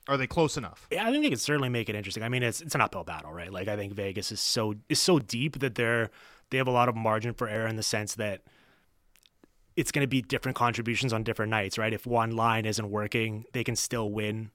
[0.07, 0.87] Are they close enough?
[0.89, 2.23] Yeah, I think they could certainly make it interesting.
[2.23, 3.53] I mean, it's it's an uphill battle, right?
[3.53, 6.09] Like I think Vegas is so is so deep that they're
[6.49, 8.41] they have a lot of margin for error in the sense that
[9.79, 11.93] it's going to be different contributions on different nights, right?
[11.93, 14.51] If one line isn't working, they can still win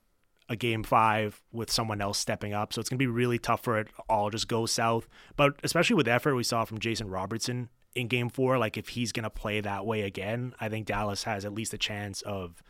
[0.47, 2.71] a game five with someone else stepping up.
[2.71, 5.07] So it's going to be really tough for it all just go south.
[5.35, 8.89] But especially with the effort we saw from Jason Robertson in game four, like if
[8.89, 12.21] he's going to play that way again, I think Dallas has at least a chance
[12.21, 12.61] of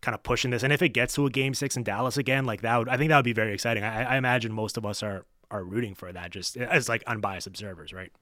[0.00, 0.62] kind of pushing this.
[0.62, 2.96] And if it gets to a game six in Dallas again, like that would, I
[2.96, 3.82] think that would be very exciting.
[3.82, 7.48] I, I imagine most of us are, are rooting for that just as like unbiased
[7.48, 8.12] observers, right?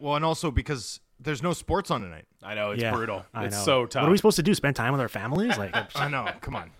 [0.00, 2.24] Well, and also because there's no sports on tonight.
[2.42, 3.24] I know it's Yeah, brutal.
[3.34, 3.62] I it's know.
[3.64, 4.02] so tough.
[4.02, 4.54] What are we supposed to do?
[4.54, 5.56] Spend time with our families?
[5.58, 6.28] Like, I know.
[6.40, 6.70] Come on.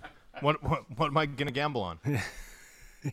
[0.41, 1.99] What, what what am I gonna gamble on?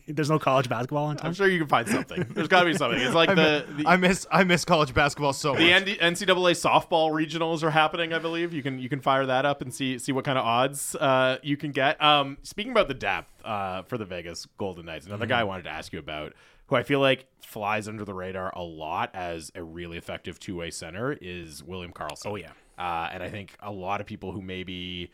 [0.06, 1.28] there's no college basketball on tonight?
[1.28, 2.24] I'm sure you can find something.
[2.30, 3.00] There's got to be something.
[3.00, 5.82] It's like I, the mi- the, I miss I miss college basketball so the much.
[5.82, 8.12] ND NCAA softball regionals are happening.
[8.12, 10.44] I believe you can you can fire that up and see see what kind of
[10.44, 12.00] odds uh, you can get.
[12.02, 15.64] Um, speaking about the depth uh, for the Vegas Golden Knights, another guy I wanted
[15.64, 16.34] to ask you about,
[16.70, 20.56] who I feel like flies under the radar a lot as a really effective two
[20.56, 22.26] way center, is William Karlsson.
[22.26, 22.52] Oh, yeah.
[22.78, 25.10] uh, and I think a lot of people who maybe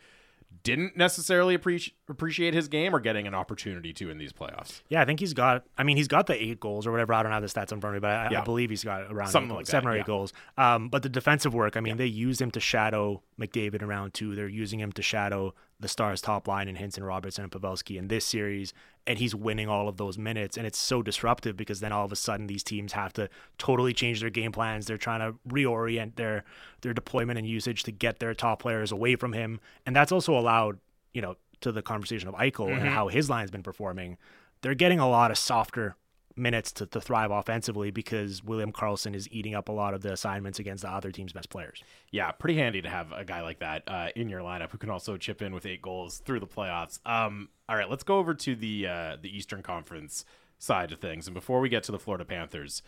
[0.63, 4.81] didn't necessarily appreciate appreciate his game are getting an opportunity to in these playoffs.
[4.87, 5.65] Yeah, I think he's got.
[5.77, 7.13] I mean, he's got the eight goals or whatever.
[7.13, 8.41] I don't have the stats in front of me, but I, Yeah.
[8.41, 10.03] I believe he's got around Something like goals, seven or eight yeah.
[10.03, 10.33] goals.
[10.57, 11.75] Um, but the defensive work.
[11.75, 14.35] I mean, they used him to shadow McDavid around round two.
[14.35, 18.07] They're using him to shadow the Stars' top line in Hintz, Robertson, and Pavelski in
[18.07, 18.73] this series,
[19.05, 20.57] and he's winning all of those minutes.
[20.57, 23.93] And it's so disruptive because then all of a sudden these teams have to totally
[23.93, 24.87] change their game plans.
[24.87, 26.43] They're trying to reorient their
[26.81, 30.37] their deployment and usage to get their top players away from him, and that's also
[30.37, 30.79] allowed
[31.13, 32.87] you know to the conversation of Eichel and mm-hmm.
[32.87, 34.17] how his line's been performing.
[34.61, 35.95] They're getting a lot of softer
[36.37, 40.11] minutes to, to thrive offensively because William Karlsson is eating up a lot of the
[40.13, 41.83] assignments against the other team's best players.
[42.11, 44.89] Yeah, pretty handy to have a guy like that uh, in your lineup who can
[44.89, 46.99] also chip in with eight goals through the playoffs.
[47.05, 50.25] Um, all right, let's go over to the uh, the Eastern Conference
[50.59, 52.81] side of things, and before we get to the Florida Panthers,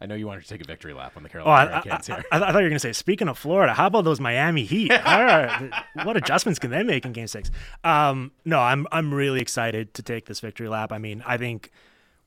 [0.00, 1.80] I know you wanted to take a victory lap on the Oh, Carolina I, I,
[1.80, 2.24] Hurricanes I, here.
[2.32, 4.90] I thought you were going to say, speaking of Florida, how about those Miami Heat?
[5.06, 5.70] All right,
[6.02, 7.50] what adjustments can they make in Game Six?
[7.84, 10.92] Um, no, I'm I'm really excited to take this victory lap.
[10.92, 11.70] I mean, I think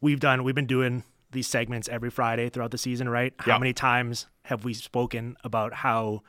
[0.01, 3.33] we've done we've been doing these segments every Friday throughout the season, right?
[3.39, 6.21] How many times have we spoken about how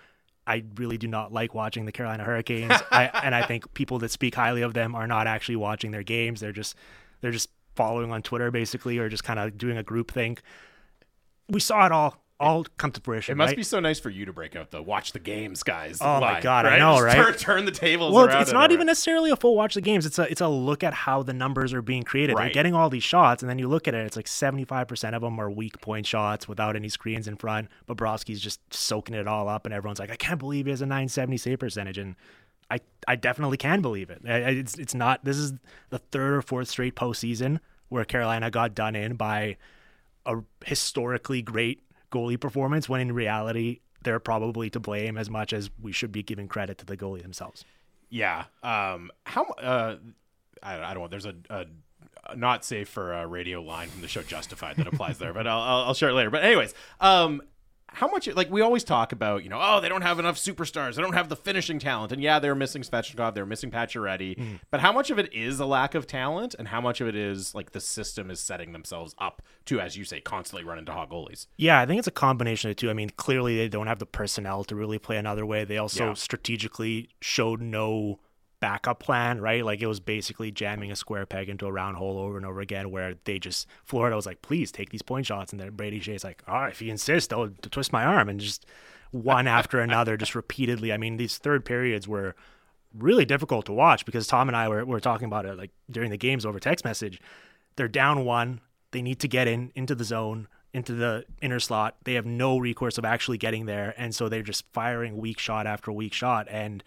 [0.47, 4.11] I really do not like watching the Carolina Hurricanes, I, and I think people that
[4.11, 6.41] speak highly of them are not actually watching their games.
[6.41, 6.75] They're just
[7.21, 10.43] they're just following on Twitter basically, or just kind of doing a group think.
[11.49, 13.33] We saw it all all come to fruition.
[13.33, 13.57] It must right?
[13.57, 15.99] be so nice for you to break out the watch the games, guys.
[16.01, 16.79] Oh my God, I right?
[16.79, 17.17] know, Just right?
[17.17, 18.15] Turn, turn the tables.
[18.15, 20.07] well, it's, it's not even necessarily a full watch the games.
[20.07, 22.37] It's a it's a look at how the numbers are being created.
[22.37, 24.07] They're getting all these shots, and then you look at it.
[24.07, 27.37] It's like seventy five percent of them are weak point shots without any screens in
[27.37, 27.69] front.
[27.89, 30.87] Bobrovsky's just soaking it all up, and everyone's like, "I can't believe he has a
[30.87, 32.15] nine seventy save percentage." And
[32.71, 32.79] I
[33.09, 34.23] I definitely can believe it.
[34.25, 35.25] I- I- It's it's not.
[35.25, 35.55] This is
[35.91, 37.59] the third or fourth straight postseason
[37.89, 39.57] where Carolina got done in by
[40.27, 45.71] a historically great goalie performance when in reality they're probably to blame as much as
[45.81, 47.65] we should be giving credit to the goalie themselves.
[48.11, 48.45] Yeah.
[48.63, 49.11] Um.
[49.25, 49.45] How?
[49.45, 49.97] Uh.
[50.63, 51.09] I, I don't know.
[51.09, 51.67] There's a, a
[52.37, 55.61] not safe for a radio line from the show Justified that applies there, but I'll
[55.61, 56.31] I'll share it later.
[56.31, 57.43] But anyways, um,
[57.91, 60.95] how much like we always talk about, you know, oh they don't have enough superstars,
[60.95, 64.57] they don't have the finishing talent, and yeah, they're missing Svechnikov, they're missing Pacioretty, mm-hmm.
[64.71, 67.17] but how much of it is a lack of talent, and how much of it
[67.17, 70.93] is like the system is setting themselves up to, as you say, constantly run into
[70.93, 71.47] hot goalies?
[71.57, 72.91] Yeah, I think it's a combination of the two.
[72.91, 75.65] I mean, clearly they don't have the personnel to really play another way.
[75.65, 76.15] They also Yeah.
[76.15, 78.21] strategically showed no
[78.61, 79.65] backup plan, right?
[79.65, 82.61] Like it was basically jamming a square peg into a round hole over and over
[82.61, 85.53] again where they just Florida was like, please take these point shots.
[85.53, 88.41] And then Brady Skjei's like, all right, if you insist, I'll twist my arm and
[88.41, 88.67] just
[89.11, 90.93] one after another, just repeatedly.
[90.93, 92.35] I mean, these third periods were
[92.95, 96.11] really difficult to watch because Tom and I were, were talking about it like during
[96.11, 97.21] the games over text message.
[97.77, 98.61] They're down one.
[98.91, 101.97] They need to get in into the zone, into the inner slot.
[102.05, 105.67] They have no recourse of actually getting there, and so they're just firing weak shot
[105.67, 106.49] after weak shot.
[106.51, 106.83] And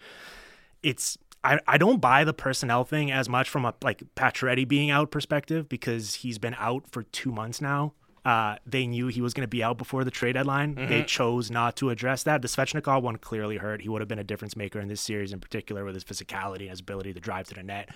[0.82, 4.90] it's I, I don't buy the personnel thing as much from a like Pacioretty being
[4.90, 7.94] out perspective because he's been out for two months now.
[8.24, 10.76] Uh, they knew he was going to be out before the trade deadline.
[10.86, 12.40] They chose not to address that.
[12.40, 13.82] The Svechnikov one clearly hurt.
[13.82, 16.60] He would have been a difference maker in this series, in particular with his physicality
[16.60, 17.88] and his ability to drive to the net.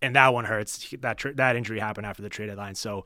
[0.00, 0.94] And that one hurts.
[1.00, 2.76] That that injury happened after the trade deadline.
[2.76, 3.04] So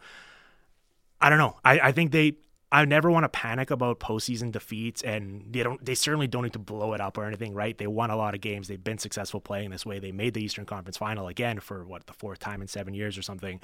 [1.20, 1.56] I don't know.
[1.64, 2.36] I, I think they.
[2.70, 5.82] I never want to panic about postseason defeats, and they don't.
[5.82, 7.76] They certainly don't need to blow it up or anything, right?
[7.76, 8.68] They won a lot of games.
[8.68, 9.98] They've been successful playing this way.
[9.98, 13.16] They made the Eastern Conference Final again for what the fourth time in seven years
[13.16, 13.60] or something.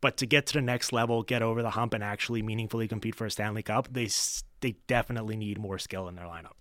[0.00, 3.14] But to get to the next level, get over the hump, and actually meaningfully compete
[3.14, 4.08] for a Stanley Cup, they
[4.60, 6.52] they definitely need more skill in their lineup.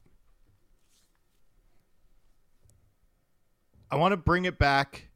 [3.90, 5.08] I want to bring it back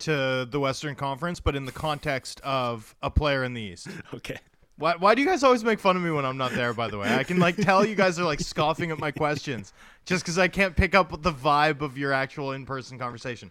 [0.00, 3.88] to the Western Conference, but in the context of a player in the East.
[4.14, 4.38] Okay.
[4.78, 6.88] Why, why do you guys always make fun of me when I'm not there, by
[6.88, 7.12] the way?
[7.12, 9.72] I can like tell you guys are like scoffing at my questions
[10.06, 13.50] just because I can't pick up the vibe of your actual in person conversation.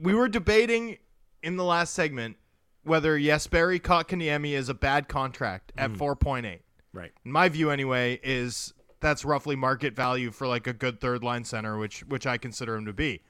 [0.00, 0.98] We were debating
[1.44, 2.36] in the last segment
[2.82, 6.02] whether Jesperi Kotkaniemi is a bad contract at mm-hmm.
[6.02, 6.58] 4.8.
[6.92, 7.12] Right.
[7.22, 11.78] My view anyway is that's roughly market value for like a good third line center,
[11.78, 13.22] which which I consider him to be.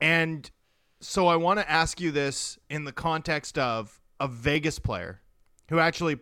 [0.00, 0.50] And
[1.00, 5.20] so I want to ask you this in the context of a Vegas player
[5.70, 6.18] who actually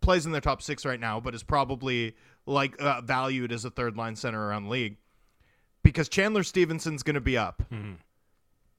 [0.00, 2.14] plays in their top six right now, but is probably
[2.44, 4.96] like uh, valued as a third line center around the league
[5.82, 7.62] because Chandler Stephenson's going to be up,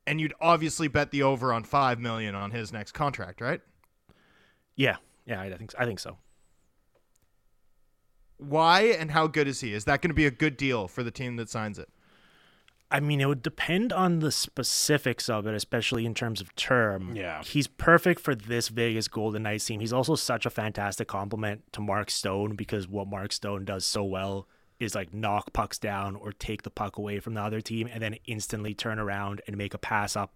[0.05, 3.61] and you'd obviously bet the over on five million on his next contract, right?
[4.75, 4.97] Yeah.
[5.25, 5.77] Yeah, I think so.
[5.79, 6.17] I think so.
[8.37, 9.73] Why and how good is he?
[9.73, 11.89] Is that going to be a good deal for the team that signs it?
[12.89, 17.15] I mean, it would depend on the specifics of it, especially in terms of term.
[17.15, 17.43] Yeah.
[17.43, 19.81] He's perfect for this Vegas Golden Knights team.
[19.81, 24.05] He's also such a fantastic compliment to Mark Stone because what Mark Stone does so
[24.05, 24.47] well
[24.79, 28.01] is like knock pucks down or take the puck away from the other team and
[28.01, 30.33] then instantly turn around and make a pass up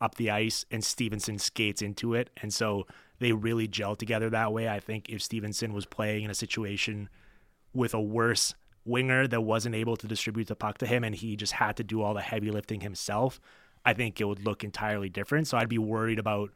[0.00, 2.30] up the ice and Stephenson skates into it.
[2.40, 2.86] And so
[3.18, 4.66] they really gel together that way.
[4.66, 7.10] I think if Stephenson was playing in a situation
[7.74, 11.36] with a worse winger that wasn't able to distribute the puck to him and he
[11.36, 13.40] just had to do all the heavy lifting himself,
[13.84, 15.48] I think it would look entirely different.
[15.48, 16.50] So I'd be worried about,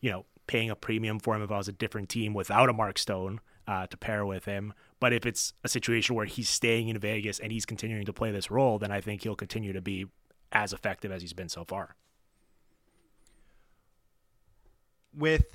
[0.00, 2.72] you know, paying a premium for him if I was a different team without a
[2.72, 4.74] Mark Stone uh, to pair with him.
[5.00, 8.30] But if it's a situation where he's staying in Vegas and he's continuing to play
[8.30, 10.06] this role, then I think he'll continue to be
[10.52, 11.96] as effective as he's been so far.
[15.16, 15.46] With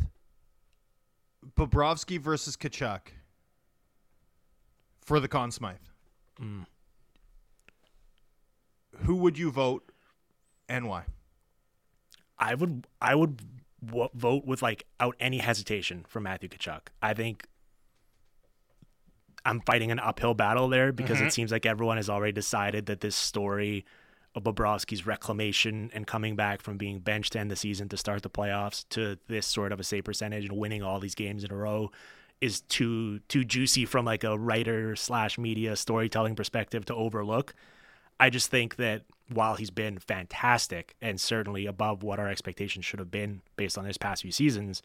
[1.57, 3.09] Bobrovsky versus Tkachuk
[5.01, 5.77] for the Conn Smythe,
[9.03, 9.91] who would you vote
[10.67, 11.05] and why?
[12.37, 13.41] I would I would
[13.85, 16.81] w- vote with like out any hesitation for Matthew Tkachuk.
[17.01, 17.47] I think
[19.45, 21.29] I'm fighting an uphill battle there because it mm-hmm.
[21.29, 23.85] seems like everyone has already decided that this story
[24.35, 28.21] of Bobrovsky's reclamation and coming back from being benched to end the season to start
[28.21, 31.51] the playoffs to this sort of a save percentage and winning all these games in
[31.51, 31.89] a row
[32.41, 37.53] is too too juicy from like a writer slash media storytelling perspective to overlook.
[38.19, 42.99] I just think that while he's been fantastic and certainly above what our expectations should
[42.99, 44.81] have been based on his past few seasons,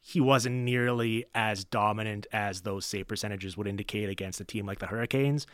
[0.00, 4.78] he wasn't nearly as dominant as those save percentages would indicate against a team like
[4.78, 5.46] the Hurricanes.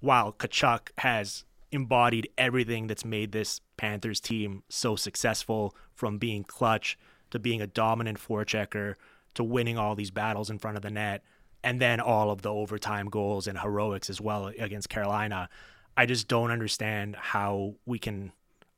[0.00, 6.98] While Tkachuk has embodied everything that's made this Panthers team so successful from being clutch
[7.30, 8.94] to being a dominant forechecker
[9.34, 11.22] to winning all these battles in front of the net
[11.62, 15.48] and then all of the overtime goals and heroics as well against Carolina.
[15.96, 18.32] I just don't understand how we can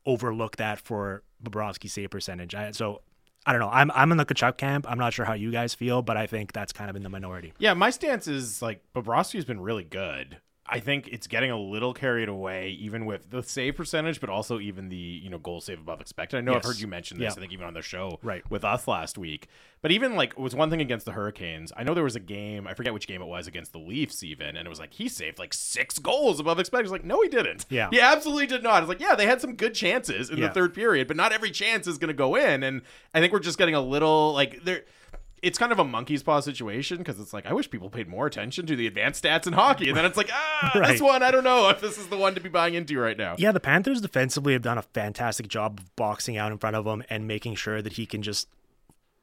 [0.04, 2.54] overlook that for Bobrovsky's save percentage.
[2.54, 3.02] I, so
[3.46, 3.70] I don't know.
[3.70, 4.86] I'm I'm in the Tkachuk camp.
[4.88, 7.08] I'm not sure how you guys feel, but I think that's kind of in the
[7.08, 7.52] minority.
[7.58, 10.38] Yeah, my stance is like Bobrovsky's been really good.
[10.64, 14.60] I think it's getting a little carried away, even with the save percentage, but also
[14.60, 16.36] even the you know goal save above expected.
[16.38, 17.24] I know I've heard you mention this.
[17.34, 17.36] Yeah.
[17.36, 18.48] I think even on the show Right.
[18.48, 19.48] with us last week.
[19.82, 21.72] But even like it was one thing against the Hurricanes.
[21.76, 22.68] I know there was a game.
[22.68, 25.08] I forget which game it was against the Leafs, even, and it was like he
[25.08, 26.84] saved like six goals above expected.
[26.84, 27.66] It's like no, he didn't.
[27.68, 27.88] Yeah.
[27.90, 28.84] he absolutely did not.
[28.84, 30.46] It's like yeah, they had some good chances in Yeah.
[30.46, 32.62] the third period, but not every chance is going to go in.
[32.62, 32.82] And
[33.12, 34.82] I think we're just getting a little like there
[35.42, 38.26] it's kind of a monkey's paw situation because it's like I wish people paid more
[38.26, 41.30] attention to the advanced stats in hockey, and then it's like ah, this one I
[41.30, 43.34] don't know if this is the one to be buying into right now.
[43.38, 46.86] Yeah, the Panthers defensively have done a fantastic job of boxing out in front of
[46.86, 48.48] him and making sure that he can just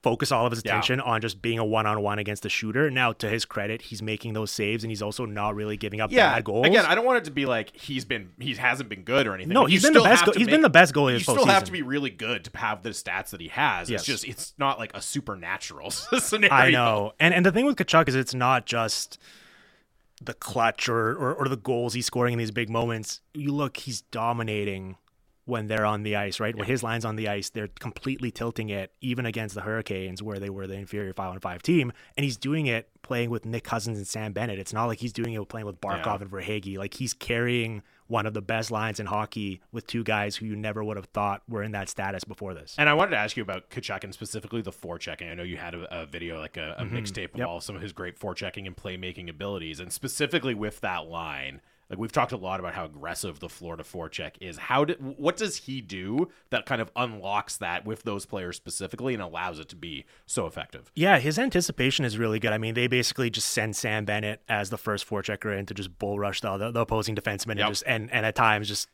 [0.02, 0.72] focus all of his Yeah.
[0.72, 2.90] attention on just being a one-on-one against the shooter.
[2.90, 6.10] Now, to his credit, he's making those saves and he's also not really giving up
[6.12, 6.66] Yeah, bad goals.
[6.68, 9.34] again, I don't want it to be like he's been he hasn't been good or
[9.34, 9.54] anything.
[9.54, 11.66] No, he's been the best go- he's make- been the best goalie You still have
[11.66, 13.90] to be really good to have the stats that he has.
[13.90, 14.02] Yes.
[14.02, 16.54] It's just it's not like a supernatural scenario.
[16.56, 17.12] I know.
[17.20, 19.18] And and the thing with Tkachuk is it's not just
[20.22, 23.20] the clutch or, or or the goals he's scoring in these big moments.
[23.34, 24.96] You look, he's dominating
[25.50, 26.56] when they're on the ice, right?
[26.56, 30.40] When his line's on the ice, they're completely tilting it, even against the Hurricanes, where
[30.40, 31.92] they were the inferior five on five team.
[32.16, 34.60] And he's doing it playing with Nick Cousins and Sam Bennett.
[34.60, 36.18] It's not like he's doing it playing with Barkov Yeah.
[36.22, 36.78] and Verhaeghe.
[36.78, 40.56] Like he's carrying one of the best lines in hockey with two guys who you
[40.56, 42.76] never would have thought were in that status before this.
[42.78, 45.30] And I wanted to ask you about Tkachuk and specifically the forechecking.
[45.30, 46.96] I know you had a, a video, like a, a Mm-hmm.
[46.98, 47.48] mixtape of Yep.
[47.48, 51.62] all some of his great forechecking and playmaking abilities, and specifically with that line.
[51.90, 54.58] Like we've talked a lot about how aggressive the Florida forecheck is.
[54.60, 59.16] How did what does he do that kind of unlocks that with those players specifically
[59.16, 60.92] and allows it to be so effective?
[60.96, 62.52] Yeah, his anticipation is really good.
[62.54, 65.98] I mean, they basically just send Sam Bennett as the first forechecker in to just
[65.98, 67.66] bull rush the, the, the opposing defenseman Yep.
[67.66, 68.88] and just and, and at times just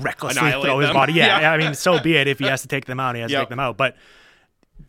[0.00, 0.94] recklessly Annihilate throw his them.
[0.94, 1.12] body.
[1.12, 1.52] Yeah, Yeah.
[1.52, 2.26] I mean, so be it.
[2.26, 3.38] If he has to take them out, he has Yep.
[3.38, 3.76] to take them out.
[3.76, 3.96] But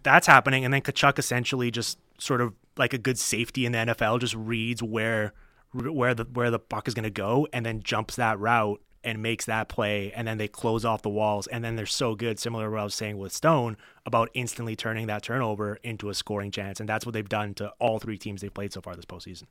[0.02, 3.78] that's happening, and then Tkachuk essentially just sort of like a good safety in the
[3.80, 5.34] NFL just reads where
[5.76, 9.22] where the where the puck is going to go and then jumps that route and
[9.22, 12.40] makes that play and then they close off the walls and then they're so good
[12.40, 16.14] similar to what I was saying with Stone about instantly turning that turnover into a
[16.16, 18.96] scoring chance and that's what they've done to all three teams they've played so far
[18.96, 19.44] this postseason.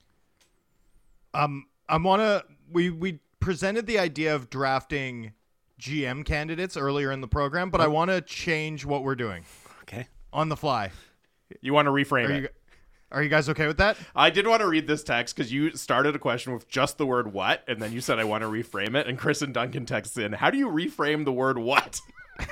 [1.33, 2.45] Um, I want to.
[2.71, 5.33] We we presented the idea of drafting
[5.81, 9.45] GM candidates earlier in the program, but I want to change what we're doing
[9.83, 10.07] Okay.
[10.33, 10.91] on the fly.
[11.61, 12.43] You want to reframe Are it?
[12.43, 12.49] you
[13.15, 13.97] are you guys okay with that?
[14.15, 17.07] I did want to read this text because you started a question with just the
[17.07, 19.07] word what, and then you said I want to reframe it.
[19.07, 22.01] And Chris and Duncan texts in, How do you reframe the word what?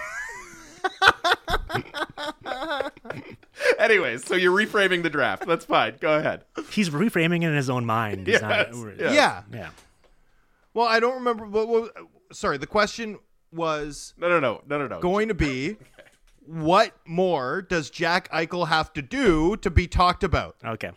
[3.79, 5.47] Anyways, so you're reframing the draft.
[5.47, 5.97] That's fine.
[6.01, 6.45] Go ahead.
[6.71, 8.27] He's reframing it in his own mind.
[8.27, 9.15] He's not- Yes, yes.
[9.15, 9.43] Yeah.
[9.53, 9.71] yeah.
[10.75, 11.45] Well, I don't remember.
[11.47, 11.93] What, what,
[12.33, 13.19] sorry, the question
[13.53, 15.01] was No, no, no, no, no, no.
[15.01, 15.77] going to be,
[16.47, 20.91] what more does Jack Eichel have to do to be talked about, Okay.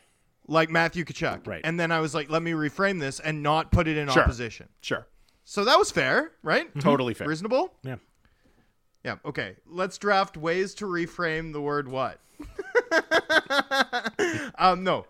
[0.48, 1.46] like Matthew Tkachuk?
[1.48, 1.62] Right.
[1.64, 4.24] And then I was like, let me reframe this and not put it in Sure.
[4.24, 4.70] opposition.
[4.82, 5.08] Sure.
[5.44, 6.68] So that was fair, right?
[6.80, 7.28] Totally fair.
[7.28, 7.74] Reasonable.
[7.84, 7.98] Yeah.
[9.04, 9.18] Yeah.
[9.24, 9.56] Okay.
[9.68, 12.20] Let's draft ways to reframe the word what.
[14.58, 15.06] um, no.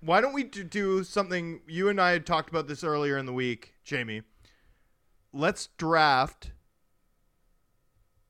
[0.00, 1.60] Why don't we do something?
[1.66, 4.22] You and I had talked about this earlier in the week, Jamie.
[5.32, 6.52] Let's draft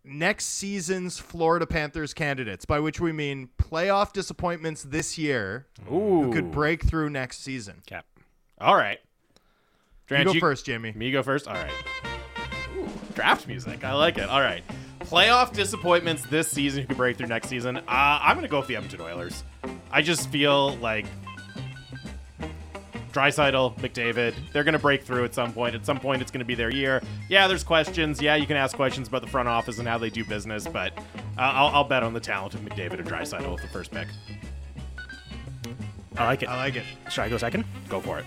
[0.05, 6.23] next season's Florida Panthers candidates, by which we mean playoff disappointments this year Ooh.
[6.25, 7.83] who could break through next season.
[7.87, 8.07] Cap.
[8.61, 8.99] All right.
[10.11, 10.93] You go first, Jamie.
[10.93, 11.49] Me go first?
[11.49, 11.73] All right.
[12.77, 13.83] Ooh, draft music.
[13.83, 14.29] I like it.
[14.29, 14.63] All right.
[15.01, 17.79] Playoff disappointments this season who could break through next season.
[17.79, 19.43] Uh, I'm going to go with the Edmonton Oilers.
[19.91, 21.07] I just feel like
[23.13, 25.75] Draisaitl, McDavid, they're going to break through at some point.
[25.75, 27.03] At some point, it's going to be their year.
[27.29, 28.21] Yeah, there's questions.
[28.21, 30.97] Yeah, you can ask questions about the front office and how they do business, but
[30.97, 34.09] uh, I'll, I'll bet on the talent of McDavid or Draisaitl with the first pick.
[36.17, 36.49] I like it.
[36.49, 36.85] I like it.
[37.11, 37.65] Should I go second?
[37.89, 38.27] Go for it.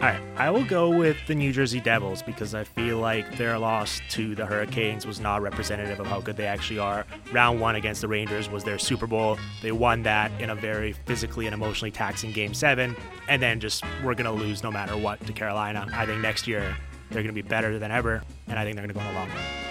[0.00, 3.58] All right, I will go with the New Jersey Devils because I feel like their
[3.58, 7.06] loss to the Hurricanes was not representative of how good they actually are.
[7.32, 9.38] Round one against the Rangers was their Super Bowl.
[9.62, 12.96] They won that in a very physically and emotionally taxing Game Seven,
[13.28, 15.86] and then just we're gonna lose no matter what to Carolina.
[15.94, 16.76] I think next year
[17.10, 19.28] they're gonna be better than ever, and I think they're gonna go on a long
[19.28, 19.64] run.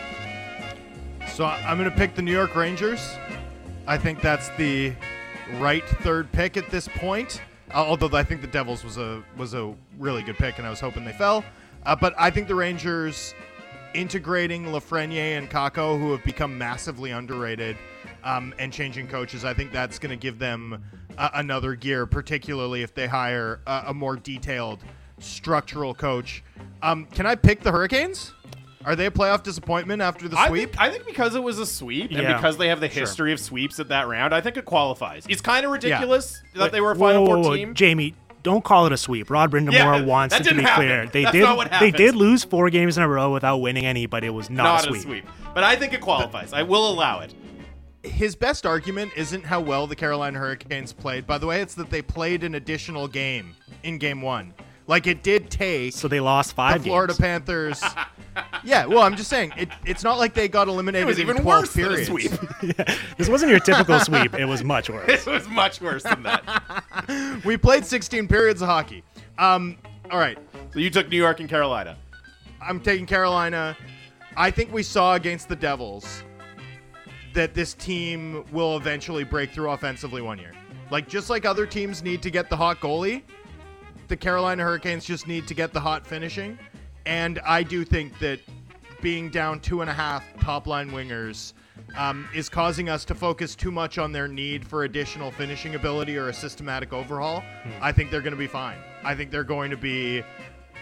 [1.33, 3.15] So I'm going to pick the New York Rangers.
[3.87, 4.93] I think that's the
[5.55, 7.41] right third pick at this point.
[7.73, 10.69] Uh, although I think the Devils was a was a really good pick, and I
[10.69, 11.43] was hoping they fell.
[11.85, 13.33] Uh, but I think the Rangers
[13.93, 17.77] integrating Lafreniere and Kakko, who have become massively underrated,
[18.23, 20.83] um, and changing coaches, I think that's going to give them
[21.17, 24.79] uh, another gear, particularly if they hire uh, a more detailed
[25.19, 26.43] structural coach.
[26.81, 28.33] Um, can I pick the Hurricanes?
[28.85, 30.69] Are they a playoff disappointment after the I sweep?
[30.71, 32.35] think, I think because it was a sweep and Yeah.
[32.35, 35.25] because they have the history of sweeps at that round, I think it qualifies.
[35.29, 37.73] It's kind of ridiculous that they were a Final whoa, Four team.
[37.73, 39.29] Jamie, don't call it a sweep.
[39.29, 40.85] Rod Brind'Amour Yeah, wants that it to be didn't happen.
[40.85, 41.05] clear.
[41.07, 41.43] They That's did.
[41.43, 41.95] not what they happened.
[41.95, 44.79] did lose four games in a row without winning any, but it was not, Not
[44.81, 44.99] a sweep.
[44.99, 45.25] a sweep.
[45.53, 46.51] But I think it qualifies.
[46.51, 47.33] I will allow it.
[48.03, 51.25] his best argument isn't how well the Carolina Hurricanes played.
[51.25, 54.53] By the way, it's that they played an additional game in game one.
[54.87, 56.73] Like it did take So they lost five.
[56.73, 57.19] the five Florida games.
[57.19, 57.83] Panthers.
[58.63, 61.29] yeah, well, I'm just saying it, it's not like they got eliminated It was in
[61.29, 62.07] even 12 worse than a periods.
[62.07, 62.31] sweep.
[63.17, 64.33] This wasn't your typical sweep.
[64.33, 65.25] It was much worse.
[65.25, 67.41] it was much worse than that.
[67.45, 69.03] We played 16 periods of hockey.
[69.37, 69.77] Um,
[70.11, 70.37] all right,
[70.73, 71.95] So you took New York and Carolina.
[72.61, 73.77] I'm taking Carolina.
[74.35, 76.23] I think we saw against the Devils
[77.33, 80.51] that this team will eventually break through offensively one year.
[80.91, 83.23] Like just like other teams need to get the hot goalie,
[84.13, 86.59] the Carolina Hurricanes just need to get the hot finishing.
[87.07, 88.39] And I do think that
[89.01, 91.53] being down two and a half top line wingers
[91.97, 96.15] um, is causing us to focus too much on their need for additional finishing ability
[96.15, 97.43] or a systematic overhaul.
[97.81, 98.77] I think they're going to be fine.
[99.03, 100.21] I think they're going to be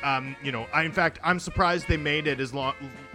[0.03, 2.73] um, you know, I, in fact, I'm surprised they made it as long,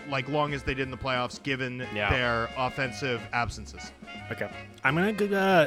[0.09, 2.09] like long as they did in the playoffs, given Yeah.
[2.09, 3.93] their offensive absences.
[4.33, 4.49] Okay.
[4.83, 5.67] I'm gonna uh,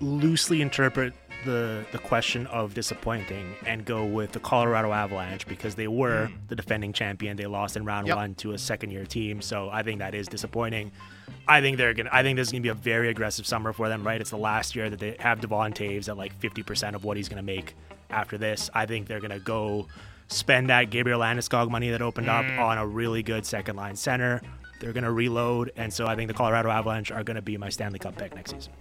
[0.00, 1.14] loosely interpret
[1.44, 6.34] the the question of disappointing and go with the Colorado Avalanche because they were mm.
[6.48, 7.36] the defending champion.
[7.36, 8.16] They lost in round Yep.
[8.16, 10.92] one to a second year team, so I think that is disappointing.
[11.46, 12.10] I think they're gonna.
[12.12, 14.06] I think this is gonna be a very aggressive summer for them.
[14.06, 14.20] Right?
[14.20, 17.28] It's the last year that they have Devon Toews at like 50% of what he's
[17.28, 17.74] gonna make
[18.10, 18.70] after this.
[18.74, 19.88] I think they're gonna go
[20.28, 22.58] spend that Gabriel Landeskog money that opened up mm.
[22.58, 24.40] on a really good second line center.
[24.80, 27.98] They're gonna reload, and so I think the Colorado Avalanche are gonna be my Stanley
[27.98, 28.72] Cup pick next season.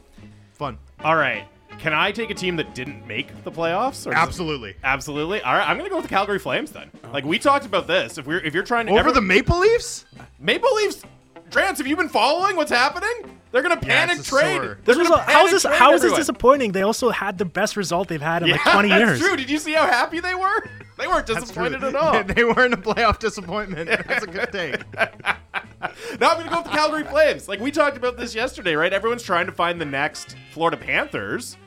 [0.54, 0.78] Fun.
[1.04, 1.48] All right.
[1.80, 4.06] Can I take a team that didn't make the playoffs?
[4.06, 4.76] Or is it- Absolutely.
[4.84, 5.42] Absolutely.
[5.42, 5.68] All right.
[5.68, 6.92] I'm going to go with the Calgary Flames then.
[7.04, 7.10] Oh.
[7.12, 8.18] Like we talked about this.
[8.20, 10.06] If we're if you're trying to Over every- the Maple Leafs?
[10.40, 11.04] Maple Leafs,
[11.50, 13.38] Drance, have you been following what's happening?
[13.52, 14.56] They're gonna Yeah, panic it's a trade.
[14.58, 14.66] sore.
[14.66, 15.62] They're This was gonna a- how is panic this?
[15.64, 16.20] trade How is this everyone.
[16.22, 16.72] disappointing?
[16.72, 19.20] They also had the best result they've had in Yeah, like 20 that's years.
[19.20, 19.36] true.
[19.36, 20.64] Did you see how happy they were?
[20.98, 21.68] They weren't That's true.
[21.68, 22.24] disappointed at all.
[22.36, 23.90] they weren't a playoff disappointment.
[23.90, 24.76] That's a good take.
[26.20, 27.48] now I'm going to go with the Calgary Flames.
[27.48, 28.94] Like we talked about this yesterday, right?
[28.94, 31.58] Everyone's trying to find the next Florida Panthers,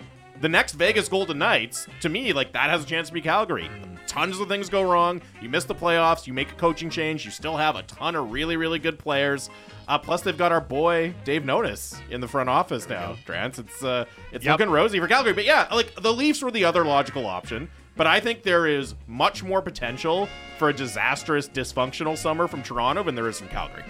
[0.45, 1.87] the next Vegas Golden Knights.
[2.03, 3.71] To me, like that has a chance to be Calgary.
[4.07, 5.23] Tons of things go wrong.
[5.41, 6.27] You miss the playoffs.
[6.27, 7.25] You make a coaching change.
[7.25, 9.49] You still have a ton of really, really good players.
[9.89, 13.16] Uh, plus, they've got our boy Dave Nonis in the front office now.
[13.27, 14.59] Drance, it's uh, it's Yep.
[14.59, 15.33] looking rosy for Calgary.
[15.33, 17.71] But yeah, like the Leafs were the other logical option.
[17.97, 23.03] But I think there is much more potential for a disastrous, dysfunctional summer from Toronto
[23.03, 23.85] than there is from Calgary.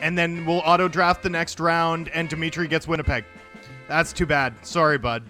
[0.00, 3.26] And then we'll auto draft the next round, and Dimitri gets Winnipeg.
[3.90, 4.54] That's too bad.
[4.64, 5.24] Sorry, bud.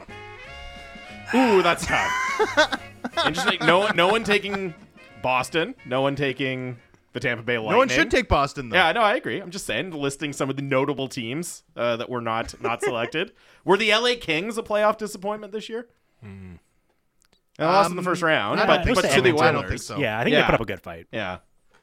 [1.35, 2.78] Ooh, that's tough.
[3.27, 3.59] Interesting.
[3.66, 4.74] No, no one taking
[5.23, 5.74] Boston.
[5.87, 6.77] No one taking
[7.15, 7.73] the Tampa Bay Lightning.
[7.73, 8.77] No one should take Boston though.
[8.77, 9.41] Yeah, no, I agree.
[9.41, 13.32] I'm just saying, listing some of the notable teams uh, that were not not selected.
[13.65, 15.89] were the LA Kings a playoff disappointment this year?
[16.23, 19.15] They lost in the Um, first round, I but, think but so.
[19.16, 19.97] to the I don't think so.
[19.99, 20.41] Yeah, I think Yeah.
[20.43, 21.07] they put up a good fight.
[21.12, 21.39] Yeah.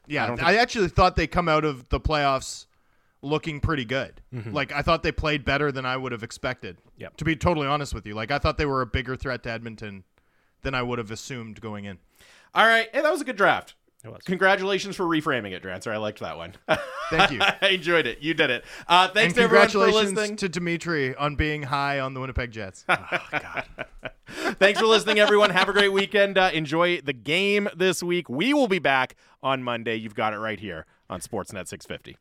[0.06, 2.66] Yeah, I I, actually thought they come out of the playoffs
[3.22, 4.20] looking pretty good.
[4.32, 4.52] Mm-hmm.
[4.52, 6.78] Like I thought they played better than I would have expected.
[6.98, 7.16] Yep.
[7.18, 9.50] To be totally honest with you, like I thought they were a bigger threat to
[9.50, 10.04] Edmonton
[10.62, 11.98] than I would have assumed going in.
[12.54, 12.88] All right.
[12.92, 13.74] Hey, that was a good draft.
[14.04, 14.22] It was.
[14.24, 15.92] Congratulations for reframing it, Drancer.
[15.92, 16.54] I liked that one.
[17.10, 17.40] Thank you.
[17.62, 18.20] I enjoyed it.
[18.20, 18.64] You did it.
[18.86, 20.36] Uh, thanks and to everyone for congratulations listening.
[20.36, 22.84] to Dimitri on being high on the Winnipeg Jets.
[22.88, 23.64] God.
[24.58, 25.50] Thanks for listening, everyone.
[25.50, 26.38] Have a great weekend.
[26.38, 28.28] Uh, enjoy the game this week.
[28.28, 29.96] We will be back on Monday.
[29.96, 32.16] You've got it right here on Sportsnet 650.